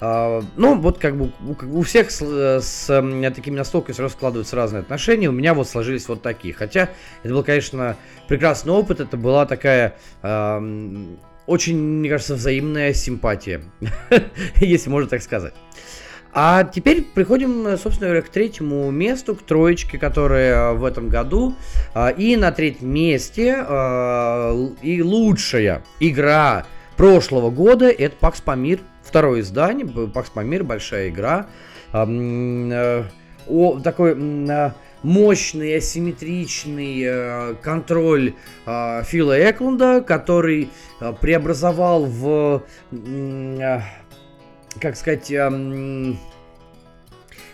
Uh, 0.00 0.44
ну, 0.56 0.78
вот 0.78 0.98
как 0.98 1.16
бы 1.16 1.32
у, 1.72 1.82
всех 1.82 2.10
с, 2.12 2.20
с 2.20 2.86
такими 3.34 3.56
настолками 3.56 3.94
сразу 3.94 4.14
складываются 4.14 4.54
разные 4.54 4.80
отношения. 4.80 5.28
У 5.28 5.32
меня 5.32 5.54
вот 5.54 5.68
сложились 5.68 6.08
вот 6.08 6.22
такие. 6.22 6.54
Хотя 6.54 6.90
это 7.24 7.34
был, 7.34 7.42
конечно, 7.42 7.96
прекрасный 8.28 8.72
опыт. 8.72 9.00
Это 9.00 9.16
была 9.16 9.44
такая 9.44 9.96
uh, 10.22 11.18
очень, 11.46 11.78
мне 11.78 12.08
кажется, 12.08 12.36
взаимная 12.36 12.92
симпатия, 12.92 13.62
если 14.56 14.88
можно 14.88 15.08
так 15.08 15.22
сказать. 15.22 15.54
А 16.32 16.62
теперь 16.62 17.02
приходим, 17.02 17.76
собственно 17.78 18.08
говоря, 18.08 18.22
к 18.22 18.28
третьему 18.28 18.90
месту, 18.92 19.34
к 19.34 19.42
троечке, 19.42 19.98
которая 19.98 20.74
в 20.74 20.84
этом 20.84 21.08
году. 21.08 21.56
Uh, 21.94 22.14
и 22.16 22.36
на 22.36 22.52
третьем 22.52 22.90
месте 22.90 23.66
и 24.82 25.02
лучшая 25.02 25.82
игра 25.98 26.66
прошлого 26.96 27.50
года 27.50 27.88
это 27.88 28.14
Пакс 28.20 28.40
Памир 28.40 28.80
второе 29.08 29.40
издание, 29.40 29.86
Пакс 29.86 30.30
Памир, 30.30 30.62
большая 30.62 31.08
игра. 31.08 31.48
Э, 31.92 33.04
о, 33.48 33.80
такой 33.80 34.14
э, 34.14 34.70
мощный, 35.02 35.76
асимметричный 35.76 37.02
э, 37.04 37.54
контроль 37.62 38.34
Фила 38.66 39.50
Эклунда, 39.50 40.02
который 40.02 40.70
преобразовал 41.20 42.04
в, 42.04 42.62
как 44.80 44.96
сказать, 44.96 45.32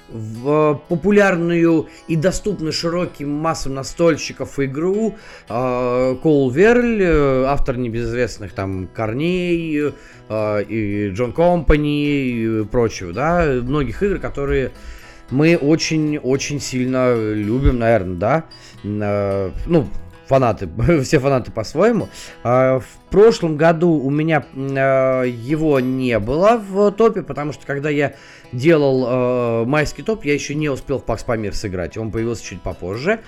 в 0.08 0.80
популярную 0.88 1.88
и 2.08 2.16
доступную 2.16 2.72
широким 2.72 3.30
массам 3.30 3.74
настольщиков 3.74 4.58
игру 4.60 5.16
э, 5.48 6.16
Кол 6.22 6.50
Верль, 6.50 7.02
э, 7.02 7.44
автор 7.46 7.76
небезызвестных 7.76 8.52
там 8.52 8.88
Корней 8.94 9.92
э, 10.28 10.62
и 10.64 11.10
Джон 11.10 11.32
Компани 11.32 12.06
и 12.06 12.64
прочего, 12.64 13.12
да, 13.12 13.44
многих 13.62 14.02
игр, 14.02 14.18
которые 14.18 14.72
мы 15.30 15.56
очень-очень 15.56 16.60
сильно 16.60 17.14
любим, 17.14 17.78
наверное, 17.78 18.16
да. 18.16 18.44
Э, 18.84 19.50
ну, 19.66 19.88
фанаты, 20.26 20.68
все 21.02 21.18
фанаты 21.18 21.50
по-своему. 21.50 22.08
А, 22.42 22.80
в 22.80 23.10
прошлом 23.10 23.56
году 23.56 23.90
у 23.90 24.10
меня 24.10 24.44
а, 24.54 25.22
его 25.22 25.80
не 25.80 26.18
было 26.18 26.56
в 26.56 26.90
топе, 26.92 27.22
потому 27.22 27.52
что 27.52 27.66
когда 27.66 27.90
я 27.90 28.14
делал 28.52 29.04
а, 29.06 29.64
майский 29.64 30.02
топ, 30.02 30.24
я 30.24 30.34
еще 30.34 30.54
не 30.54 30.68
успел 30.68 30.98
в 30.98 31.04
Пакс 31.04 31.24
Памир 31.24 31.54
сыграть, 31.54 31.96
он 31.96 32.10
появился 32.10 32.44
чуть 32.44 32.62
попозже. 32.62 33.20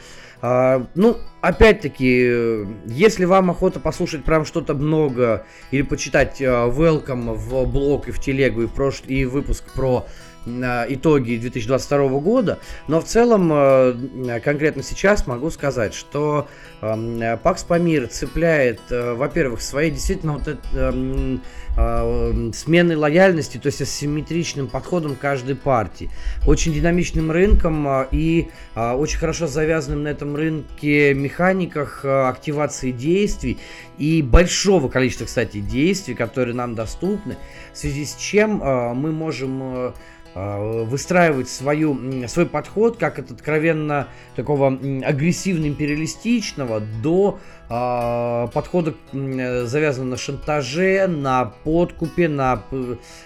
Ну, 0.42 1.16
опять-таки, 1.40 2.66
если 2.84 3.24
вам 3.24 3.51
охота 3.51 3.80
послушать 3.80 4.22
прям 4.22 4.44
что-то 4.44 4.74
много 4.74 5.47
или 5.70 5.80
почитать 5.80 6.42
welcome 6.42 7.32
в 7.32 7.66
блог 7.66 8.09
и 8.09 8.11
в 8.11 8.20
телегу 8.20 8.62
и 8.62 8.66
в 8.66 8.72
прошлый 8.72 9.16
и 9.16 9.24
выпуск 9.24 9.64
про 9.74 10.07
итоги 10.47 11.36
2022 11.36 12.09
года, 12.20 12.59
но 12.86 13.01
в 13.01 13.05
целом 13.05 13.51
э, 13.53 14.40
конкретно 14.44 14.82
сейчас 14.82 15.26
могу 15.26 15.51
сказать, 15.51 15.92
что 15.92 16.47
эм, 16.80 17.38
Пакс 17.42 17.64
Памир 17.64 18.07
цепляет, 18.07 18.80
э, 18.90 19.14
во-первых, 19.14 19.61
своей 19.61 19.90
действительно 19.90 20.34
вот 20.34 20.49
это, 20.49 20.61
эм, 20.74 21.42
э, 21.76 22.94
лояльности, 22.97 23.59
то 23.59 23.66
есть 23.66 23.82
асимметричным 23.82 24.68
подходом 24.68 25.16
каждой 25.16 25.57
партии, 25.57 26.11
очень 26.47 26.72
динамичным 26.72 27.30
рынком 27.30 28.07
и 28.11 28.49
очень 28.74 29.18
хорошо 29.18 29.47
завязанным 29.47 30.05
на 30.05 30.09
этом 30.09 30.34
рынке 30.36 31.12
механиках 31.14 32.05
активации 32.05 32.92
действий 32.92 33.59
и 33.99 34.22
большого 34.22 34.88
количества, 34.88 35.26
кстати, 35.26 35.59
действий, 35.59 36.14
которые 36.14 36.55
нам 36.55 36.74
доступны, 36.74 37.36
в 37.72 37.78
связи 37.78 38.05
с 38.05 38.14
чем 38.16 38.59
мы 38.59 39.12
можем 39.12 39.92
выстраивать 40.37 41.49
свою, 41.49 42.28
свой 42.28 42.45
подход 42.45 42.99
как 42.99 43.18
от 43.18 43.30
откровенно 43.30 44.09
такого 44.34 44.68
агрессивно-империалистичного 44.68 46.82
до 47.03 47.39
э, 47.70 48.49
подхода 48.53 48.93
завязанного 49.12 50.11
на 50.11 50.18
шантаже, 50.18 51.07
на 51.07 51.55
подкупе, 51.64 52.28
на 52.28 52.62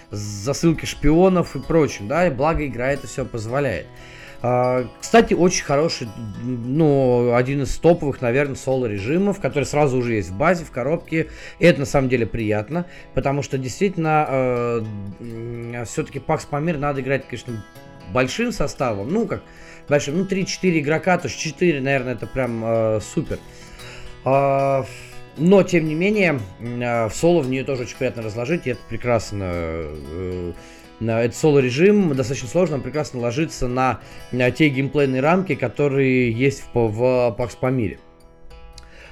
засылке 0.09 0.85
шпионов 0.85 1.57
и 1.57 1.59
прочем, 1.59 2.07
да, 2.07 2.27
и 2.27 2.31
благо 2.31 2.65
игра 2.65 2.91
это 2.91 3.07
все 3.07 3.25
позволяет. 3.25 3.87
А, 4.43 4.87
кстати, 4.99 5.35
очень 5.35 5.63
хороший, 5.63 6.07
ну, 6.43 7.35
один 7.35 7.61
из 7.61 7.77
топовых, 7.77 8.21
наверное, 8.21 8.55
соло-режимов, 8.55 9.39
который 9.39 9.65
сразу 9.65 9.97
уже 9.97 10.15
есть 10.15 10.29
в 10.29 10.37
базе, 10.37 10.65
в 10.65 10.71
коробке. 10.71 11.27
И 11.59 11.65
это 11.65 11.81
на 11.81 11.85
самом 11.85 12.09
деле 12.09 12.25
приятно, 12.25 12.85
потому 13.13 13.43
что 13.43 13.57
действительно 13.59 14.25
э, 14.27 15.83
все-таки 15.85 16.19
Пакс 16.19 16.45
Памир 16.45 16.79
надо 16.79 17.01
играть, 17.01 17.27
конечно, 17.27 17.63
большим 18.11 18.51
составом. 18.51 19.13
Ну, 19.13 19.27
как 19.27 19.43
большим, 19.87 20.17
ну, 20.17 20.25
3-4 20.25 20.79
игрока, 20.79 21.17
то 21.19 21.27
есть 21.27 21.39
4, 21.39 21.79
наверное, 21.79 22.13
это 22.13 22.25
прям 22.25 22.63
э, 22.65 22.99
супер. 23.01 23.37
Э, 24.25 24.83
но, 25.37 25.63
тем 25.63 25.85
не 25.85 25.93
менее, 25.93 26.39
э, 26.59 27.07
в 27.07 27.13
соло 27.13 27.41
в 27.41 27.49
нее 27.49 27.63
тоже 27.63 27.83
очень 27.83 27.97
приятно 27.97 28.23
разложить, 28.23 28.65
и 28.65 28.71
это 28.71 28.81
прекрасно 28.89 29.93
этот 31.01 31.35
соло-режим 31.35 32.15
достаточно 32.15 32.47
сложно, 32.47 32.75
он 32.75 32.81
прекрасно 32.81 33.19
ложится 33.19 33.67
на, 33.67 33.99
те 34.31 34.69
геймплейные 34.69 35.21
рамки, 35.21 35.55
которые 35.55 36.31
есть 36.31 36.63
в, 36.73 36.87
в 36.87 37.35
Pax 37.37 37.57
Pamir. 37.59 37.97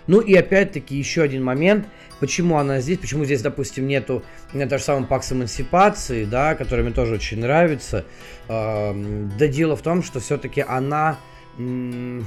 Ну 0.09 0.21
и 0.21 0.33
опять-таки 0.33 0.95
еще 0.95 1.21
один 1.21 1.43
момент, 1.43 1.87
почему 2.19 2.57
она 2.57 2.79
здесь, 2.79 2.97
почему 2.97 3.25
здесь, 3.25 3.43
допустим, 3.43 3.85
нету 3.87 4.23
того 4.51 4.77
же 4.77 4.83
самого 4.83 5.05
Пакс 5.05 5.31
Эмансипации, 5.31 6.25
да, 6.25 6.55
который 6.55 6.83
мне 6.83 6.93
тоже 6.93 7.13
очень 7.13 7.39
нравится. 7.39 8.05
Э, 8.47 8.93
да 9.37 9.47
дело 9.47 9.75
в 9.75 9.81
том, 9.81 10.01
что 10.01 10.19
все-таки 10.19 10.65
она... 10.67 11.17
Ну 11.57 12.23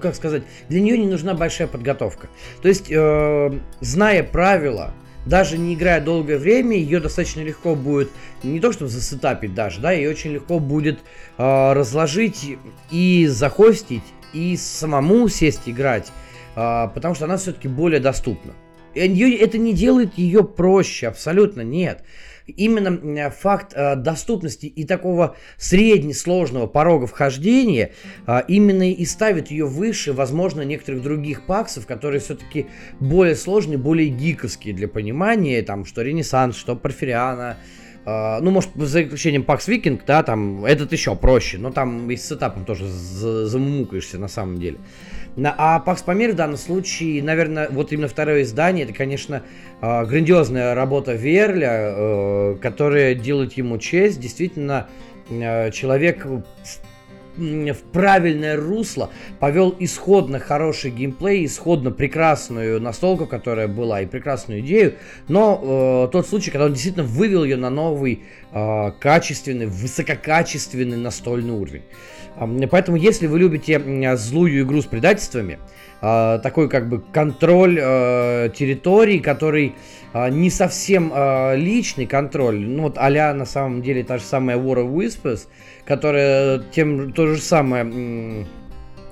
как 0.00 0.14
сказать, 0.14 0.42
для 0.68 0.80
нее 0.80 0.98
не 0.98 1.06
нужна 1.06 1.34
большая 1.34 1.68
подготовка. 1.68 2.28
То 2.62 2.68
есть, 2.68 2.90
э, 2.90 3.60
зная 3.80 4.22
правила, 4.22 4.94
даже 5.26 5.58
не 5.58 5.74
играя 5.74 6.00
долгое 6.00 6.38
время, 6.38 6.76
ее 6.76 7.00
достаточно 7.00 7.40
легко 7.40 7.74
будет, 7.74 8.10
не 8.42 8.60
то 8.60 8.72
чтобы 8.72 8.90
засетапить 8.90 9.54
даже, 9.54 9.80
да, 9.80 9.92
ее 9.92 10.08
очень 10.08 10.32
легко 10.32 10.58
будет 10.58 11.00
э, 11.36 11.72
разложить 11.72 12.56
и 12.90 13.26
захостить, 13.26 14.04
и 14.32 14.56
самому 14.56 15.28
сесть 15.28 15.62
играть, 15.66 16.12
э, 16.54 16.88
потому 16.94 17.14
что 17.14 17.26
она 17.26 17.36
все-таки 17.36 17.68
более 17.68 18.00
доступна. 18.00 18.54
И 18.94 19.30
это 19.36 19.58
не 19.58 19.74
делает 19.74 20.16
ее 20.16 20.42
проще, 20.42 21.08
абсолютно 21.08 21.60
нет 21.60 22.02
именно 22.46 23.30
факт 23.30 23.72
э, 23.74 23.96
доступности 23.96 24.66
и 24.66 24.84
такого 24.84 25.36
среднесложного 25.56 26.66
порога 26.66 27.06
вхождения 27.06 27.92
э, 28.26 28.42
именно 28.48 28.90
и 28.90 29.04
ставит 29.04 29.50
ее 29.50 29.66
выше, 29.66 30.12
возможно, 30.12 30.62
некоторых 30.62 31.02
других 31.02 31.46
паксов, 31.46 31.86
которые 31.86 32.20
все-таки 32.20 32.66
более 33.00 33.36
сложные, 33.36 33.78
более 33.78 34.08
гиковские 34.08 34.74
для 34.74 34.88
понимания, 34.88 35.62
там, 35.62 35.84
что 35.84 36.02
Ренессанс, 36.02 36.56
что 36.56 36.76
Порфириана, 36.76 37.56
Uh, 38.06 38.38
ну, 38.40 38.52
может, 38.52 38.70
за 38.76 39.02
исключением 39.02 39.42
Пакс 39.42 39.66
Викинг, 39.66 40.04
да, 40.06 40.22
там 40.22 40.64
этот 40.64 40.92
еще 40.92 41.16
проще, 41.16 41.58
но 41.58 41.72
там 41.72 42.08
и 42.08 42.14
с 42.14 42.28
сетапом 42.28 42.64
тоже 42.64 42.86
замумукаешься 42.86 44.16
на 44.16 44.28
самом 44.28 44.60
деле. 44.60 44.78
А 45.44 45.80
Пакс 45.80 46.02
Памир 46.02 46.32
в 46.32 46.34
данном 46.34 46.56
случае, 46.56 47.22
наверное, 47.22 47.68
вот 47.70 47.92
именно 47.92 48.08
второе 48.08 48.42
издание, 48.42 48.84
это, 48.84 48.94
конечно, 48.94 49.42
а, 49.80 50.04
грандиозная 50.06 50.74
работа 50.74 51.12
Верля, 51.12 51.92
э, 51.94 52.56
которая 52.62 53.14
делает 53.14 53.52
ему 53.54 53.76
честь. 53.78 54.18
Действительно, 54.18 54.88
э, 55.28 55.70
человек 55.72 56.26
в 57.36 57.82
правильное 57.92 58.56
русло, 58.56 59.10
повел 59.40 59.74
исходно 59.78 60.38
хороший 60.38 60.90
геймплей, 60.90 61.44
исходно 61.44 61.90
прекрасную 61.90 62.80
настолку, 62.80 63.26
которая 63.26 63.68
была, 63.68 64.00
и 64.00 64.06
прекрасную 64.06 64.60
идею, 64.60 64.94
но 65.28 66.06
э, 66.06 66.12
тот 66.12 66.26
случай, 66.26 66.50
когда 66.50 66.66
он 66.66 66.72
действительно 66.72 67.04
вывел 67.04 67.44
ее 67.44 67.56
на 67.56 67.70
новый, 67.70 68.22
э, 68.52 68.92
качественный, 68.98 69.66
высококачественный 69.66 70.96
настольный 70.96 71.52
уровень. 71.52 71.82
Поэтому, 72.70 72.96
если 72.96 73.26
вы 73.26 73.38
любите 73.38 74.16
злую 74.16 74.62
игру 74.62 74.82
с 74.82 74.86
предательствами, 74.86 75.58
а, 76.02 76.38
такой 76.38 76.68
как 76.68 76.88
бы 76.88 77.00
контроль 77.00 77.78
э, 77.80 78.50
территории, 78.54 79.18
который 79.18 79.74
э, 80.12 80.28
не 80.28 80.50
совсем 80.50 81.12
личный 81.54 82.06
контроль, 82.06 82.60
ну 82.60 82.84
вот 82.84 82.98
а 82.98 83.10
на 83.32 83.46
самом 83.46 83.82
деле 83.82 84.04
та 84.04 84.18
же 84.18 84.24
самая 84.24 84.58
War 84.58 84.84
of 84.84 84.92
Whispers, 84.92 85.48
которая 85.86 86.58
тем 86.70 87.12
то 87.12 87.26
же 87.28 87.40
самое 87.40 88.46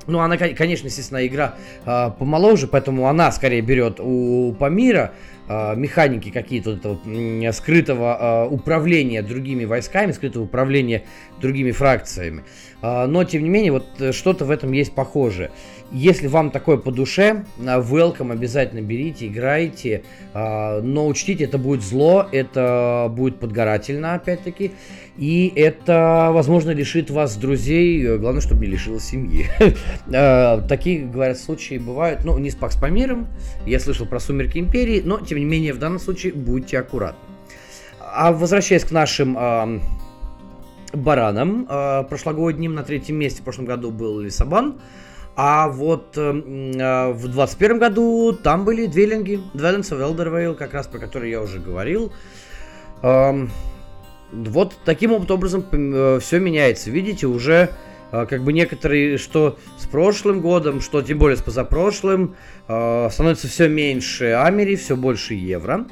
ну, 0.07 0.19
она, 0.21 0.37
конечно, 0.37 0.87
естественно, 0.87 1.27
игра 1.27 1.55
помоложе, 1.85 2.67
поэтому 2.67 3.09
она 3.09 3.33
скорее 3.33 3.63
берет 3.63 4.01
у 4.01 4.55
Памира 4.59 5.13
механики 5.49 6.31
какие-то 6.31 6.73
этого 6.73 7.53
скрытого 7.53 8.47
управления 8.51 9.23
другими 9.23 9.65
войсками, 9.65 10.13
скрытого 10.13 10.43
управления 10.43 11.05
другими 11.41 11.71
фракциями. 11.71 12.45
Э, 12.85 13.07
но, 13.07 13.25
тем 13.25 13.43
не 13.43 13.49
менее, 13.49 13.73
вот 13.73 13.87
что-то 14.15 14.45
в 14.45 14.51
этом 14.51 14.73
есть 14.73 14.93
похожее. 14.93 15.51
Если 15.91 16.27
вам 16.27 16.51
такое 16.51 16.77
по 16.77 16.91
душе, 16.91 17.45
welcome, 17.59 18.33
обязательно 18.33 18.81
берите, 18.81 19.29
играйте. 19.29 20.03
Но 20.35 21.07
учтите, 21.07 21.45
это 21.45 21.57
будет 21.57 21.83
зло, 21.83 22.27
это 22.33 23.07
будет 23.15 23.39
подгорательно, 23.39 24.15
опять-таки. 24.15 24.73
И 25.17 25.53
это, 25.55 26.31
возможно, 26.33 26.71
лишит 26.71 27.11
вас 27.11 27.37
друзей. 27.37 28.17
Главное, 28.17 28.41
чтобы 28.41 28.65
не 28.65 28.73
лишило 28.73 28.99
семьи. 28.99 29.47
Такие, 30.69 31.05
говорят, 31.05 31.39
случаи 31.39 31.79
бывают. 31.79 32.25
Ну, 32.25 32.37
не 32.39 32.51
с 32.51 32.57
Пакс 32.57 32.77
Памиром. 32.77 33.29
Я 33.65 33.79
слышал 33.79 34.07
про 34.07 34.19
Сумерки 34.19 34.59
Империи. 34.59 35.01
Но, 35.05 35.21
тем 35.21 35.39
не 35.39 35.45
менее, 35.45 35.75
в 35.75 35.79
данном 35.79 36.01
случае 36.01 36.33
будьте 36.33 36.79
аккуратны. 36.79 37.21
А 38.01 38.33
возвращаясь 38.33 38.85
к 38.85 38.91
нашим 38.91 39.37
баранам, 40.95 41.67
прошлогодним, 42.09 42.75
на 42.75 42.83
третьем 42.83 43.17
месте 43.17 43.41
в 43.41 43.45
прошлом 43.45 43.65
году 43.67 43.91
был 43.91 44.21
Лисабан. 44.21 44.77
А 45.37 45.69
вот 45.69 46.17
э, 46.17 46.21
э, 46.21 47.13
в 47.13 47.23
2021 47.23 47.79
году 47.79 48.33
там 48.33 48.65
были 48.65 48.87
двелинги, 48.87 49.41
Dwellings 49.53 49.91
of 49.91 50.01
Eldervale, 50.01 50.55
как 50.55 50.75
раз 50.75 50.87
про 50.87 51.01
которые 51.01 51.33
я 51.33 51.43
уже 51.43 51.59
говорил. 51.59 52.13
Э, 53.03 53.47
вот 54.33 54.77
таким 54.85 55.11
вот 55.11 55.31
образом 55.31 55.65
э, 55.73 56.19
все 56.21 56.39
меняется. 56.39 56.91
Видите, 56.91 57.27
уже 57.27 57.53
э, 57.53 57.69
как 58.27 58.43
бы 58.43 58.53
некоторые, 58.53 59.19
что 59.19 59.59
с 59.79 59.87
прошлым 59.87 60.41
годом, 60.41 60.81
что 60.81 61.03
тем 61.03 61.19
более 61.19 61.37
с 61.37 61.43
позапрошлым, 61.43 62.37
э, 62.69 63.09
становится 63.11 63.49
все 63.49 63.69
меньше 63.69 64.33
Амери, 64.33 64.77
все 64.77 64.97
больше 64.97 65.35
евро. 65.35 65.87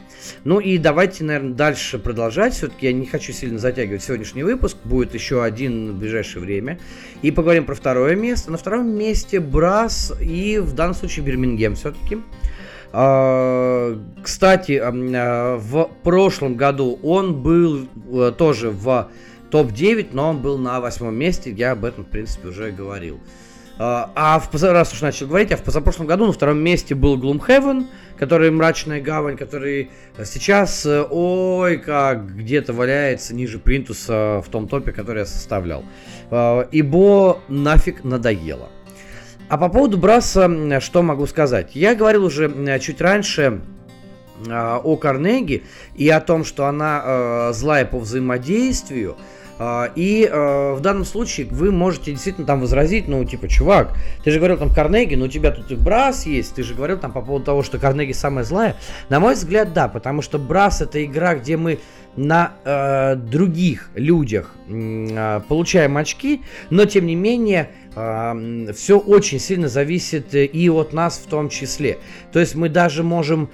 Ну 0.44 0.60
и 0.60 0.78
давайте, 0.78 1.24
наверное, 1.24 1.54
дальше 1.54 1.98
продолжать. 1.98 2.54
Все-таки 2.54 2.86
я 2.86 2.92
не 2.92 3.06
хочу 3.06 3.32
сильно 3.32 3.58
затягивать 3.58 4.02
сегодняшний 4.02 4.42
выпуск. 4.42 4.76
Будет 4.84 5.14
еще 5.14 5.42
один 5.42 5.92
в 5.92 5.98
ближайшее 5.98 6.42
время. 6.42 6.78
И 7.22 7.30
поговорим 7.30 7.64
про 7.64 7.74
второе 7.74 8.14
место. 8.14 8.50
На 8.52 8.58
втором 8.58 8.88
месте 8.88 9.40
Брас 9.40 10.12
и 10.20 10.58
в 10.58 10.74
данном 10.74 10.94
случае 10.94 11.24
Бирмингем 11.24 11.74
все-таки. 11.74 12.18
А, 12.92 13.98
кстати, 14.22 14.80
а, 14.82 15.56
в 15.56 15.90
прошлом 16.02 16.56
году 16.56 16.98
он 17.02 17.42
был 17.42 17.88
э, 18.12 18.32
тоже 18.36 18.70
в 18.70 19.08
топ-9, 19.52 20.08
но 20.12 20.30
он 20.30 20.38
был 20.38 20.58
на 20.58 20.80
восьмом 20.80 21.14
месте. 21.14 21.52
Я 21.52 21.72
об 21.72 21.84
этом, 21.84 22.04
в 22.04 22.08
принципе, 22.08 22.48
уже 22.48 22.72
говорил. 22.72 23.20
А, 23.78 24.10
а 24.14 24.38
в 24.38 24.62
раз 24.62 24.92
уж 24.92 25.00
начал 25.00 25.26
говорить, 25.26 25.50
а 25.52 25.56
в 25.56 25.62
позапрошлом 25.62 26.06
году 26.06 26.26
на 26.26 26.32
втором 26.32 26.58
месте 26.58 26.94
был 26.94 27.18
Gloomhaven, 27.18 27.86
который 28.18 28.50
мрачная 28.50 29.00
гавань, 29.00 29.36
который 29.36 29.90
сейчас, 30.24 30.86
э, 30.86 31.04
ой, 31.10 31.78
как 31.78 32.36
где-то 32.36 32.72
валяется 32.72 33.34
ниже 33.34 33.58
Принтуса 33.58 34.42
в 34.44 34.48
том 34.50 34.68
топе, 34.68 34.92
который 34.92 35.20
я 35.20 35.26
составлял. 35.26 35.84
А, 36.30 36.68
ибо 36.70 37.40
нафиг 37.48 38.04
надоело. 38.04 38.68
А 39.48 39.58
по 39.58 39.68
поводу 39.68 39.98
Браса, 39.98 40.80
что 40.80 41.02
могу 41.02 41.26
сказать? 41.26 41.74
Я 41.74 41.94
говорил 41.94 42.24
уже 42.24 42.78
чуть 42.78 43.00
раньше 43.00 43.62
а, 44.48 44.78
о 44.78 44.96
Карнеги 44.96 45.64
и 45.96 46.08
о 46.08 46.20
том, 46.20 46.44
что 46.44 46.66
она 46.66 47.52
злая 47.52 47.84
по 47.84 47.98
взаимодействию. 47.98 49.16
А, 49.64 49.92
и 49.94 50.28
э, 50.28 50.74
в 50.74 50.80
данном 50.80 51.04
случае 51.04 51.46
вы 51.46 51.70
можете 51.70 52.10
действительно 52.10 52.44
там 52.44 52.60
возразить, 52.60 53.06
ну, 53.06 53.24
типа, 53.24 53.46
чувак, 53.46 53.94
ты 54.24 54.32
же 54.32 54.38
говорил 54.38 54.58
там 54.58 54.74
Карнеги, 54.74 55.14
но 55.14 55.26
у 55.26 55.28
тебя 55.28 55.52
тут 55.52 55.70
и 55.70 55.76
Брас 55.76 56.26
есть, 56.26 56.56
ты 56.56 56.64
же 56.64 56.74
говорил 56.74 56.98
там 56.98 57.12
по 57.12 57.20
поводу 57.22 57.44
того, 57.44 57.62
что 57.62 57.78
Карнеги 57.78 58.10
самая 58.10 58.44
злая. 58.44 58.74
На 59.08 59.20
мой 59.20 59.34
взгляд, 59.34 59.72
да, 59.72 59.86
потому 59.86 60.20
что 60.20 60.40
Брас 60.40 60.80
это 60.80 61.04
игра, 61.04 61.36
где 61.36 61.56
мы 61.56 61.78
на 62.16 62.54
э, 62.64 63.14
других 63.14 63.90
людях 63.94 64.52
э, 64.68 65.40
получаем 65.48 65.96
очки, 65.96 66.42
но 66.70 66.84
тем 66.84 67.06
не 67.06 67.14
менее 67.14 67.70
э, 67.94 68.72
все 68.76 68.98
очень 68.98 69.38
сильно 69.38 69.68
зависит 69.68 70.34
и 70.34 70.70
от 70.70 70.92
нас 70.92 71.22
в 71.24 71.30
том 71.30 71.48
числе. 71.48 71.98
То 72.32 72.40
есть 72.40 72.56
мы 72.56 72.68
даже 72.68 73.04
можем, 73.04 73.48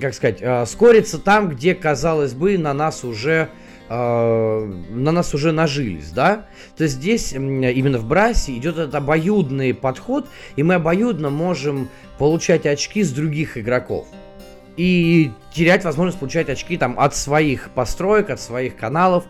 как 0.00 0.14
сказать, 0.14 0.38
э, 0.40 0.64
скориться 0.64 1.18
там, 1.18 1.50
где, 1.50 1.74
казалось 1.74 2.32
бы, 2.32 2.56
на 2.56 2.72
нас 2.72 3.04
уже 3.04 3.30
э, 3.30 3.48
на 3.88 5.12
нас 5.12 5.34
уже 5.34 5.52
нажились, 5.52 6.10
да? 6.10 6.46
То 6.76 6.86
здесь 6.86 7.32
именно 7.32 7.98
в 7.98 8.06
Брасе 8.06 8.56
идет 8.56 8.78
этот 8.78 8.94
обоюдный 8.94 9.74
подход, 9.74 10.26
и 10.56 10.62
мы 10.62 10.74
обоюдно 10.74 11.30
можем 11.30 11.88
получать 12.18 12.66
очки 12.66 13.02
с 13.02 13.10
других 13.10 13.58
игроков 13.58 14.06
и 14.76 15.30
терять 15.52 15.84
возможность 15.84 16.18
получать 16.18 16.48
очки 16.48 16.76
там 16.76 16.98
от 16.98 17.14
своих 17.14 17.70
построек, 17.70 18.30
от 18.30 18.40
своих 18.40 18.76
каналов. 18.76 19.24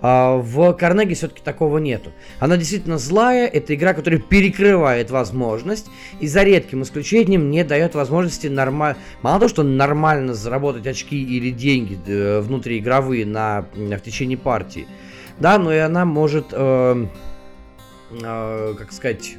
А, 0.00 0.36
в 0.36 0.72
Карнеге 0.74 1.14
все-таки 1.14 1.42
такого 1.42 1.78
нету. 1.78 2.12
Она 2.38 2.56
действительно 2.56 2.98
злая, 2.98 3.46
это 3.46 3.74
игра, 3.74 3.94
которая 3.94 4.20
перекрывает 4.20 5.10
возможность 5.10 5.86
и 6.20 6.28
за 6.28 6.44
редким 6.44 6.82
исключением 6.82 7.50
не 7.50 7.64
дает 7.64 7.94
возможности 7.94 8.46
нормально, 8.46 8.96
мало 9.22 9.40
того, 9.40 9.48
что 9.48 9.62
нормально 9.62 10.34
заработать 10.34 10.86
очки 10.86 11.20
или 11.20 11.50
деньги 11.50 11.98
э, 12.06 12.40
внутриигровые 12.40 13.26
на, 13.26 13.66
в 13.74 14.00
течение 14.00 14.38
партии, 14.38 14.86
да, 15.38 15.58
но 15.58 15.72
и 15.72 15.78
она 15.78 16.04
может, 16.04 16.46
э, 16.52 17.06
э, 18.22 18.74
как 18.78 18.92
сказать, 18.92 19.36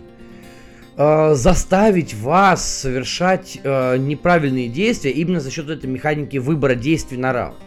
э, 0.99 1.33
заставить 1.33 2.13
вас 2.13 2.81
совершать 2.81 3.57
э, 3.63 3.97
неправильные 3.97 4.67
действия 4.67 5.11
именно 5.11 5.39
за 5.39 5.49
счет 5.49 5.69
этой 5.69 5.89
механики 5.89 6.37
выбора 6.37 6.75
действий 6.75 7.17
на 7.17 7.31
раунд. 7.33 7.57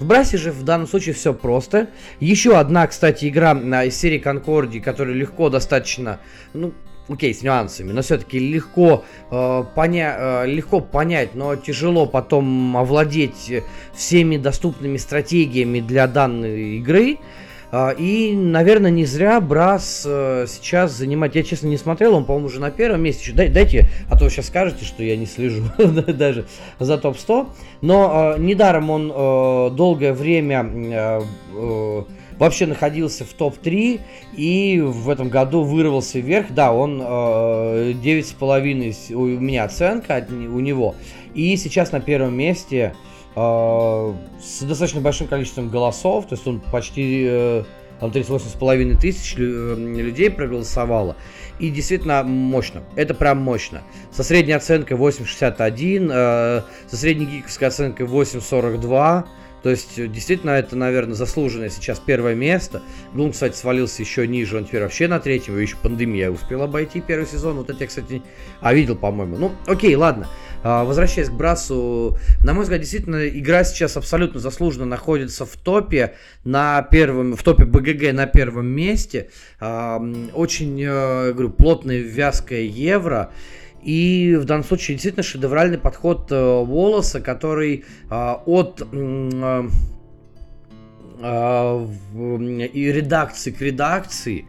В 0.00 0.06
Брасе 0.06 0.38
же 0.38 0.52
в 0.52 0.62
данном 0.62 0.86
случае 0.86 1.14
все 1.14 1.34
просто. 1.34 1.88
Еще 2.18 2.56
одна, 2.56 2.86
кстати, 2.86 3.28
игра 3.28 3.52
из 3.84 3.96
серии 3.96 4.18
Конкорди, 4.18 4.80
которая 4.80 5.14
легко 5.14 5.50
достаточно, 5.50 6.18
ну, 6.54 6.72
окей, 7.08 7.34
с 7.34 7.42
нюансами, 7.42 7.92
но 7.92 8.00
все-таки 8.00 8.38
легко, 8.38 9.04
э, 9.30 9.64
поня 9.74 10.16
э, 10.18 10.46
легко 10.46 10.80
понять, 10.80 11.34
но 11.34 11.56
тяжело 11.56 12.06
потом 12.06 12.76
овладеть 12.76 13.52
всеми 13.94 14.38
доступными 14.38 14.96
стратегиями 14.96 15.80
для 15.80 16.06
данной 16.06 16.78
игры. 16.78 17.14
Э, 17.14 17.47
и, 17.72 18.34
наверное, 18.34 18.90
не 18.90 19.04
зря 19.04 19.40
Брас 19.40 20.04
э, 20.06 20.46
сейчас 20.48 20.92
занимает. 20.92 21.34
Я, 21.34 21.42
честно, 21.42 21.66
не 21.66 21.76
смотрел, 21.76 22.14
он, 22.14 22.24
по-моему, 22.24 22.46
уже 22.46 22.60
на 22.60 22.70
первом 22.70 23.02
месте. 23.02 23.32
Дай, 23.32 23.48
дайте, 23.48 23.88
а 24.08 24.18
то 24.18 24.28
сейчас 24.30 24.46
скажете, 24.46 24.84
что 24.86 25.02
я 25.02 25.16
не 25.16 25.26
слежу 25.26 25.64
даже 25.78 26.46
за 26.78 26.96
топ-100. 26.96 27.46
Но 27.82 28.34
э, 28.36 28.40
недаром 28.40 28.88
он 28.88 29.12
э, 29.14 29.70
долгое 29.76 30.14
время 30.14 31.22
вообще 32.38 32.66
находился 32.66 33.24
в 33.24 33.32
топ-3 33.32 34.00
и 34.36 34.80
в 34.80 35.10
этом 35.10 35.28
году 35.28 35.62
вырвался 35.62 36.20
вверх. 36.20 36.46
Да, 36.50 36.72
он 36.72 37.00
э, 37.02 37.92
9,5 37.92 39.14
у 39.14 39.26
меня 39.26 39.64
оценка 39.64 40.16
от, 40.16 40.30
у 40.30 40.60
него. 40.60 40.94
И 41.34 41.56
сейчас 41.56 41.92
на 41.92 42.00
первом 42.00 42.34
месте 42.34 42.94
э, 42.94 43.08
с 43.38 44.62
достаточно 44.62 45.00
большим 45.00 45.28
количеством 45.28 45.68
голосов, 45.68 46.26
то 46.26 46.34
есть 46.34 46.46
он 46.46 46.60
почти 46.60 47.24
э, 47.28 47.64
там 48.00 48.10
38,5 48.10 48.98
тысяч 48.98 49.34
э, 49.36 49.40
людей 49.40 50.30
проголосовало. 50.30 51.16
И 51.58 51.70
действительно 51.70 52.22
мощно. 52.22 52.82
Это 52.96 53.14
прям 53.14 53.38
мощно. 53.38 53.82
Со 54.12 54.22
средней 54.22 54.52
оценкой 54.52 54.96
8,61, 54.96 56.10
э, 56.12 56.62
со 56.86 56.96
средней 56.96 57.26
гиковской 57.26 57.68
оценкой 57.68 58.06
8,42. 58.06 59.24
То 59.68 59.72
есть, 59.72 59.98
э, 59.98 60.06
действительно, 60.06 60.52
это, 60.52 60.76
наверное, 60.76 61.12
заслуженное 61.12 61.68
сейчас 61.68 62.00
первое 62.00 62.34
место. 62.34 62.80
Блум, 63.12 63.32
кстати, 63.32 63.54
свалился 63.54 64.00
еще 64.00 64.26
ниже, 64.26 64.56
он 64.56 64.64
теперь 64.64 64.80
вообще 64.80 65.08
на 65.08 65.20
третьем, 65.20 65.58
еще 65.58 65.76
пандемия 65.76 66.30
успела 66.30 66.64
обойти 66.64 67.02
первый 67.02 67.26
сезон. 67.26 67.56
Вот 67.56 67.68
это 67.68 67.78
я, 67.80 67.86
кстати, 67.86 68.22
а 68.62 68.72
видел, 68.72 68.96
по-моему. 68.96 69.36
Ну, 69.36 69.52
окей, 69.66 69.94
ладно. 69.94 70.26
А, 70.62 70.84
возвращаясь 70.84 71.28
к 71.28 71.32
Брасу, 71.32 72.16
на 72.42 72.54
мой 72.54 72.62
взгляд, 72.62 72.80
действительно, 72.80 73.28
игра 73.28 73.62
сейчас 73.62 73.98
абсолютно 73.98 74.40
заслуженно 74.40 74.86
находится 74.86 75.44
в 75.44 75.54
топе, 75.56 76.14
на 76.44 76.80
первом, 76.80 77.36
в 77.36 77.42
топе 77.42 77.66
БГГ 77.66 78.14
на 78.14 78.24
первом 78.24 78.68
месте. 78.68 79.28
Очень, 79.60 80.82
э, 80.82 81.32
говорю, 81.34 81.50
плотная, 81.50 81.98
вязкая 81.98 82.62
евро. 82.62 83.32
И 83.82 84.36
в 84.38 84.44
данном 84.44 84.64
случае 84.64 84.96
действительно 84.96 85.22
шедевральный 85.22 85.78
подход 85.78 86.30
э, 86.30 86.62
Волоса, 86.64 87.20
который 87.20 87.84
э, 88.10 88.34
от 88.46 88.82
э, 88.90 89.68
э, 91.22 91.86
и 92.72 92.92
редакции 92.92 93.50
к 93.50 93.60
редакции, 93.60 94.46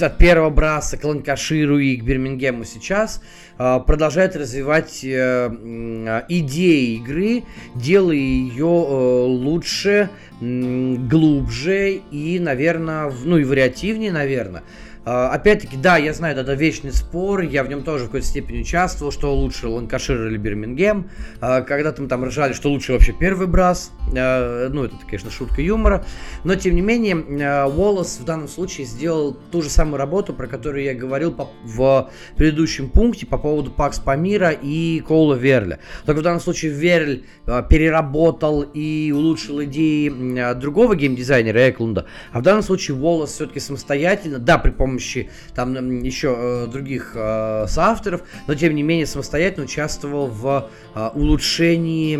от 0.00 0.16
первого 0.16 0.48
браса 0.50 0.96
к 0.96 1.04
Ланкаширу 1.04 1.78
и 1.78 1.96
к 1.96 2.04
Бирмингему 2.04 2.64
сейчас 2.64 3.22
э, 3.58 3.80
продолжает 3.86 4.36
развивать 4.36 5.04
э, 5.04 5.50
э, 5.50 6.22
идеи 6.28 6.96
игры, 6.96 7.44
делая 7.74 8.16
ее 8.16 8.64
э, 8.64 9.24
лучше, 9.26 10.08
э, 10.40 10.94
глубже 11.10 12.00
и, 12.10 12.38
наверное, 12.38 13.12
ну 13.24 13.36
и 13.36 13.44
вариативнее, 13.44 14.12
наверное. 14.12 14.62
А, 15.04 15.30
опять-таки, 15.30 15.76
да, 15.76 15.96
я 15.96 16.14
знаю, 16.14 16.38
это 16.38 16.54
вечный 16.54 16.92
спор, 16.92 17.40
я 17.40 17.64
в 17.64 17.68
нем 17.68 17.82
тоже 17.82 18.04
в 18.04 18.06
какой-то 18.06 18.26
степени 18.26 18.60
участвовал, 18.60 19.10
что 19.10 19.34
лучше 19.34 19.66
Ланкашир 19.66 20.28
или 20.28 20.36
Бирмингем. 20.36 21.10
А, 21.40 21.62
когда-то 21.62 22.02
мы 22.02 22.08
там 22.08 22.24
ржали, 22.24 22.52
что 22.52 22.68
лучше 22.68 22.92
вообще 22.92 23.12
первый 23.12 23.48
брас. 23.48 23.90
А, 24.16 24.68
ну, 24.68 24.84
это, 24.84 24.94
конечно, 25.04 25.30
шутка 25.30 25.60
юмора. 25.60 26.04
Но, 26.44 26.54
тем 26.54 26.76
не 26.76 26.82
менее, 26.82 27.16
Уоллес 27.16 28.20
в 28.20 28.24
данном 28.24 28.46
случае 28.46 28.86
сделал 28.86 29.36
ту 29.50 29.62
же 29.62 29.70
самую 29.70 29.96
работу, 29.96 30.32
про 30.34 30.46
которую 30.46 30.84
я 30.84 30.94
говорил 30.94 31.36
в 31.64 32.10
предыдущем 32.36 32.88
пункте 32.88 33.26
по 33.26 33.38
поводу 33.38 33.72
Пакс 33.72 33.98
Памира 33.98 34.50
и 34.50 35.00
Коула 35.00 35.34
Верля. 35.34 35.80
Только 36.06 36.20
в 36.20 36.22
данном 36.22 36.40
случае 36.40 36.70
Верль 36.72 37.24
переработал 37.46 38.62
и 38.62 39.10
улучшил 39.12 39.64
идеи 39.64 40.52
другого 40.54 40.94
геймдизайнера 40.94 41.70
Эклунда, 41.70 42.06
а 42.30 42.38
в 42.38 42.42
данном 42.42 42.62
случае 42.62 42.96
Уоллес 42.96 43.30
все-таки 43.30 43.58
самостоятельно, 43.58 44.38
да, 44.38 44.58
при 44.58 44.70
помощи 44.70 44.91
помощи 44.92 45.30
там 45.54 46.02
еще 46.02 46.34
э, 46.36 46.66
других 46.70 47.12
э, 47.14 47.66
соавторов, 47.66 48.22
но 48.46 48.54
тем 48.54 48.74
не 48.74 48.82
менее 48.82 49.06
самостоятельно 49.06 49.64
участвовал 49.64 50.26
в 50.26 50.68
э, 50.94 51.10
улучшении 51.14 52.16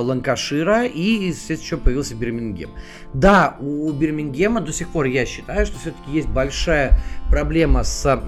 Ланкашира 0.00 0.86
и, 0.86 1.28
естественно, 1.28 1.66
еще 1.66 1.76
появился 1.76 2.14
Бирмингем. 2.14 2.70
Да, 3.12 3.56
у 3.60 3.92
Бирмингема 3.92 4.60
до 4.60 4.72
сих 4.72 4.88
пор 4.88 5.06
я 5.06 5.26
считаю, 5.26 5.66
что 5.66 5.78
все-таки 5.78 6.10
есть 6.10 6.28
большая 6.28 6.98
проблема 7.30 7.82
с 7.82 8.22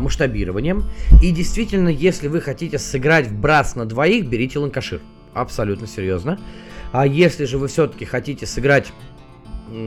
масштабированием. 0.00 0.84
И 1.22 1.30
действительно, 1.30 1.88
если 1.88 2.28
вы 2.28 2.40
хотите 2.40 2.78
сыграть 2.78 3.26
в 3.26 3.38
Брас 3.38 3.76
на 3.76 3.84
двоих, 3.84 4.26
берите 4.26 4.58
Ланкашир. 4.58 5.00
Абсолютно 5.34 5.86
серьезно. 5.86 6.38
А 6.92 7.06
если 7.06 7.46
же 7.46 7.58
вы 7.58 7.68
все-таки 7.68 8.04
хотите 8.04 8.46
сыграть 8.46 8.92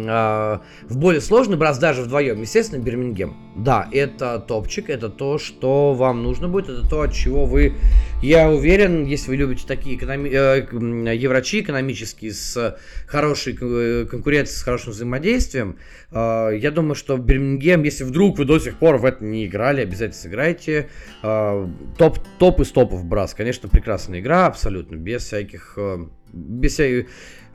а, 0.07 0.61
в 0.83 0.97
более 0.97 1.21
сложный 1.21 1.57
брас 1.57 1.77
даже 1.77 2.01
вдвоем, 2.01 2.41
естественно, 2.41 2.81
Бирмингем. 2.81 3.35
Да, 3.55 3.87
это 3.91 4.39
топчик, 4.39 4.89
это 4.89 5.09
то, 5.09 5.37
что 5.37 5.93
вам 5.93 6.23
нужно 6.23 6.47
будет, 6.47 6.69
это 6.69 6.87
то, 6.87 7.01
от 7.01 7.13
чего 7.13 7.45
вы, 7.45 7.73
я 8.21 8.49
уверен, 8.49 9.05
если 9.05 9.29
вы 9.29 9.37
любите 9.37 9.65
такие 9.67 9.97
экономи... 9.97 10.29
э, 10.29 11.15
еврочи 11.15 11.61
экономические 11.61 12.33
с 12.33 12.77
хорошей 13.07 13.57
э, 13.59 14.05
конкуренцией, 14.05 14.57
с 14.57 14.63
хорошим 14.63 14.91
взаимодействием, 14.91 15.77
э, 16.11 16.57
я 16.59 16.71
думаю, 16.71 16.95
что 16.95 17.17
Бирмингем, 17.17 17.83
если 17.83 18.03
вдруг 18.03 18.37
вы 18.37 18.45
до 18.45 18.59
сих 18.59 18.77
пор 18.77 18.97
в 18.97 19.05
это 19.05 19.23
не 19.23 19.45
играли, 19.45 19.81
обязательно 19.81 20.21
сыграйте. 20.21 20.89
Э, 21.23 21.67
топ, 21.97 22.19
топ 22.39 22.59
из 22.61 22.71
топов 22.71 23.05
брас, 23.05 23.33
конечно, 23.33 23.69
прекрасная 23.69 24.19
игра, 24.19 24.47
абсолютно, 24.47 24.95
без 24.95 25.23
всяких, 25.23 25.73
э, 25.77 26.07
без 26.33 26.73
всяких, 26.73 27.07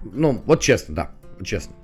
ну, 0.02 0.42
вот 0.46 0.60
честно, 0.60 0.94
да, 0.94 1.10
честно. 1.42 1.74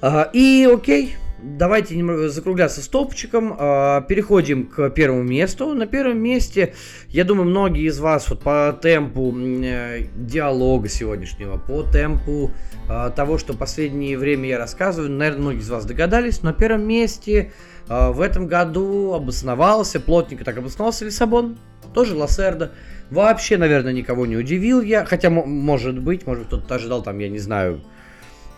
А, 0.00 0.30
и 0.32 0.68
окей, 0.70 1.16
давайте 1.42 2.28
закругляться 2.28 2.82
стопчиком. 2.82 3.56
А, 3.58 4.02
переходим 4.02 4.66
к 4.66 4.90
первому 4.90 5.22
месту. 5.22 5.74
На 5.74 5.86
первом 5.86 6.18
месте, 6.18 6.74
я 7.08 7.24
думаю, 7.24 7.48
многие 7.48 7.86
из 7.86 7.98
вас 7.98 8.28
вот 8.28 8.40
по 8.40 8.78
темпу 8.80 9.34
э, 9.36 10.06
диалога 10.14 10.88
сегодняшнего, 10.88 11.56
по 11.58 11.82
темпу 11.82 12.50
а, 12.88 13.10
того, 13.10 13.38
что 13.38 13.54
последнее 13.54 14.18
время 14.18 14.48
я 14.48 14.58
рассказываю, 14.58 15.10
наверное, 15.10 15.42
многие 15.42 15.60
из 15.60 15.70
вас 15.70 15.84
догадались. 15.86 16.42
На 16.42 16.52
первом 16.52 16.86
месте 16.86 17.52
в 17.88 18.20
этом 18.20 18.48
году 18.48 19.12
обосновался, 19.14 20.00
плотненько 20.00 20.44
так 20.44 20.58
обосновался 20.58 21.04
Лиссабон, 21.04 21.56
тоже 21.94 22.16
Лассерда. 22.16 22.72
Вообще, 23.10 23.56
наверное, 23.56 23.92
никого 23.92 24.26
не 24.26 24.36
удивил 24.36 24.80
я, 24.82 25.04
хотя, 25.04 25.30
может 25.30 26.00
быть, 26.00 26.26
может 26.26 26.46
кто-то 26.48 26.74
ожидал 26.74 27.02
там, 27.04 27.18
я 27.20 27.28
не 27.28 27.38
знаю, 27.38 27.80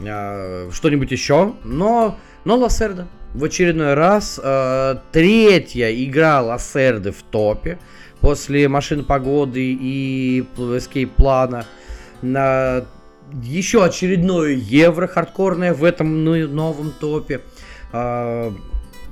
что-нибудь 0.01 1.11
еще, 1.11 1.55
но, 1.65 2.19
но 2.45 2.57
Лассерда. 2.57 3.09
В 3.35 3.45
очередной 3.45 3.95
раз 3.95 4.41
э, 4.43 4.97
третья 5.13 5.93
игра 5.93 6.41
Лассерды 6.41 7.13
в 7.13 7.23
топе 7.23 7.79
после 8.21 8.69
машин 8.69 9.05
погоды 9.05 9.61
и 9.61 10.45
Escape 10.57 11.09
плана 11.09 11.67
на 12.23 12.85
еще 13.43 13.85
очередное 13.85 14.53
евро 14.53 15.07
хардкорное 15.07 15.75
в 15.75 15.85
этом 15.85 16.25
новом 16.25 16.93
топе. 16.99 17.43
Э, 17.93 18.51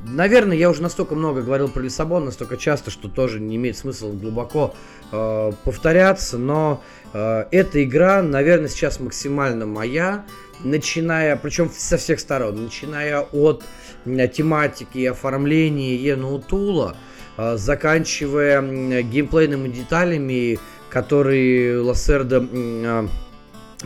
наверное, 0.08 0.56
я 0.56 0.70
уже 0.70 0.82
настолько 0.82 1.14
много 1.14 1.42
говорил 1.42 1.68
про 1.68 1.82
Лиссабон, 1.82 2.24
настолько 2.24 2.56
часто, 2.56 2.90
что 2.90 3.08
тоже 3.08 3.40
не 3.40 3.56
имеет 3.56 3.76
смысла 3.76 4.10
глубоко 4.10 4.74
э, 5.12 5.52
повторяться, 5.64 6.38
но 6.38 6.82
э, 7.12 7.44
эта 7.50 7.82
игра, 7.82 8.22
наверное, 8.22 8.68
сейчас 8.68 9.00
максимально 9.00 9.66
моя 9.66 10.24
начиная, 10.64 11.36
причем 11.36 11.70
со 11.70 11.96
всех 11.96 12.20
сторон, 12.20 12.64
начиная 12.64 13.20
от 13.20 13.64
тематики 14.04 14.98
и 14.98 15.06
оформления 15.06 15.96
Енутула, 15.96 16.96
а, 17.36 17.56
заканчивая 17.56 18.62
геймплейными 19.02 19.68
деталями, 19.68 20.58
которые 20.88 21.80
Лассердо 21.80 22.46
а, 22.50 23.08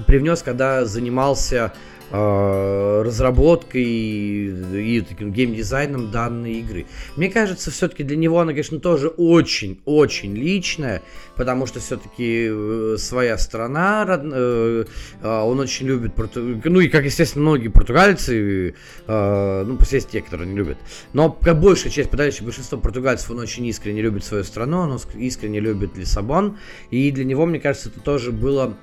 привнес, 0.07 0.43
когда 0.43 0.85
занимался 0.85 1.73
Э, 1.75 1.90
разработкой 2.11 3.83
и, 3.85 5.05
таким 5.09 5.33
геймдизайном 5.33 6.11
данной 6.11 6.55
игры. 6.55 6.87
Мне 7.17 7.31
кажется, 7.31 7.71
все-таки 7.71 8.03
для 8.03 8.17
него 8.17 8.41
она, 8.41 8.53
конечно, 8.53 8.81
тоже 8.81 9.09
очень-очень 9.09 10.35
личная, 10.35 11.03
потому 11.37 11.67
что 11.67 11.81
все-таки 11.81 12.49
э, 12.51 12.97
своя 12.99 13.39
страна, 13.39 14.05
э, 14.09 14.85
он 15.23 15.61
очень 15.61 15.87
любит, 15.87 16.13
ну 16.35 16.81
и 16.81 16.89
как, 16.89 17.05
естественно, 17.05 17.43
многие 17.43 17.69
португальцы, 17.69 18.75
ну, 19.07 19.79
есть 19.91 20.11
те, 20.11 20.21
которые 20.21 20.49
не 20.49 20.57
любят, 20.57 20.79
но 21.13 21.31
как 21.31 21.61
большая 21.61 21.93
часть, 21.93 22.11
подавляющее 22.11 22.45
большинство 22.45 22.79
португальцев, 22.79 23.31
он 23.31 23.39
очень 23.39 23.67
искренне 23.67 24.03
любит 24.03 24.25
свою 24.25 24.45
страну, 24.45 24.79
он 24.81 24.99
искренне 25.17 25.61
любит 25.61 25.97
Лиссабон, 25.97 26.59
и 26.91 27.11
для 27.11 27.25
него, 27.25 27.47
мне 27.47 27.61
кажется, 27.61 27.89
это 27.89 28.01
тоже 28.01 28.31
было 28.33 28.77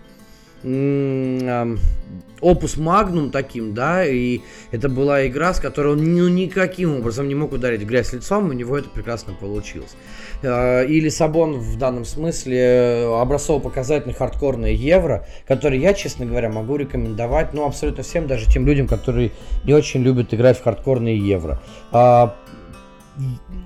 опус 2.39 2.77
магнум 2.77 3.31
таким, 3.31 3.73
да, 3.73 4.05
и 4.05 4.41
это 4.71 4.89
была 4.89 5.27
игра, 5.27 5.53
с 5.53 5.59
которой 5.59 5.93
он 5.93 6.03
ну, 6.03 6.27
никаким 6.27 6.97
образом 6.97 7.27
не 7.27 7.35
мог 7.35 7.51
ударить 7.51 7.81
грязь 7.81 8.13
лицом, 8.13 8.49
у 8.49 8.53
него 8.53 8.77
это 8.77 8.89
прекрасно 8.89 9.33
получилось. 9.33 9.95
А, 10.43 10.83
и 10.83 10.99
Лиссабон 10.99 11.53
в 11.59 11.77
данном 11.77 12.05
смысле 12.05 13.07
образцово-показательный 13.19 14.13
хардкорный 14.13 14.75
евро, 14.75 15.27
который 15.47 15.79
я, 15.79 15.93
честно 15.93 16.25
говоря, 16.25 16.49
могу 16.49 16.75
рекомендовать, 16.75 17.53
ну, 17.53 17.65
абсолютно 17.65 18.03
всем, 18.03 18.27
даже 18.27 18.45
тем 18.45 18.65
людям, 18.65 18.87
которые 18.87 19.31
не 19.63 19.73
очень 19.73 20.01
любят 20.01 20.33
играть 20.33 20.59
в 20.59 20.63
хардкорные 20.63 21.17
евро. 21.17 21.61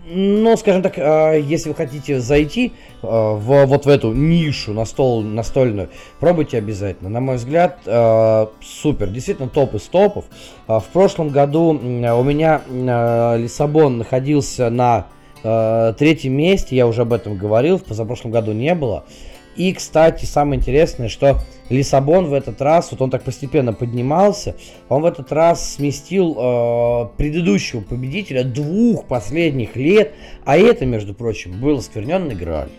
Ну, 0.05 0.55
скажем 0.55 0.81
так, 0.81 0.93
а, 0.97 1.33
если 1.33 1.69
вы 1.69 1.75
хотите 1.75 2.19
зайти 2.19 2.73
а, 3.01 3.33
в, 3.33 3.65
вот 3.65 3.85
в 3.85 3.89
эту 3.89 4.13
нишу 4.13 4.73
настол, 4.73 5.21
настольную, 5.21 5.89
пробуйте 6.19 6.57
обязательно. 6.57 7.09
На 7.09 7.19
мой 7.19 7.35
взгляд, 7.35 7.79
а, 7.85 8.49
супер. 8.61 9.07
Действительно, 9.07 9.49
топ 9.49 9.75
из 9.75 9.83
топов. 9.83 10.25
В 10.67 10.85
прошлом 10.93 11.29
году 11.29 11.69
у 11.69 12.23
меня 12.23 12.61
Лиссабон 13.37 13.97
находился 13.97 14.69
на 14.69 15.07
третьем 15.97 16.33
месте, 16.33 16.75
я 16.75 16.85
уже 16.85 17.01
об 17.01 17.13
этом 17.13 17.35
говорил, 17.35 17.77
в 17.77 17.83
позапрошлом 17.83 18.31
году 18.31 18.53
не 18.53 18.75
было. 18.75 19.05
И, 19.55 19.73
кстати, 19.73 20.25
самое 20.25 20.59
интересное, 20.59 21.09
что 21.09 21.39
Лиссабон 21.69 22.27
в 22.27 22.33
этот 22.33 22.61
раз, 22.61 22.91
вот 22.91 23.01
он 23.01 23.09
так 23.09 23.23
постепенно 23.23 23.73
поднимался, 23.73 24.55
он 24.89 25.01
в 25.01 25.05
этот 25.05 25.31
раз 25.31 25.75
сместил 25.75 26.35
э, 26.37 27.07
предыдущего 27.17 27.81
победителя 27.81 28.43
двух 28.43 29.05
последних 29.05 29.75
лет, 29.75 30.13
а 30.45 30.57
это, 30.57 30.85
между 30.85 31.13
прочим, 31.13 31.59
был 31.59 31.77
оскверненный 31.77 32.35
Грааль. 32.35 32.71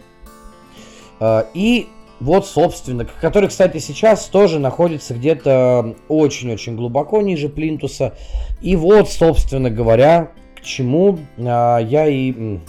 Э, 1.20 1.44
и 1.54 1.88
вот, 2.20 2.46
собственно, 2.46 3.04
который, 3.04 3.48
кстати, 3.48 3.78
сейчас 3.78 4.26
тоже 4.26 4.58
находится 4.58 5.14
где-то 5.14 5.96
очень-очень 6.08 6.76
глубоко 6.76 7.20
ниже 7.20 7.48
Плинтуса. 7.48 8.16
И 8.60 8.76
вот, 8.76 9.10
собственно 9.10 9.70
говоря, 9.70 10.32
к 10.56 10.62
чему 10.62 11.18
э, 11.36 11.42
я 11.42 12.06
и 12.06 12.60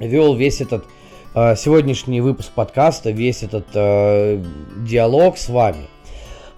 вел 0.00 0.34
весь 0.34 0.60
этот 0.60 0.84
сегодняшний 1.36 2.22
выпуск 2.22 2.50
подкаста, 2.52 3.10
весь 3.10 3.42
этот 3.42 3.66
э, 3.74 4.42
диалог 4.78 5.36
с 5.36 5.50
вами. 5.50 5.86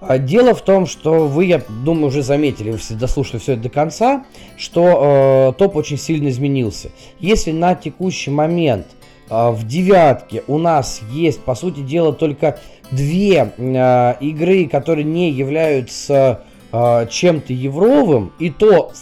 А 0.00 0.18
дело 0.18 0.54
в 0.54 0.62
том, 0.62 0.86
что 0.86 1.26
вы, 1.26 1.46
я 1.46 1.60
думаю, 1.84 2.06
уже 2.06 2.22
заметили, 2.22 2.70
вы 2.70 2.78
дослушали 2.90 3.40
все 3.40 3.54
это 3.54 3.62
до 3.62 3.70
конца, 3.70 4.24
что 4.56 5.50
э, 5.50 5.58
топ 5.58 5.74
очень 5.74 5.98
сильно 5.98 6.28
изменился. 6.28 6.90
Если 7.18 7.50
на 7.50 7.74
текущий 7.74 8.30
момент 8.30 8.86
э, 9.28 9.50
в 9.50 9.66
девятке 9.66 10.44
у 10.46 10.58
нас 10.58 11.00
есть, 11.10 11.40
по 11.40 11.56
сути 11.56 11.80
дела, 11.80 12.12
только 12.12 12.60
две 12.92 13.52
э, 13.56 14.14
игры, 14.20 14.68
которые 14.68 15.02
не 15.02 15.32
являются 15.32 16.42
э, 16.70 17.08
чем-то 17.10 17.52
евровым, 17.52 18.32
и 18.38 18.50
то 18.50 18.92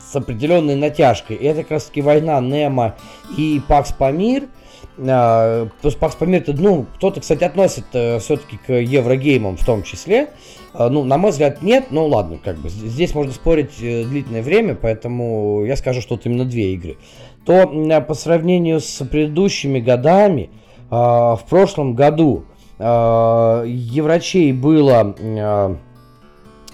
с, 0.00 0.16
определенной 0.16 0.76
натяжкой. 0.76 1.36
Это 1.36 1.60
как 1.60 1.72
раз 1.72 1.84
таки 1.84 2.00
война 2.00 2.40
Немо 2.40 2.94
и 3.36 3.60
Пакс 3.68 3.92
Памир– 3.92 4.44
а, 4.54 4.64
что 4.96 5.98
Пакс 6.00 6.14
Памир, 6.14 6.42
ну, 6.46 6.86
кто-то, 6.96 7.20
кстати, 7.20 7.44
относит 7.44 7.84
э, 7.92 8.18
все-таки 8.18 8.58
к 8.66 8.72
еврогеймам 8.72 9.56
в 9.56 9.64
том 9.64 9.82
числе. 9.82 10.30
А, 10.72 10.88
ну, 10.88 11.04
на 11.04 11.18
мой 11.18 11.32
взгляд, 11.32 11.60
нет, 11.62 11.86
ну 11.90 12.06
ладно, 12.06 12.38
как 12.42 12.56
бы 12.56 12.70
здесь 12.70 13.14
можно 13.14 13.32
спорить 13.32 13.72
э, 13.80 14.04
длительное 14.04 14.42
время, 14.42 14.74
поэтому 14.74 15.64
я 15.66 15.76
скажу, 15.76 16.00
что 16.00 16.14
это 16.14 16.28
именно 16.28 16.46
две 16.46 16.72
игры. 16.72 16.96
То 17.44 17.66
по 18.00 18.14
сравнению 18.14 18.80
с 18.80 19.04
предыдущими 19.04 19.80
годами, 19.80 20.50
а, 20.90 21.36
в 21.36 21.44
прошлом 21.44 21.94
году 21.94 22.44
Еврочей 22.78 24.52
было, 24.52 25.16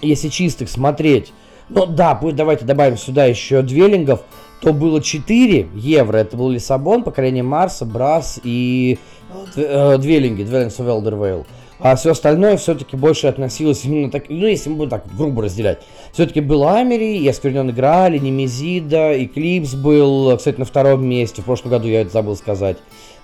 если 0.01 0.27
чистых 0.27 0.67
смотреть, 0.69 1.31
ну 1.69 1.85
да, 1.85 2.13
будет, 2.13 2.35
давайте 2.35 2.65
добавим 2.65 2.97
сюда 2.97 3.23
еще 3.23 3.61
двелингов, 3.61 4.21
то 4.63 4.71
было 4.71 5.01
4 5.01 5.67
евро. 5.75 6.17
Это 6.17 6.37
был 6.37 6.49
Лиссабон, 6.49 7.03
покорение 7.03 7.43
Марса, 7.43 7.85
Брас 7.85 8.39
и 8.43 8.97
э, 9.55 9.97
Двелинги, 9.97 10.43
Dwellings 10.43 10.77
of 10.77 10.87
Elder 10.87 11.19
Vale. 11.19 11.45
А 11.79 11.97
все 11.97 12.11
остальное 12.11 12.55
все-таки 12.55 12.95
больше 12.95 13.27
относилось 13.27 13.83
именно 13.83 14.09
так, 14.09 14.29
ну 14.29 14.47
если 14.47 14.69
мы 14.69 14.77
будем 14.77 14.91
так 14.91 15.03
грубо 15.17 15.43
разделять. 15.43 15.81
Все-таки 16.13 16.39
был 16.39 16.65
Амери, 16.65 17.17
и 17.17 17.27
Оскверненный 17.27 17.73
Грааль, 17.73 18.15
и 18.15 18.19
Немезида, 18.21 19.21
Эклипс 19.21 19.73
был, 19.73 20.37
кстати, 20.37 20.59
на 20.59 20.65
втором 20.65 21.05
месте. 21.05 21.41
В 21.41 21.45
прошлом 21.45 21.71
году 21.71 21.89
я 21.89 22.01
это 22.01 22.11
забыл 22.11 22.37
сказать. 22.37 22.77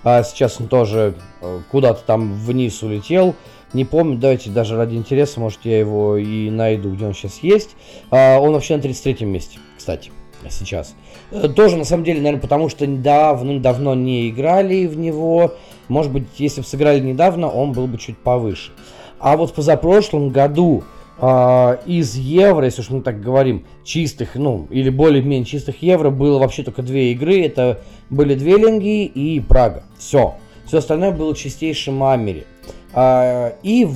А 0.04 0.22
сейчас 0.22 0.60
он 0.60 0.68
тоже 0.68 1.14
э, 1.40 1.60
куда-то 1.70 2.02
там 2.04 2.34
вниз 2.34 2.82
улетел. 2.82 3.34
Не 3.72 3.86
помню, 3.86 4.18
давайте 4.18 4.50
даже 4.50 4.76
ради 4.76 4.94
интереса, 4.94 5.40
может 5.40 5.60
я 5.64 5.78
его 5.78 6.18
и 6.18 6.50
найду, 6.50 6.92
где 6.92 7.06
он 7.06 7.14
сейчас 7.14 7.38
есть. 7.38 7.70
А, 8.10 8.38
он 8.40 8.52
вообще 8.52 8.76
на 8.76 8.82
33 8.82 9.24
месте, 9.24 9.58
кстати 9.78 10.10
сейчас. 10.48 10.94
Э, 11.30 11.48
тоже, 11.48 11.76
на 11.76 11.84
самом 11.84 12.04
деле, 12.04 12.18
наверное, 12.18 12.40
потому 12.40 12.68
что 12.68 12.86
давно-давно 12.86 13.94
не 13.94 14.28
играли 14.30 14.86
в 14.86 14.98
него. 14.98 15.54
Может 15.88 16.12
быть, 16.12 16.24
если 16.38 16.60
бы 16.60 16.66
сыграли 16.66 17.00
недавно, 17.00 17.48
он 17.48 17.72
был 17.72 17.86
бы 17.86 17.98
чуть 17.98 18.18
повыше. 18.18 18.72
А 19.18 19.36
вот 19.36 19.50
в 19.50 19.54
позапрошлом 19.54 20.30
году 20.30 20.84
э, 21.20 21.78
из 21.86 22.16
евро, 22.16 22.64
если 22.64 22.80
уж 22.82 22.90
мы 22.90 23.00
так 23.02 23.20
говорим, 23.20 23.64
чистых, 23.84 24.34
ну, 24.34 24.66
или 24.70 24.90
более-менее 24.90 25.44
чистых 25.44 25.82
евро, 25.82 26.10
было 26.10 26.38
вообще 26.38 26.62
только 26.62 26.82
две 26.82 27.12
игры. 27.12 27.44
Это 27.44 27.80
были 28.08 28.34
Двеллинги 28.34 29.04
и 29.04 29.40
Прага. 29.40 29.84
Все. 29.98 30.34
Все 30.66 30.78
остальное 30.78 31.10
было 31.10 31.34
чистейшим 31.34 32.02
Амере. 32.02 32.44
Э, 32.94 33.52
и 33.62 33.88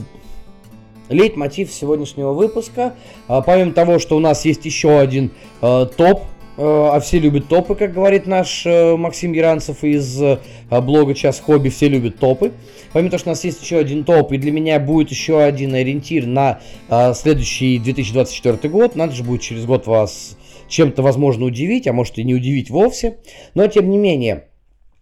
лейтмотив 1.08 1.70
сегодняшнего 1.72 2.32
выпуска. 2.32 2.94
А, 3.28 3.40
помимо 3.42 3.72
того, 3.72 3.98
что 3.98 4.16
у 4.16 4.20
нас 4.20 4.44
есть 4.44 4.64
еще 4.64 4.98
один 4.98 5.32
э, 5.60 5.86
топ 5.96 6.22
а 6.56 7.00
все 7.00 7.18
любят 7.18 7.48
топы, 7.48 7.74
как 7.74 7.92
говорит 7.92 8.26
наш 8.26 8.64
э, 8.64 8.96
Максим 8.96 9.32
Яранцев 9.32 9.82
из 9.82 10.22
э, 10.22 10.38
блога 10.70 11.14
«Час 11.14 11.40
хобби», 11.40 11.68
все 11.68 11.88
любят 11.88 12.18
топы. 12.18 12.52
Помимо 12.92 13.10
того, 13.10 13.18
что 13.18 13.30
у 13.30 13.32
нас 13.32 13.44
есть 13.44 13.62
еще 13.62 13.78
один 13.78 14.04
топ, 14.04 14.32
и 14.32 14.38
для 14.38 14.52
меня 14.52 14.78
будет 14.78 15.10
еще 15.10 15.42
один 15.42 15.74
ориентир 15.74 16.26
на 16.26 16.60
следующий 17.14 17.78
2024 17.78 18.68
год, 18.72 18.94
надо 18.94 19.12
же 19.12 19.24
будет 19.24 19.42
через 19.42 19.64
год 19.64 19.86
вас 19.88 20.36
чем-то, 20.68 21.02
возможно, 21.02 21.44
удивить, 21.44 21.88
а 21.88 21.92
может 21.92 22.18
и 22.18 22.24
не 22.24 22.34
удивить 22.34 22.70
вовсе. 22.70 23.18
Но, 23.54 23.66
тем 23.66 23.90
не 23.90 23.98
менее, 23.98 24.44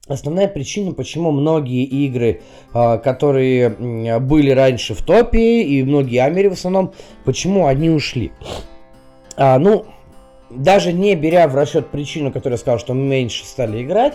Основная 0.09 0.49
причина, 0.49 0.93
почему 0.93 1.31
многие 1.31 1.85
игры, 1.85 2.41
которые 2.73 4.19
были 4.19 4.51
раньше 4.51 4.95
в 4.95 5.03
топе, 5.03 5.63
и 5.63 5.85
многие 5.85 6.19
Амери 6.19 6.49
в 6.49 6.55
основном, 6.55 6.93
почему 7.25 7.67
они 7.67 7.89
ушли? 7.89 8.33
А, 9.37 9.61
ну, 9.61 9.87
даже 10.57 10.93
не 10.93 11.15
беря 11.15 11.49
в 11.49 11.55
расчет 11.55 11.89
причину, 11.89 12.33
которую 12.33 12.55
я 12.55 12.59
сказал, 12.59 12.79
что 12.79 12.95
меньше 12.95 13.45
стали 13.45 13.83
играть, 13.83 14.15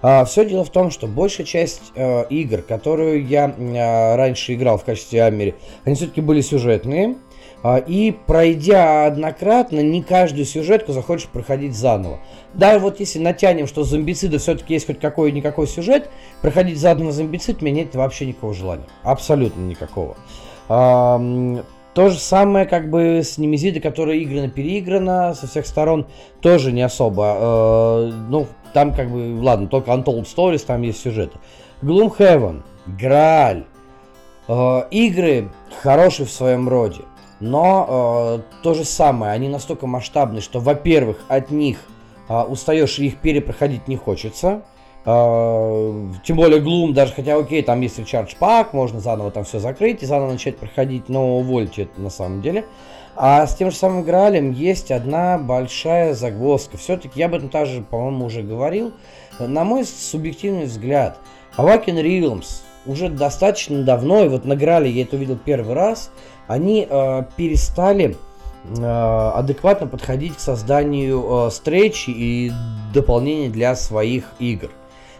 а, 0.00 0.24
все 0.24 0.44
дело 0.44 0.64
в 0.64 0.70
том, 0.70 0.90
что 0.90 1.06
большая 1.06 1.46
часть 1.46 1.92
э, 1.96 2.24
игр, 2.30 2.62
которую 2.62 3.26
я 3.26 3.48
э, 3.48 4.16
раньше 4.16 4.54
играл 4.54 4.78
в 4.78 4.84
качестве 4.84 5.24
Амери, 5.24 5.56
они 5.84 5.96
все-таки 5.96 6.20
были 6.20 6.40
сюжетные. 6.40 7.16
Э, 7.64 7.82
и 7.84 8.16
пройдя 8.26 9.06
однократно, 9.06 9.80
не 9.80 10.02
каждую 10.02 10.44
сюжетку 10.44 10.92
захочешь 10.92 11.26
проходить 11.26 11.74
заново. 11.74 12.20
Да, 12.54 12.78
вот 12.78 13.00
если 13.00 13.18
натянем, 13.18 13.66
что 13.66 13.82
зомбицида 13.82 14.38
все-таки 14.38 14.74
есть 14.74 14.86
хоть 14.86 15.00
какой-никакой 15.00 15.66
сюжет, 15.66 16.08
проходить 16.42 16.78
заново 16.78 17.10
зомбицид, 17.10 17.60
мне 17.60 17.72
нет 17.72 17.94
вообще 17.96 18.26
никакого 18.26 18.54
желания. 18.54 18.86
Абсолютно 19.02 19.62
никакого. 19.62 20.16
То 21.98 22.10
же 22.10 22.20
самое 22.20 22.64
как 22.64 22.90
бы 22.90 23.22
с 23.24 23.38
Немезидой, 23.38 23.80
которая 23.80 24.22
играна-переиграна 24.22 25.34
со 25.34 25.48
всех 25.48 25.66
сторон, 25.66 26.06
тоже 26.40 26.70
не 26.70 26.82
особо. 26.82 27.36
Э, 27.40 28.12
ну, 28.28 28.46
там 28.72 28.94
как 28.94 29.10
бы, 29.10 29.36
ладно, 29.42 29.66
только 29.66 29.90
Untold 29.90 30.22
Stories, 30.32 30.64
там 30.64 30.82
есть 30.82 31.00
сюжет. 31.02 31.32
Gloomhaven, 31.82 32.62
Грааль, 32.86 33.64
э, 34.46 34.82
игры 34.92 35.50
хорошие 35.82 36.26
в 36.26 36.30
своем 36.30 36.68
роде, 36.68 37.00
но 37.40 38.38
э, 38.38 38.62
то 38.62 38.74
же 38.74 38.84
самое, 38.84 39.32
они 39.32 39.48
настолько 39.48 39.88
масштабны, 39.88 40.40
что, 40.40 40.60
во-первых, 40.60 41.24
от 41.26 41.50
них 41.50 41.78
э, 42.28 42.40
устаешь 42.42 43.00
и 43.00 43.06
их 43.06 43.16
перепроходить 43.16 43.88
не 43.88 43.96
хочется, 43.96 44.62
тем 45.08 46.36
более 46.36 46.60
Gloom, 46.60 46.92
даже 46.92 47.14
хотя 47.14 47.36
окей, 47.36 47.62
там 47.62 47.80
есть 47.80 47.98
Recharge 47.98 48.36
Pack, 48.38 48.68
можно 48.72 49.00
заново 49.00 49.30
там 49.30 49.44
все 49.44 49.58
закрыть 49.58 50.02
и 50.02 50.06
заново 50.06 50.32
начать 50.32 50.58
проходить, 50.58 51.08
но 51.08 51.38
увольте 51.38 51.82
это 51.82 52.00
на 52.00 52.10
самом 52.10 52.42
деле. 52.42 52.64
А 53.16 53.46
с 53.46 53.56
тем 53.56 53.70
же 53.70 53.76
самым 53.76 54.04
Граалем 54.04 54.52
есть 54.52 54.92
одна 54.92 55.38
большая 55.38 56.14
загвоздка. 56.14 56.76
Все-таки 56.76 57.18
я 57.18 57.26
об 57.26 57.34
этом 57.34 57.48
также, 57.48 57.82
по-моему, 57.82 58.26
уже 58.26 58.42
говорил. 58.42 58.92
На 59.40 59.64
мой 59.64 59.84
субъективный 59.84 60.66
взгляд, 60.66 61.18
Awaken 61.56 62.02
Realms 62.02 62.62
уже 62.86 63.08
достаточно 63.08 63.82
давно, 63.82 64.24
и 64.24 64.28
вот 64.28 64.44
на 64.44 64.56
Грале 64.56 64.90
я 64.90 65.02
это 65.02 65.16
увидел 65.16 65.36
первый 65.36 65.74
раз, 65.74 66.10
они 66.46 66.86
э, 66.88 67.22
перестали 67.36 68.16
э, 68.64 69.30
адекватно 69.34 69.86
подходить 69.86 70.36
к 70.36 70.40
созданию 70.40 71.46
э, 71.46 71.50
встречи 71.50 72.10
и 72.10 72.52
дополнений 72.94 73.48
для 73.48 73.74
своих 73.74 74.32
игр. 74.38 74.70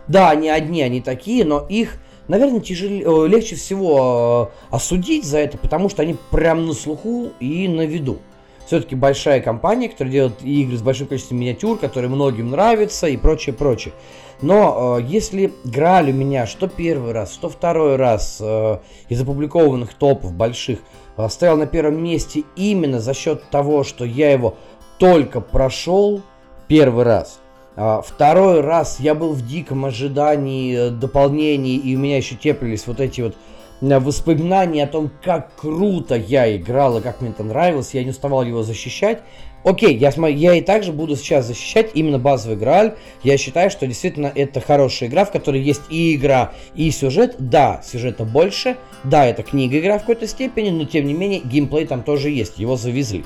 Да, 0.08 0.30
они 0.30 0.48
одни, 0.48 0.82
они 0.82 1.00
такие, 1.00 1.44
но 1.44 1.66
их 1.68 1.98
наверное, 2.28 2.60
тяжелее, 2.60 3.26
легче 3.26 3.56
всего 3.56 4.50
э, 4.70 4.74
осудить 4.74 5.24
за 5.24 5.38
это, 5.38 5.58
потому 5.58 5.88
что 5.88 6.02
они 6.02 6.16
прям 6.30 6.66
на 6.66 6.74
слуху 6.74 7.30
и 7.40 7.66
на 7.66 7.86
виду. 7.86 8.18
Все-таки 8.66 8.94
большая 8.94 9.40
компания, 9.40 9.88
которая 9.88 10.12
делает 10.12 10.42
игры 10.42 10.76
с 10.76 10.82
большим 10.82 11.06
количеством 11.06 11.40
миниатюр, 11.40 11.78
которые 11.78 12.10
многим 12.10 12.50
нравятся 12.50 13.06
и 13.06 13.16
прочее, 13.16 13.54
прочее. 13.54 13.94
Но 14.42 14.98
э, 14.98 15.04
если 15.04 15.52
Граль 15.64 16.10
у 16.10 16.12
меня 16.12 16.46
что 16.46 16.68
первый 16.68 17.12
раз, 17.12 17.32
что 17.32 17.48
второй 17.48 17.96
раз 17.96 18.38
э, 18.40 18.78
из 19.08 19.20
опубликованных 19.20 19.94
топов 19.94 20.34
больших 20.34 20.80
э, 21.16 21.28
стоял 21.30 21.56
на 21.56 21.66
первом 21.66 22.02
месте 22.02 22.44
именно 22.56 23.00
за 23.00 23.14
счет 23.14 23.48
того, 23.50 23.84
что 23.84 24.04
я 24.04 24.30
его 24.30 24.56
только 24.98 25.40
прошел 25.40 26.20
первый 26.68 27.04
раз. 27.04 27.40
А, 27.80 28.02
второй 28.02 28.60
раз 28.60 28.98
я 28.98 29.14
был 29.14 29.34
в 29.34 29.46
диком 29.46 29.84
ожидании 29.84 30.88
э, 30.88 30.90
дополнений, 30.90 31.76
и 31.76 31.94
у 31.94 32.00
меня 32.00 32.16
еще 32.16 32.34
теплились 32.34 32.88
вот 32.88 32.98
эти 32.98 33.20
вот 33.20 33.36
э, 33.80 33.98
воспоминания 34.00 34.82
о 34.82 34.88
том, 34.88 35.12
как 35.22 35.54
круто 35.54 36.16
я 36.16 36.56
играл 36.56 36.98
и 36.98 37.00
как 37.00 37.20
мне 37.20 37.30
это 37.30 37.44
нравилось, 37.44 37.94
я 37.94 38.02
не 38.02 38.10
уставал 38.10 38.42
его 38.42 38.64
защищать. 38.64 39.20
Окей, 39.62 39.96
я, 39.96 40.10
я 40.26 40.54
и 40.54 40.60
также 40.60 40.92
буду 40.92 41.14
сейчас 41.14 41.46
защищать 41.46 41.92
именно 41.94 42.18
базовый 42.18 42.56
Грааль. 42.56 42.96
Я 43.22 43.38
считаю, 43.38 43.70
что 43.70 43.86
действительно 43.86 44.32
это 44.34 44.60
хорошая 44.60 45.08
игра, 45.08 45.24
в 45.24 45.30
которой 45.30 45.60
есть 45.60 45.82
и 45.88 46.16
игра, 46.16 46.54
и 46.74 46.90
сюжет. 46.90 47.36
Да, 47.38 47.80
сюжета 47.84 48.24
больше. 48.24 48.76
Да, 49.04 49.24
это 49.24 49.44
книга 49.44 49.78
игра 49.78 49.98
в 49.98 50.00
какой-то 50.00 50.26
степени, 50.26 50.70
но 50.70 50.84
тем 50.84 51.06
не 51.06 51.14
менее 51.14 51.42
геймплей 51.44 51.86
там 51.86 52.02
тоже 52.02 52.30
есть, 52.30 52.58
его 52.58 52.76
завезли. 52.76 53.24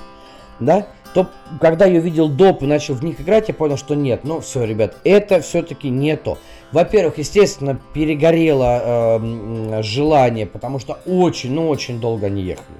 Да? 0.61 0.89
То, 1.15 1.27
когда 1.61 1.87
я 1.87 2.01
увидел 2.01 2.29
доп 2.29 2.63
и 2.63 2.67
начал 2.67 2.95
в 2.95 3.05
них 3.05 3.21
играть, 3.21 3.49
я 3.49 3.55
понял, 3.55 3.77
что 3.77 3.95
нет. 3.95 4.25
Ну, 4.25 4.41
все, 4.41 4.65
ребят, 4.65 4.97
это 5.05 5.41
все-таки 5.41 5.91
не 5.91 6.17
то. 6.17 6.39
Во-первых, 6.73 7.19
естественно, 7.19 7.79
перегорело 7.93 9.19
э, 9.21 9.83
желание, 9.83 10.47
потому 10.47 10.79
что 10.79 10.99
очень, 11.07 11.53
ну, 11.53 11.69
очень 11.69 12.01
долго 12.01 12.27
они 12.27 12.43
ехали 12.43 12.79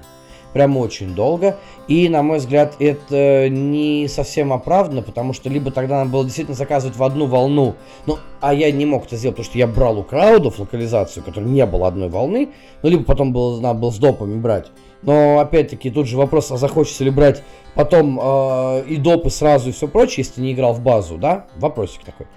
прям 0.53 0.77
очень 0.77 1.13
долго. 1.13 1.57
И, 1.87 2.07
на 2.07 2.23
мой 2.23 2.37
взгляд, 2.37 2.75
это 2.79 3.49
не 3.49 4.07
совсем 4.07 4.53
оправданно, 4.53 5.01
потому 5.01 5.33
что 5.33 5.49
либо 5.49 5.71
тогда 5.71 5.99
надо 5.99 6.11
было 6.11 6.23
действительно 6.23 6.55
заказывать 6.55 6.95
в 6.95 7.03
одну 7.03 7.25
волну, 7.25 7.75
ну, 8.05 8.19
а 8.39 8.53
я 8.53 8.71
не 8.71 8.85
мог 8.85 9.05
это 9.05 9.17
сделать, 9.17 9.35
потому 9.35 9.49
что 9.49 9.57
я 9.57 9.67
брал 9.67 9.99
у 9.99 10.03
краудов 10.03 10.59
локализацию, 10.59 11.23
которой 11.23 11.45
не 11.45 11.65
было 11.65 11.87
одной 11.87 12.09
волны, 12.09 12.49
ну, 12.81 12.89
либо 12.89 13.03
потом 13.03 13.33
было, 13.33 13.59
надо 13.59 13.79
было 13.79 13.91
с 13.91 13.97
допами 13.97 14.39
брать. 14.39 14.67
Но, 15.01 15.39
опять-таки, 15.39 15.89
тут 15.89 16.07
же 16.07 16.17
вопрос, 16.17 16.51
а 16.51 16.57
захочется 16.57 17.03
ли 17.03 17.09
брать 17.09 17.43
потом 17.75 18.19
э, 18.21 18.83
и 18.87 18.97
допы 18.97 19.29
сразу 19.29 19.69
и 19.69 19.71
все 19.73 19.87
прочее, 19.87 20.25
если 20.25 20.41
не 20.41 20.53
играл 20.53 20.73
в 20.73 20.81
базу, 20.81 21.17
да? 21.17 21.47
Вопросик 21.57 22.05
такой. 22.05 22.27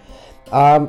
А 0.50 0.88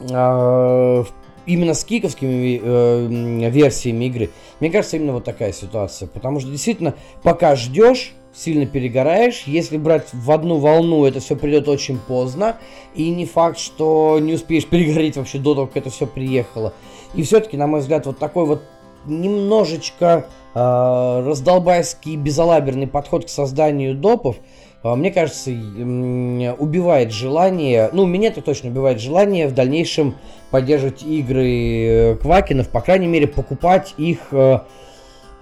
э, 0.00 1.04
именно 1.52 1.74
с 1.74 1.84
киковскими 1.84 2.60
э, 2.62 3.50
версиями 3.50 4.04
игры, 4.04 4.30
мне 4.60 4.70
кажется, 4.70 4.96
именно 4.96 5.14
вот 5.14 5.24
такая 5.24 5.52
ситуация. 5.52 6.06
Потому 6.08 6.40
что 6.40 6.50
действительно, 6.50 6.94
пока 7.22 7.56
ждешь, 7.56 8.12
сильно 8.32 8.66
перегораешь. 8.66 9.44
Если 9.46 9.76
брать 9.76 10.08
в 10.12 10.30
одну 10.30 10.58
волну, 10.58 11.04
это 11.04 11.18
все 11.20 11.34
придет 11.34 11.68
очень 11.68 11.98
поздно. 11.98 12.56
И 12.94 13.10
не 13.10 13.26
факт, 13.26 13.58
что 13.58 14.18
не 14.20 14.34
успеешь 14.34 14.66
перегореть 14.66 15.16
вообще 15.16 15.38
до 15.38 15.54
того, 15.54 15.66
как 15.66 15.78
это 15.78 15.90
все 15.90 16.06
приехало. 16.06 16.72
И 17.14 17.22
все-таки, 17.24 17.56
на 17.56 17.66
мой 17.66 17.80
взгляд, 17.80 18.06
вот 18.06 18.18
такой 18.18 18.46
вот 18.46 18.62
немножечко 19.06 20.26
э, 20.54 21.24
раздолбайский 21.26 22.16
безалаберный 22.16 22.86
подход 22.86 23.24
к 23.24 23.28
созданию 23.28 23.94
допов– 23.94 24.36
мне 24.82 25.10
кажется, 25.10 25.50
убивает 25.50 27.12
желание, 27.12 27.90
ну, 27.92 28.06
меня 28.06 28.28
это 28.28 28.40
точно 28.40 28.70
убивает 28.70 29.00
желание 29.00 29.46
в 29.46 29.54
дальнейшем 29.54 30.14
поддерживать 30.50 31.02
игры 31.02 31.48
э, 31.48 32.16
Квакинов, 32.16 32.68
по 32.70 32.80
крайней 32.80 33.06
мере, 33.06 33.26
покупать 33.26 33.94
их 33.98 34.18
э, 34.32 34.60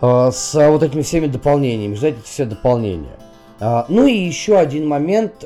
э, 0.01 0.31
с 0.33 0.69
вот 0.69 0.83
этими 0.83 1.03
всеми 1.03 1.27
дополнениями, 1.27 1.95
ждать 1.95 2.15
эти 2.19 2.27
все 2.27 2.45
дополнения. 2.45 3.17
А, 3.61 3.87
ну 3.89 4.07
и 4.07 4.13
еще 4.13 4.57
один 4.57 4.87
момент, 4.87 5.45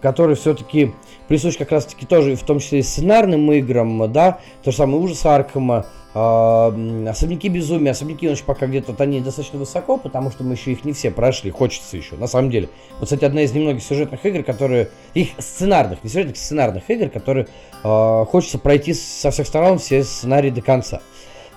который 0.00 0.34
все-таки 0.34 0.94
присущ 1.28 1.56
как 1.56 1.72
раз-таки 1.72 2.06
тоже, 2.06 2.36
в 2.36 2.42
том 2.42 2.58
числе 2.58 2.80
и 2.80 2.82
сценарным 2.82 3.50
играм, 3.52 4.10
да, 4.12 4.38
то 4.62 4.70
же 4.70 4.76
самое 4.76 5.02
ужас 5.02 5.24
Аркхема, 5.24 5.86
э, 5.86 6.01
особняки 6.14 7.48
безумия, 7.48 7.92
особняки 7.92 8.28
ночи 8.28 8.42
пока 8.44 8.66
где-то 8.66 8.94
они 8.98 9.20
достаточно 9.20 9.58
высоко, 9.58 9.96
потому 9.96 10.30
что 10.30 10.44
мы 10.44 10.54
еще 10.54 10.72
их 10.72 10.84
не 10.84 10.92
все 10.92 11.10
прошли, 11.10 11.50
хочется 11.50 11.96
еще, 11.96 12.16
на 12.16 12.26
самом 12.26 12.50
деле. 12.50 12.68
Вот, 12.98 13.04
кстати, 13.04 13.24
одна 13.24 13.42
из 13.42 13.52
немногих 13.52 13.82
сюжетных 13.82 14.24
игр, 14.26 14.42
которые, 14.42 14.90
их 15.14 15.28
сценарных, 15.38 16.04
не 16.04 16.10
сюжетных, 16.10 16.36
сценарных 16.36 16.90
игр, 16.90 17.08
которые 17.08 17.48
э, 17.82 18.24
хочется 18.28 18.58
пройти 18.58 18.92
со 18.92 19.30
всех 19.30 19.46
сторон 19.46 19.78
все 19.78 20.04
сценарии 20.04 20.50
до 20.50 20.60
конца. 20.60 21.00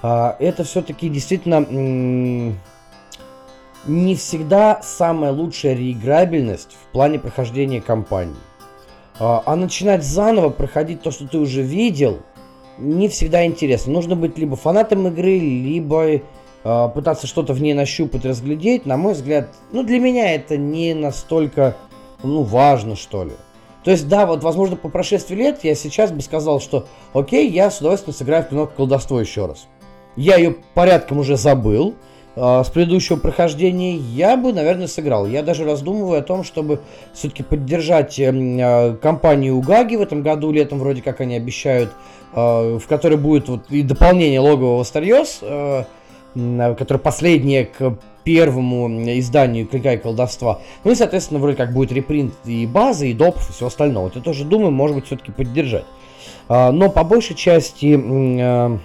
Э, 0.01 0.35
это 0.39 0.63
все-таки 0.63 1.09
действительно 1.09 2.55
не 3.87 4.15
всегда 4.15 4.81
самая 4.81 5.31
лучшая 5.31 5.75
реиграбельность 5.75 6.75
в 6.81 6.91
плане 6.93 7.19
прохождения 7.19 7.81
кампании. 7.81 8.35
А, 9.19 9.43
а 9.45 9.55
начинать 9.55 10.03
заново 10.03 10.49
проходить 10.49 11.01
то, 11.01 11.11
что 11.11 11.27
ты 11.27 11.37
уже 11.37 11.61
видел, 11.61 12.21
не 12.77 13.07
всегда 13.07 13.45
интересно. 13.45 13.93
Нужно 13.93 14.15
быть 14.15 14.37
либо 14.37 14.55
фанатом 14.55 15.07
игры, 15.07 15.37
либо 15.39 16.05
э, 16.05 16.19
пытаться 16.93 17.27
что-то 17.27 17.53
в 17.53 17.61
ней 17.61 17.73
нащупать, 17.73 18.25
разглядеть. 18.25 18.85
На 18.85 18.97
мой 18.97 19.13
взгляд, 19.13 19.49
ну 19.71 19.83
для 19.83 19.99
меня 19.99 20.33
это 20.33 20.57
не 20.57 20.93
настолько, 20.93 21.75
ну 22.23 22.43
важно 22.43 22.95
что 22.95 23.23
ли. 23.23 23.33
То 23.83 23.91
есть, 23.91 24.07
да, 24.07 24.25
вот, 24.25 24.43
возможно, 24.43 24.75
по 24.75 24.89
прошествии 24.89 25.35
лет 25.35 25.59
я 25.63 25.75
сейчас 25.75 26.11
бы 26.11 26.21
сказал, 26.21 26.59
что 26.59 26.87
окей, 27.13 27.47
я 27.49 27.69
с 27.69 27.79
удовольствием 27.79 28.15
сыграю 28.15 28.43
в 28.43 28.49
кино 28.49 28.65
колдовство 28.65 29.21
еще 29.21 29.45
раз. 29.45 29.67
Я 30.15 30.37
ее 30.37 30.55
порядком 30.73 31.19
уже 31.19 31.37
забыл, 31.37 31.93
с 32.35 32.69
предыдущего 32.69 33.15
прохождения, 33.15 33.95
я 33.95 34.35
бы, 34.35 34.51
наверное, 34.51 34.87
сыграл. 34.87 35.25
Я 35.25 35.41
даже 35.41 35.63
раздумываю 35.63 36.19
о 36.19 36.21
том, 36.21 36.43
чтобы 36.43 36.81
все-таки 37.13 37.43
поддержать 37.43 38.19
э, 38.19 38.97
компанию 39.01 39.55
Угаги 39.55 39.95
в 39.95 40.01
этом 40.01 40.21
году, 40.21 40.51
летом 40.51 40.79
вроде 40.79 41.01
как 41.01 41.21
они 41.21 41.37
обещают, 41.37 41.91
э, 42.33 42.77
в 42.77 42.85
которой 42.87 43.15
будет 43.17 43.47
вот 43.47 43.71
и 43.71 43.83
дополнение 43.83 44.41
логового 44.41 44.83
Старьез, 44.83 45.39
э, 45.41 45.85
которое 46.33 46.99
последнее 46.99 47.67
к 47.67 47.97
первому 48.25 48.89
изданию 49.17 49.65
Клинка 49.65 49.93
и 49.93 49.97
колдовства. 49.97 50.59
Ну 50.83 50.91
и, 50.91 50.95
соответственно, 50.95 51.39
вроде 51.39 51.55
как 51.55 51.71
будет 51.71 51.93
репринт 51.93 52.33
и 52.43 52.65
базы, 52.67 53.11
и 53.11 53.13
доп, 53.13 53.37
и 53.37 53.53
все 53.53 53.67
остальное. 53.67 54.03
Вот 54.03 54.17
я 54.17 54.21
тоже 54.21 54.43
думаю, 54.43 54.71
может 54.71 54.97
быть, 54.97 55.05
все-таки 55.05 55.31
поддержать. 55.31 55.85
Но 56.49 56.89
по 56.89 57.05
большей 57.05 57.37
части... 57.37 58.81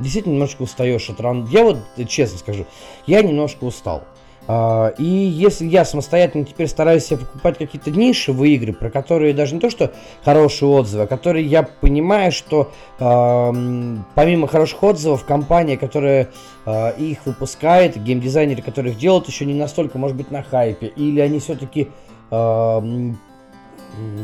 Действительно 0.00 0.34
немножко 0.34 0.62
устаешь 0.62 1.08
от 1.08 1.20
ран. 1.20 1.46
Я 1.46 1.64
вот 1.64 1.78
честно 2.08 2.38
скажу, 2.38 2.66
я 3.06 3.22
немножко 3.22 3.64
устал. 3.64 4.04
Uh, 4.46 4.94
и 4.98 5.04
если 5.04 5.64
я 5.64 5.86
самостоятельно 5.86 6.44
теперь 6.44 6.68
стараюсь 6.68 7.06
себе 7.06 7.20
покупать 7.20 7.56
какие-то 7.56 7.90
нишевые 7.90 8.56
игры, 8.56 8.74
про 8.74 8.90
которые 8.90 9.32
даже 9.32 9.54
не 9.54 9.60
то, 9.60 9.70
что 9.70 9.90
хорошие 10.22 10.68
отзывы, 10.68 11.04
а 11.04 11.06
которые 11.06 11.46
я 11.46 11.62
понимаю, 11.62 12.30
что 12.30 12.70
uh, 12.98 13.98
помимо 14.14 14.46
хороших 14.46 14.82
отзывов, 14.82 15.24
компания, 15.24 15.78
которая 15.78 16.28
uh, 16.66 16.94
их 16.98 17.24
выпускает, 17.24 17.96
геймдизайнеры, 17.96 18.60
которые 18.60 18.92
их 18.92 18.98
делают, 18.98 19.28
еще 19.28 19.46
не 19.46 19.54
настолько, 19.54 19.96
может 19.96 20.14
быть, 20.14 20.30
на 20.30 20.42
хайпе, 20.42 20.88
или 20.88 21.20
они 21.20 21.38
все-таки, 21.38 21.88
я 22.30 22.82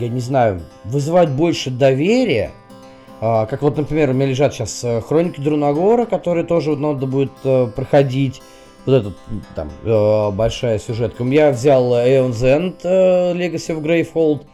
не 0.09 0.21
знаю, 0.21 0.63
вызывают 0.85 1.31
больше 1.31 1.71
доверия, 1.71 2.51
а, 2.51 2.60
как 3.21 3.61
вот, 3.61 3.77
например, 3.77 4.11
у 4.11 4.13
меня 4.15 4.27
лежат 4.27 4.55
сейчас 4.55 4.83
э, 4.83 5.03
хроники 5.03 5.41
Друнагора, 5.43 6.07
которые 6.07 6.47
тоже 6.47 6.75
надо 6.75 7.07
будет 7.07 7.33
э, 7.45 7.67
проходить. 7.67 8.41
Вот 8.87 8.95
этот 8.95 9.15
там 9.55 9.71
э, 9.85 10.31
большая 10.31 10.79
сюжетка. 10.79 11.23
Я 11.25 11.51
взял 11.51 11.93
Aeon's 11.93 12.41
End 12.41 12.83
Legacy 12.83 13.77
of 13.77 13.83
Greyfold. 13.83 14.47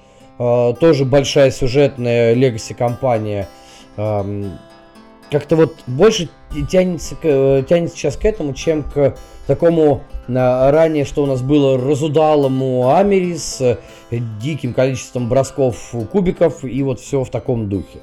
Тоже 0.78 1.04
большая 1.06 1.50
сюжетная 1.50 2.34
Legacy 2.34 2.74
компания. 2.74 3.48
Как-то 3.96 5.56
вот 5.56 5.76
больше 5.86 6.28
тянется, 6.70 7.16
тянется 7.22 7.96
сейчас 7.96 8.18
к 8.18 8.24
этому, 8.26 8.52
чем 8.52 8.82
к 8.82 9.16
такому 9.46 10.02
ранее, 10.28 11.06
что 11.06 11.22
у 11.22 11.26
нас 11.26 11.40
было 11.40 11.78
разудалому 11.78 12.94
Америс, 12.94 13.62
диким 14.10 14.74
количеством 14.74 15.30
бросков 15.30 15.94
кубиков 16.12 16.64
и 16.64 16.82
вот 16.82 17.00
все 17.00 17.24
в 17.24 17.30
таком 17.30 17.70
духе. 17.70 18.00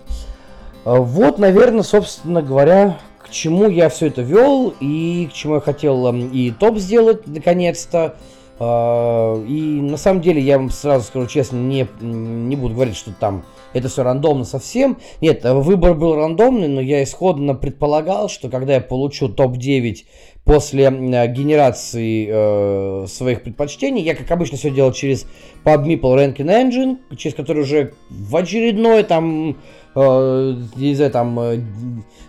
А, 0.86 0.96
вот, 1.00 1.40
наверное, 1.40 1.84
собственно 1.84 2.42
говоря, 2.42 2.98
к 3.20 3.30
чему 3.30 3.70
я 3.70 3.90
все 3.90 4.08
это 4.08 4.22
вел 4.22 4.74
и 4.80 5.28
к 5.32 5.34
чему 5.34 5.56
я 5.56 5.62
хотел 5.62 6.08
эм, 6.08 6.30
и 6.30 6.52
топ 6.52 6.78
сделать 6.78 7.26
наконец-то. 7.26 8.16
А, 8.60 9.42
и 9.46 9.82
на 9.82 9.98
самом 9.98 10.22
деле, 10.22 10.42
я 10.42 10.58
вам 10.58 10.70
сразу 10.70 11.06
скажу 11.06 11.28
честно, 11.28 11.58
не, 11.58 11.88
не 12.02 12.56
буду 12.56 12.76
говорить, 12.76 12.96
что 12.96 13.12
там 13.12 13.46
это 13.74 13.88
все 13.88 14.04
рандомно 14.04 14.44
совсем. 14.44 14.98
Нет, 15.22 15.44
выбор 15.44 15.94
был 15.96 16.16
рандомный, 16.16 16.68
но 16.68 16.82
я 16.82 17.02
исходно 17.04 17.56
предполагал, 17.56 18.30
что 18.30 18.50
когда 18.50 18.76
я 18.76 18.82
получу 18.82 19.30
топ-9 19.30 20.04
после 20.44 20.90
генерации 20.92 22.28
э, 22.30 23.08
своих 23.08 23.44
предпочтений, 23.44 24.04
я, 24.04 24.14
как 24.14 24.30
обычно, 24.30 24.58
все 24.58 24.70
делал 24.70 24.92
через 24.92 25.26
PubMeeple 25.64 26.02
Ranking 26.02 26.36
Engine, 26.38 26.98
через 27.18 27.34
который 27.36 27.64
уже 27.64 27.94
в 28.10 28.36
очередной 28.36 29.04
там 29.04 29.58
э, 29.96 30.56
не 30.76 30.96
знаю, 30.96 31.12
там, 31.12 31.40
э, 31.40 31.62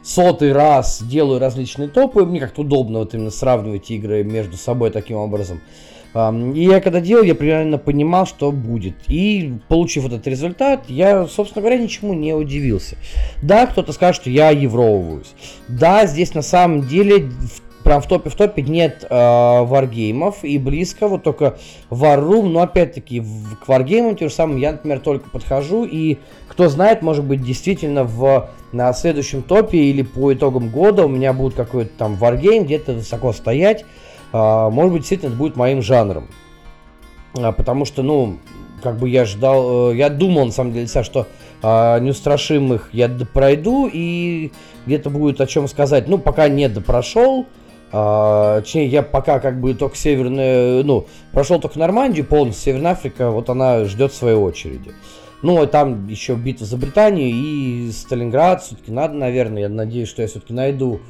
сотый 0.03 0.53
раз 0.53 1.03
делаю 1.03 1.41
различные 1.41 1.89
топы, 1.89 2.25
мне 2.25 2.41
как-то 2.41 2.63
удобно 2.63 3.01
вот 3.01 3.15
именно 3.15 3.31
сравнивать 3.31 3.91
игры 3.91 4.23
между 4.25 4.57
собой 4.57 4.91
таким 4.91 5.17
образом. 5.17 5.61
И 6.15 6.63
я 6.63 6.81
когда 6.81 7.01
делал, 7.01 7.25
я 7.25 7.35
примерно 7.35 7.77
понимал, 7.77 8.25
что 8.25 8.53
будет. 8.53 8.95
И 9.09 9.55
получив 9.67 10.07
этот 10.07 10.25
результат, 10.29 10.85
я, 10.89 11.27
собственно 11.27 11.61
говоря, 11.63 11.83
ничему 11.83 12.15
не 12.15 12.33
удивился. 12.35 12.97
Да, 13.43 13.67
кто-то 13.67 13.93
скажет, 13.93 14.21
что 14.21 14.31
я 14.31 14.51
евровываюсь. 14.51 15.35
Да, 15.67 16.07
здесь 16.07 16.33
на 16.33 16.43
самом 16.43 16.87
деле 16.87 17.31
прям 17.85 18.01
в 18.01 18.09
топе 18.09 18.31
в 18.31 18.35
топе 18.35 18.63
нет 18.63 19.07
э, 19.09 19.15
варгеймов 19.63 20.43
и 20.43 20.59
близко, 20.59 21.07
вот 21.07 21.23
только 21.23 21.59
War 21.91 22.43
но 22.43 22.63
опять-таки 22.63 23.21
в, 23.21 23.57
к 23.57 23.69
варгеймам 23.69 24.17
тем 24.17 24.31
же 24.31 24.35
самым 24.35 24.57
я, 24.57 24.73
например, 24.73 25.01
только 25.01 25.29
подхожу, 25.31 25.85
и 25.85 26.19
кто 26.49 26.69
знает, 26.69 27.03
может 27.03 27.25
быть, 27.25 27.43
действительно 27.43 28.05
в, 28.05 28.49
на 28.73 28.93
следующем 28.95 29.43
топе 29.43 29.79
или 29.79 30.03
по 30.03 30.33
итогам 30.33 30.71
года 30.71 31.05
у 31.05 31.09
меня 31.09 31.33
будет 31.33 31.55
какой-то 31.55 31.91
там 31.97 32.17
варгейм 32.17 32.65
где-то 32.65 32.95
высоко 32.95 33.33
стоять, 33.33 33.85
а, 34.33 34.71
может 34.71 34.93
быть, 34.93 35.03
действительно 35.03 35.29
это 35.29 35.39
будет 35.39 35.57
моим 35.57 35.83
жанром. 35.83 36.29
А, 37.37 37.53
потому 37.53 37.85
что, 37.85 38.03
ну, 38.03 38.39
как 38.83 38.99
бы 38.99 39.09
я 39.09 39.25
ждал, 39.25 39.93
э, 39.93 39.97
я 39.97 40.09
думал, 40.09 40.47
на 40.47 40.53
самом 40.53 40.73
деле, 40.73 40.87
что 40.87 41.27
а, 41.63 41.99
неустрашимых 41.99 42.91
я 42.93 43.09
пройду, 43.09 43.89
и 43.93 44.53
где-то 44.87 45.11
будет 45.11 45.41
о 45.41 45.47
чем 45.47 45.69
сказать. 45.69 46.09
Ну, 46.09 46.19
пока 46.19 46.49
не 46.49 46.69
допрошел, 46.69 47.47
а, 47.93 48.63
я 48.65 49.03
пока 49.03 49.41
как 49.41 49.61
бы 49.61 49.75
только 49.75 49.97
северная, 49.97 50.83
ну, 50.83 51.07
прошел 51.33 51.61
только 51.61 51.79
Нормандию, 51.79 52.25
полностью 52.25 52.65
Северная 52.65 52.93
Африка, 52.93 53.31
вот 53.31 53.51
она 53.51 53.85
ждет 53.85 54.13
своей 54.13 54.37
очереди. 54.37 54.93
Ну, 55.43 55.63
и 55.63 55.67
там 55.67 56.07
еще 56.09 56.35
битва 56.35 56.67
за 56.67 56.77
Британию 56.77 57.29
и 57.29 57.91
Сталинград, 57.93 58.63
все-таки 58.63 58.91
надо, 58.91 59.15
наверное, 59.15 59.63
я 59.63 59.69
надеюсь, 59.69 60.09
что 60.09 60.23
я 60.23 60.29
все-таки 60.29 60.55
найду 60.55 61.01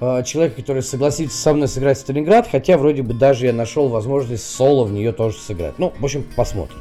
Э, 0.00 0.22
человека, 0.24 0.56
который 0.56 0.82
согласится 0.82 1.36
со 1.36 1.54
мной 1.54 1.68
сыграть 1.68 1.98
Сталинград, 1.98 2.48
хотя 2.50 2.76
вроде 2.76 3.02
бы 3.02 3.14
даже 3.14 3.46
я 3.46 3.52
нашел 3.52 3.88
возможность 3.88 4.46
соло 4.46 4.84
в 4.84 4.92
нее 4.92 5.12
тоже 5.12 5.38
сыграть. 5.38 5.78
Ну, 5.78 5.92
в 5.98 6.04
общем, 6.04 6.24
посмотрим. 6.36 6.78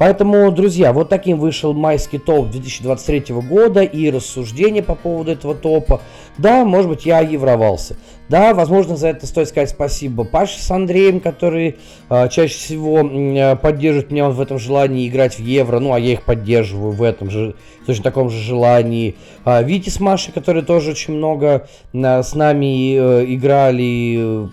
Поэтому, 0.00 0.50
друзья, 0.50 0.94
вот 0.94 1.10
таким 1.10 1.38
вышел 1.38 1.74
майский 1.74 2.16
топ 2.16 2.48
2023 2.48 3.34
года 3.34 3.82
и 3.82 4.10
рассуждения 4.10 4.82
по 4.82 4.94
поводу 4.94 5.32
этого 5.32 5.54
топа. 5.54 6.00
Да, 6.38 6.64
может 6.64 6.88
быть, 6.88 7.04
я 7.04 7.20
евровался. 7.20 7.98
Да, 8.30 8.54
возможно, 8.54 8.96
за 8.96 9.08
это 9.08 9.26
стоит 9.26 9.48
сказать 9.48 9.68
спасибо 9.68 10.24
Паше 10.24 10.58
с 10.58 10.70
Андреем, 10.70 11.20
которые 11.20 11.76
э, 12.08 12.28
чаще 12.30 12.54
всего 12.54 13.00
э, 13.00 13.56
поддерживают 13.56 14.10
меня 14.10 14.30
в 14.30 14.40
этом 14.40 14.58
желании 14.58 15.06
играть 15.06 15.34
в 15.34 15.40
евро. 15.40 15.80
Ну, 15.80 15.92
а 15.92 16.00
я 16.00 16.14
их 16.14 16.22
поддерживаю 16.22 16.92
в 16.92 17.02
этом 17.02 17.28
же, 17.30 17.54
точно 17.84 18.04
таком 18.04 18.30
же 18.30 18.38
желании. 18.38 19.16
Э, 19.44 19.62
Вити 19.62 19.90
с 19.90 20.00
Машей, 20.00 20.32
которые 20.32 20.64
тоже 20.64 20.92
очень 20.92 21.12
много 21.12 21.68
э, 21.92 22.22
с 22.22 22.34
нами 22.34 22.94
э, 22.94 23.24
играли. 23.34 24.48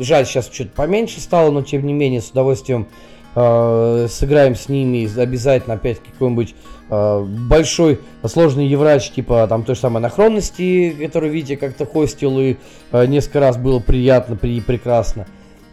Жаль, 0.00 0.26
сейчас 0.26 0.50
что-то 0.52 0.70
поменьше 0.74 1.20
стало, 1.20 1.52
но 1.52 1.62
тем 1.62 1.86
не 1.86 1.92
менее, 1.92 2.20
с 2.20 2.30
удовольствием 2.30 2.88
сыграем 3.34 4.54
с 4.56 4.68
ними 4.68 5.08
обязательно 5.20 5.74
опять 5.74 6.00
какой-нибудь 6.00 6.54
э, 6.90 7.26
большой 7.48 8.00
сложный 8.24 8.66
еврач, 8.66 9.10
типа 9.10 9.46
там 9.48 9.64
той 9.64 9.74
же 9.74 9.80
самой 9.80 9.98
анахронности, 9.98 10.90
который 11.00 11.30
Витя 11.30 11.56
как-то 11.56 11.86
хостил 11.86 12.38
и 12.40 12.56
э, 12.92 13.06
несколько 13.06 13.40
раз 13.40 13.56
было 13.56 13.80
приятно 13.80 14.38
и 14.42 14.60
прекрасно. 14.60 15.26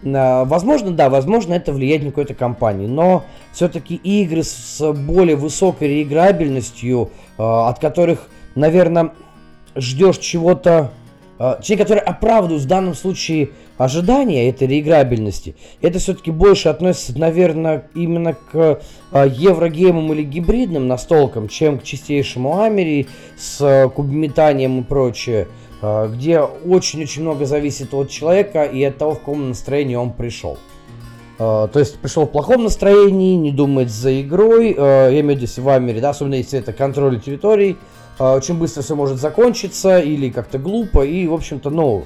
Э, 0.03 0.43
возможно, 0.45 0.91
да, 0.91 1.09
возможно, 1.09 1.53
это 1.53 1.73
влияет 1.73 2.03
на 2.03 2.09
какой-то 2.09 2.33
компании, 2.33 2.87
но 2.87 3.25
все-таки 3.51 3.95
игры 3.95 4.43
с 4.43 4.93
более 4.93 5.35
высокой 5.35 5.87
реиграбельностью, 5.87 7.11
э, 7.37 7.43
от 7.43 7.79
которых, 7.79 8.27
наверное, 8.55 9.11
ждешь 9.75 10.17
чего-то, 10.17 10.91
э, 10.91 11.04
точнее, 11.37 11.77
которые 11.77 12.01
оправдывают 12.01 12.63
в 12.63 12.67
данном 12.67 12.93
случае 12.93 13.49
ожидания 13.77 14.49
этой 14.49 14.67
реиграбельности, 14.67 15.55
это 15.81 15.99
все-таки 15.99 16.31
больше 16.31 16.69
относится, 16.69 17.17
наверное, 17.17 17.89
именно 17.93 18.33
к 18.33 18.79
э, 19.11 19.29
еврогеймам 19.29 20.13
или 20.13 20.23
гибридным 20.23 20.87
настолкам, 20.87 21.49
чем 21.49 21.79
к 21.79 21.83
чистейшему 21.83 22.61
Амери 22.61 23.07
с 23.37 23.59
э, 23.61 23.89
кубометанием 23.89 24.79
и 24.79 24.83
прочее, 24.83 25.47
где 25.81 26.39
очень-очень 26.39 27.21
много 27.21 27.45
зависит 27.45 27.93
от 27.93 28.09
человека 28.09 28.63
и 28.63 28.81
от 28.83 28.97
того, 28.97 29.11
в 29.15 29.19
каком 29.19 29.49
настроении 29.49 29.95
он 29.95 30.13
пришел. 30.13 30.57
То 31.37 31.69
есть 31.75 31.99
пришел 31.99 32.25
в 32.25 32.31
плохом 32.31 32.63
настроении, 32.63 33.35
не 33.35 33.51
думает 33.51 33.91
за 33.91 34.21
игрой, 34.21 34.73
я 34.73 35.19
имею 35.19 35.37
в 35.37 35.41
виду 35.41 35.61
в 35.61 35.69
Америке, 35.69 36.01
да, 36.01 36.11
особенно 36.11 36.35
если 36.35 36.57
это 36.57 36.71
контроль 36.71 37.19
территорий, 37.19 37.75
очень 38.19 38.57
быстро 38.57 38.81
все 38.81 38.95
может 38.95 39.19
закончиться 39.19 39.99
или 39.99 40.29
как-то 40.29 40.57
глупо, 40.57 41.05
и, 41.05 41.27
в 41.27 41.33
общем-то, 41.33 41.69
ну, 41.69 42.05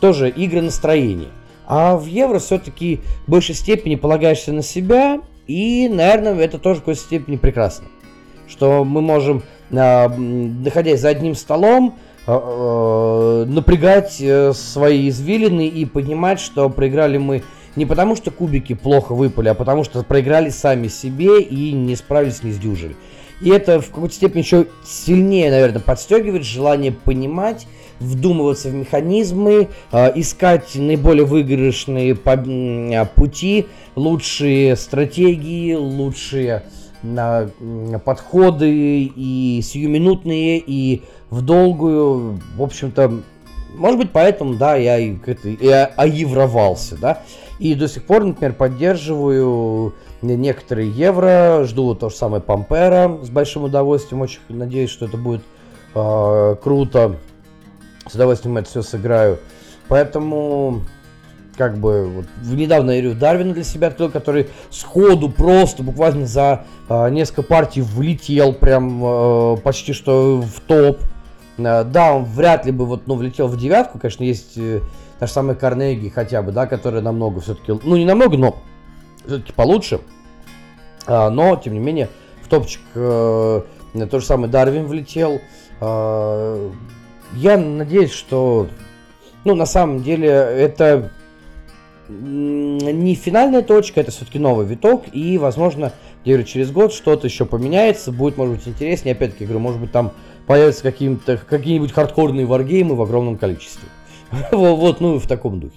тоже 0.00 0.28
игры 0.28 0.60
настроения. 0.60 1.30
А 1.66 1.96
в 1.96 2.06
евро 2.06 2.38
все-таки 2.38 3.00
в 3.26 3.30
большей 3.30 3.54
степени 3.54 3.96
полагаешься 3.96 4.52
на 4.52 4.62
себя, 4.62 5.20
и, 5.46 5.88
наверное, 5.88 6.38
это 6.38 6.58
тоже 6.58 6.76
в 6.76 6.82
какой-то 6.82 7.00
степени 7.00 7.36
прекрасно. 7.36 7.86
Что 8.48 8.84
мы 8.84 9.00
можем, 9.00 9.42
а, 9.72 10.08
находясь 10.08 11.00
за 11.00 11.08
одним 11.08 11.34
столом, 11.34 11.96
а, 12.26 12.40
а, 12.42 13.44
напрягать 13.46 14.20
э, 14.20 14.52
свои 14.52 15.08
извилины 15.08 15.68
и 15.68 15.84
понимать, 15.84 16.40
что 16.40 16.68
проиграли 16.68 17.18
мы 17.18 17.42
не 17.76 17.86
потому, 17.86 18.16
что 18.16 18.30
кубики 18.30 18.74
плохо 18.74 19.14
выпали, 19.14 19.48
а 19.48 19.54
потому 19.54 19.84
что 19.84 20.02
проиграли 20.02 20.48
сами 20.50 20.88
себе 20.88 21.40
и 21.40 21.72
не 21.72 21.94
справились, 21.94 22.42
не 22.42 22.52
сдюжили. 22.52 22.96
И 23.40 23.50
это 23.50 23.80
в 23.80 23.90
какой-то 23.90 24.14
степени 24.14 24.40
еще 24.40 24.66
сильнее, 24.84 25.50
наверное, 25.50 25.80
подстегивает 25.80 26.44
желание 26.44 26.92
понимать, 26.92 27.66
вдумываться 28.00 28.68
в 28.68 28.74
механизмы, 28.74 29.68
э, 29.92 30.12
искать 30.18 30.74
наиболее 30.74 31.24
выигрышные 31.24 32.16
а, 32.24 33.04
пути, 33.04 33.66
лучшие 33.94 34.76
стратегии, 34.76 35.74
лучшие 35.74 36.64
а, 37.04 37.48
подходы 38.04 38.70
и 39.14 39.60
сиюминутные, 39.62 40.62
и 40.64 41.02
в 41.30 41.42
долгую. 41.42 42.40
В 42.56 42.62
общем-то, 42.62 43.20
может 43.74 43.98
быть, 43.98 44.10
поэтому, 44.12 44.54
да, 44.54 44.76
я 44.76 44.98
и, 44.98 45.16
я 45.60 45.86
оевровался, 45.96 46.96
да. 46.96 47.22
И 47.58 47.74
до 47.74 47.88
сих 47.88 48.04
пор, 48.04 48.24
например, 48.24 48.54
поддерживаю 48.54 49.94
некоторые 50.34 50.90
евро, 50.90 51.64
жду 51.64 51.94
то 51.94 52.08
же 52.08 52.16
самое 52.16 52.42
Пампера 52.42 53.18
с 53.22 53.30
большим 53.30 53.64
удовольствием, 53.64 54.22
очень 54.22 54.40
надеюсь, 54.48 54.90
что 54.90 55.06
это 55.06 55.16
будет 55.16 55.42
э, 55.94 56.56
круто. 56.62 57.16
С 58.08 58.14
удовольствием 58.14 58.56
это 58.56 58.68
все 58.68 58.82
сыграю. 58.82 59.38
Поэтому, 59.88 60.82
как 61.56 61.78
бы, 61.78 62.06
вот, 62.06 62.26
недавно 62.42 62.92
говорю, 62.92 63.14
Дарвина 63.14 63.54
для 63.54 63.64
себя 63.64 63.88
открыл, 63.88 64.10
который 64.10 64.48
сходу 64.70 65.28
просто, 65.28 65.82
буквально 65.82 66.26
за 66.26 66.64
э, 66.88 67.10
несколько 67.10 67.42
партий 67.42 67.82
влетел 67.82 68.52
прям 68.52 69.02
э, 69.04 69.56
почти 69.58 69.92
что 69.92 70.40
в 70.40 70.60
топ. 70.60 70.98
Э, 71.58 71.84
да, 71.84 72.14
он 72.14 72.24
вряд 72.24 72.66
ли 72.66 72.72
бы 72.72 72.84
вот, 72.86 73.06
ну, 73.06 73.14
влетел 73.14 73.48
в 73.48 73.58
девятку, 73.58 73.98
конечно, 73.98 74.24
есть 74.24 74.56
э, 74.56 74.80
та 75.18 75.26
же 75.26 75.32
самая 75.32 75.56
Карнеги 75.56 76.08
хотя 76.08 76.42
бы, 76.42 76.52
да, 76.52 76.66
которая 76.66 77.02
намного 77.02 77.40
все-таки, 77.40 77.72
ну, 77.84 77.96
не 77.96 78.04
намного, 78.04 78.36
но 78.36 78.56
все-таки 79.26 79.52
получше. 79.52 80.00
А, 81.06 81.30
но, 81.30 81.56
тем 81.56 81.74
не 81.74 81.80
менее, 81.80 82.08
в 82.42 82.48
топчик 82.48 82.80
э, 82.94 83.62
то 84.10 84.20
же 84.20 84.24
самое 84.24 84.50
Дарвин 84.50 84.86
влетел. 84.86 85.40
Э, 85.80 86.70
я 87.34 87.56
надеюсь, 87.56 88.12
что, 88.12 88.68
ну, 89.44 89.54
на 89.54 89.66
самом 89.66 90.02
деле, 90.02 90.28
это 90.28 91.10
не 92.08 93.14
финальная 93.16 93.62
точка, 93.62 94.00
это 94.00 94.12
все-таки 94.12 94.38
новый 94.38 94.64
виток, 94.64 95.04
и, 95.12 95.38
возможно, 95.38 95.92
говорю, 96.24 96.44
через 96.44 96.70
год 96.70 96.92
что-то 96.92 97.26
еще 97.26 97.44
поменяется, 97.46 98.12
будет, 98.12 98.36
может 98.36 98.56
быть, 98.56 98.68
интереснее. 98.68 99.14
Опять-таки, 99.14 99.44
говорю, 99.44 99.60
может 99.60 99.80
быть, 99.80 99.92
там 99.92 100.12
появятся 100.46 100.82
какие-нибудь 100.82 101.92
хардкорные 101.92 102.46
варгеймы 102.46 102.94
в 102.94 103.02
огромном 103.02 103.36
количестве. 103.36 103.88
вот, 104.52 105.00
ну, 105.00 105.18
в 105.18 105.26
таком 105.26 105.60
духе. 105.60 105.76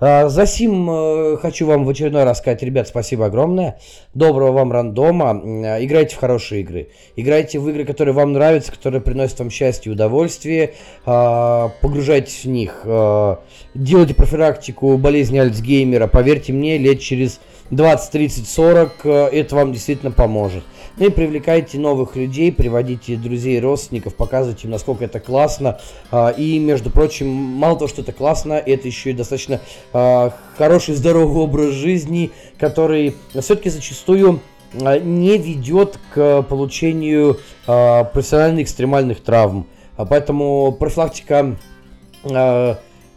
А, 0.00 0.28
за 0.28 0.46
сим 0.46 0.88
э, 0.90 1.36
хочу 1.38 1.66
вам 1.66 1.84
в 1.84 1.88
очередной 1.88 2.24
раз 2.24 2.38
сказать, 2.38 2.62
ребят, 2.62 2.86
спасибо 2.86 3.26
огромное. 3.26 3.80
Доброго 4.14 4.52
вам 4.52 4.70
рандома. 4.70 5.40
Э, 5.44 5.84
играйте 5.84 6.14
в 6.14 6.18
хорошие 6.18 6.60
игры. 6.60 6.88
Играйте 7.16 7.58
в 7.58 7.68
игры, 7.68 7.84
которые 7.84 8.14
вам 8.14 8.32
нравятся, 8.32 8.70
которые 8.70 9.00
приносят 9.00 9.40
вам 9.40 9.50
счастье 9.50 9.90
и 9.90 9.92
удовольствие. 9.92 10.74
А, 11.04 11.72
погружайтесь 11.80 12.44
в 12.44 12.48
них. 12.48 12.82
А, 12.84 13.40
делайте 13.74 14.14
профилактику 14.14 14.96
болезни 14.98 15.38
Альцгеймера. 15.38 16.06
Поверьте 16.06 16.52
мне, 16.52 16.78
лет 16.78 17.00
через 17.00 17.40
20, 17.70 18.10
30, 18.12 18.48
40 18.48 19.04
это 19.04 19.56
вам 19.56 19.72
действительно 19.72 20.12
поможет. 20.12 20.62
И 20.98 21.10
привлекайте 21.10 21.78
новых 21.78 22.16
людей, 22.16 22.50
приводите 22.50 23.16
друзей, 23.16 23.60
родственников, 23.60 24.16
показывайте 24.16 24.64
им, 24.64 24.72
насколько 24.72 25.04
это 25.04 25.20
классно. 25.20 25.78
А, 26.10 26.30
и, 26.30 26.58
между 26.58 26.90
прочим, 26.90 27.28
мало 27.28 27.78
того, 27.78 27.88
что 27.88 28.02
это 28.02 28.10
классно, 28.10 28.54
это 28.54 28.88
еще 28.88 29.10
и 29.10 29.12
достаточно 29.12 29.60
а, 29.92 30.34
хороший, 30.56 30.96
здоровый 30.96 31.44
образ 31.44 31.70
жизни, 31.74 32.32
который 32.58 33.14
все-таки 33.30 33.70
зачастую 33.70 34.40
а, 34.74 34.98
не 34.98 35.38
ведет 35.38 36.00
к 36.12 36.42
получению 36.42 37.38
профессиональных 37.64 38.64
экстремальных 38.64 39.20
травм. 39.20 39.68
Поэтому 39.96 40.72
профилактика 40.72 41.56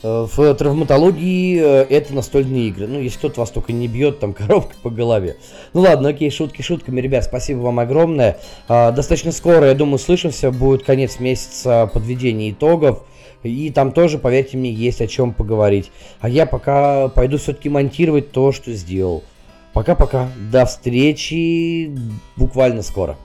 в 0.03 0.56
травматологии 0.56 1.60
э, 1.61 1.86
это 1.90 2.14
настольные 2.14 2.69
игры. 2.69 2.88
Ну, 2.88 2.99
если 2.99 3.18
кто-то 3.18 3.41
вас 3.41 3.52
только 3.52 3.73
не 3.73 3.88
бьет, 3.88 4.19
там, 4.19 4.34
коробка 4.34 4.76
по 4.82 4.90
голове. 4.90 5.38
Ну 5.73 5.82
ладно, 5.82 6.10
окей, 6.10 6.32
шутки 6.32 6.61
шутками. 6.61 7.02
Ребят, 7.02 7.23
спасибо 7.23 7.60
вам 7.60 7.80
огромное. 7.80 8.38
Достаточно 8.68 9.32
скоро, 9.32 9.68
я 9.68 9.73
думаю, 9.73 9.99
слышимся. 9.99 10.52
Будет 10.52 10.84
конец 10.84 11.19
месяца 11.19 11.90
подведения 11.94 12.52
итогов. 12.52 13.03
И 13.44 13.72
там 13.72 13.91
тоже, 13.91 14.19
поверьте 14.19 14.57
мне, 14.57 14.72
есть 14.72 15.02
о 15.02 15.07
чем 15.07 15.34
поговорить. 15.34 15.91
А 16.19 16.30
я 16.30 16.45
пока 16.45 17.07
пойду 17.10 17.38
все-таки 17.38 17.69
монтировать 17.69 18.32
то, 18.32 18.52
что 18.52 18.72
сделал. 18.73 19.23
Пока-пока. 19.73 20.30
До 20.52 20.65
встречи 20.65 21.91
буквально 22.36 22.82
скоро. 22.82 23.18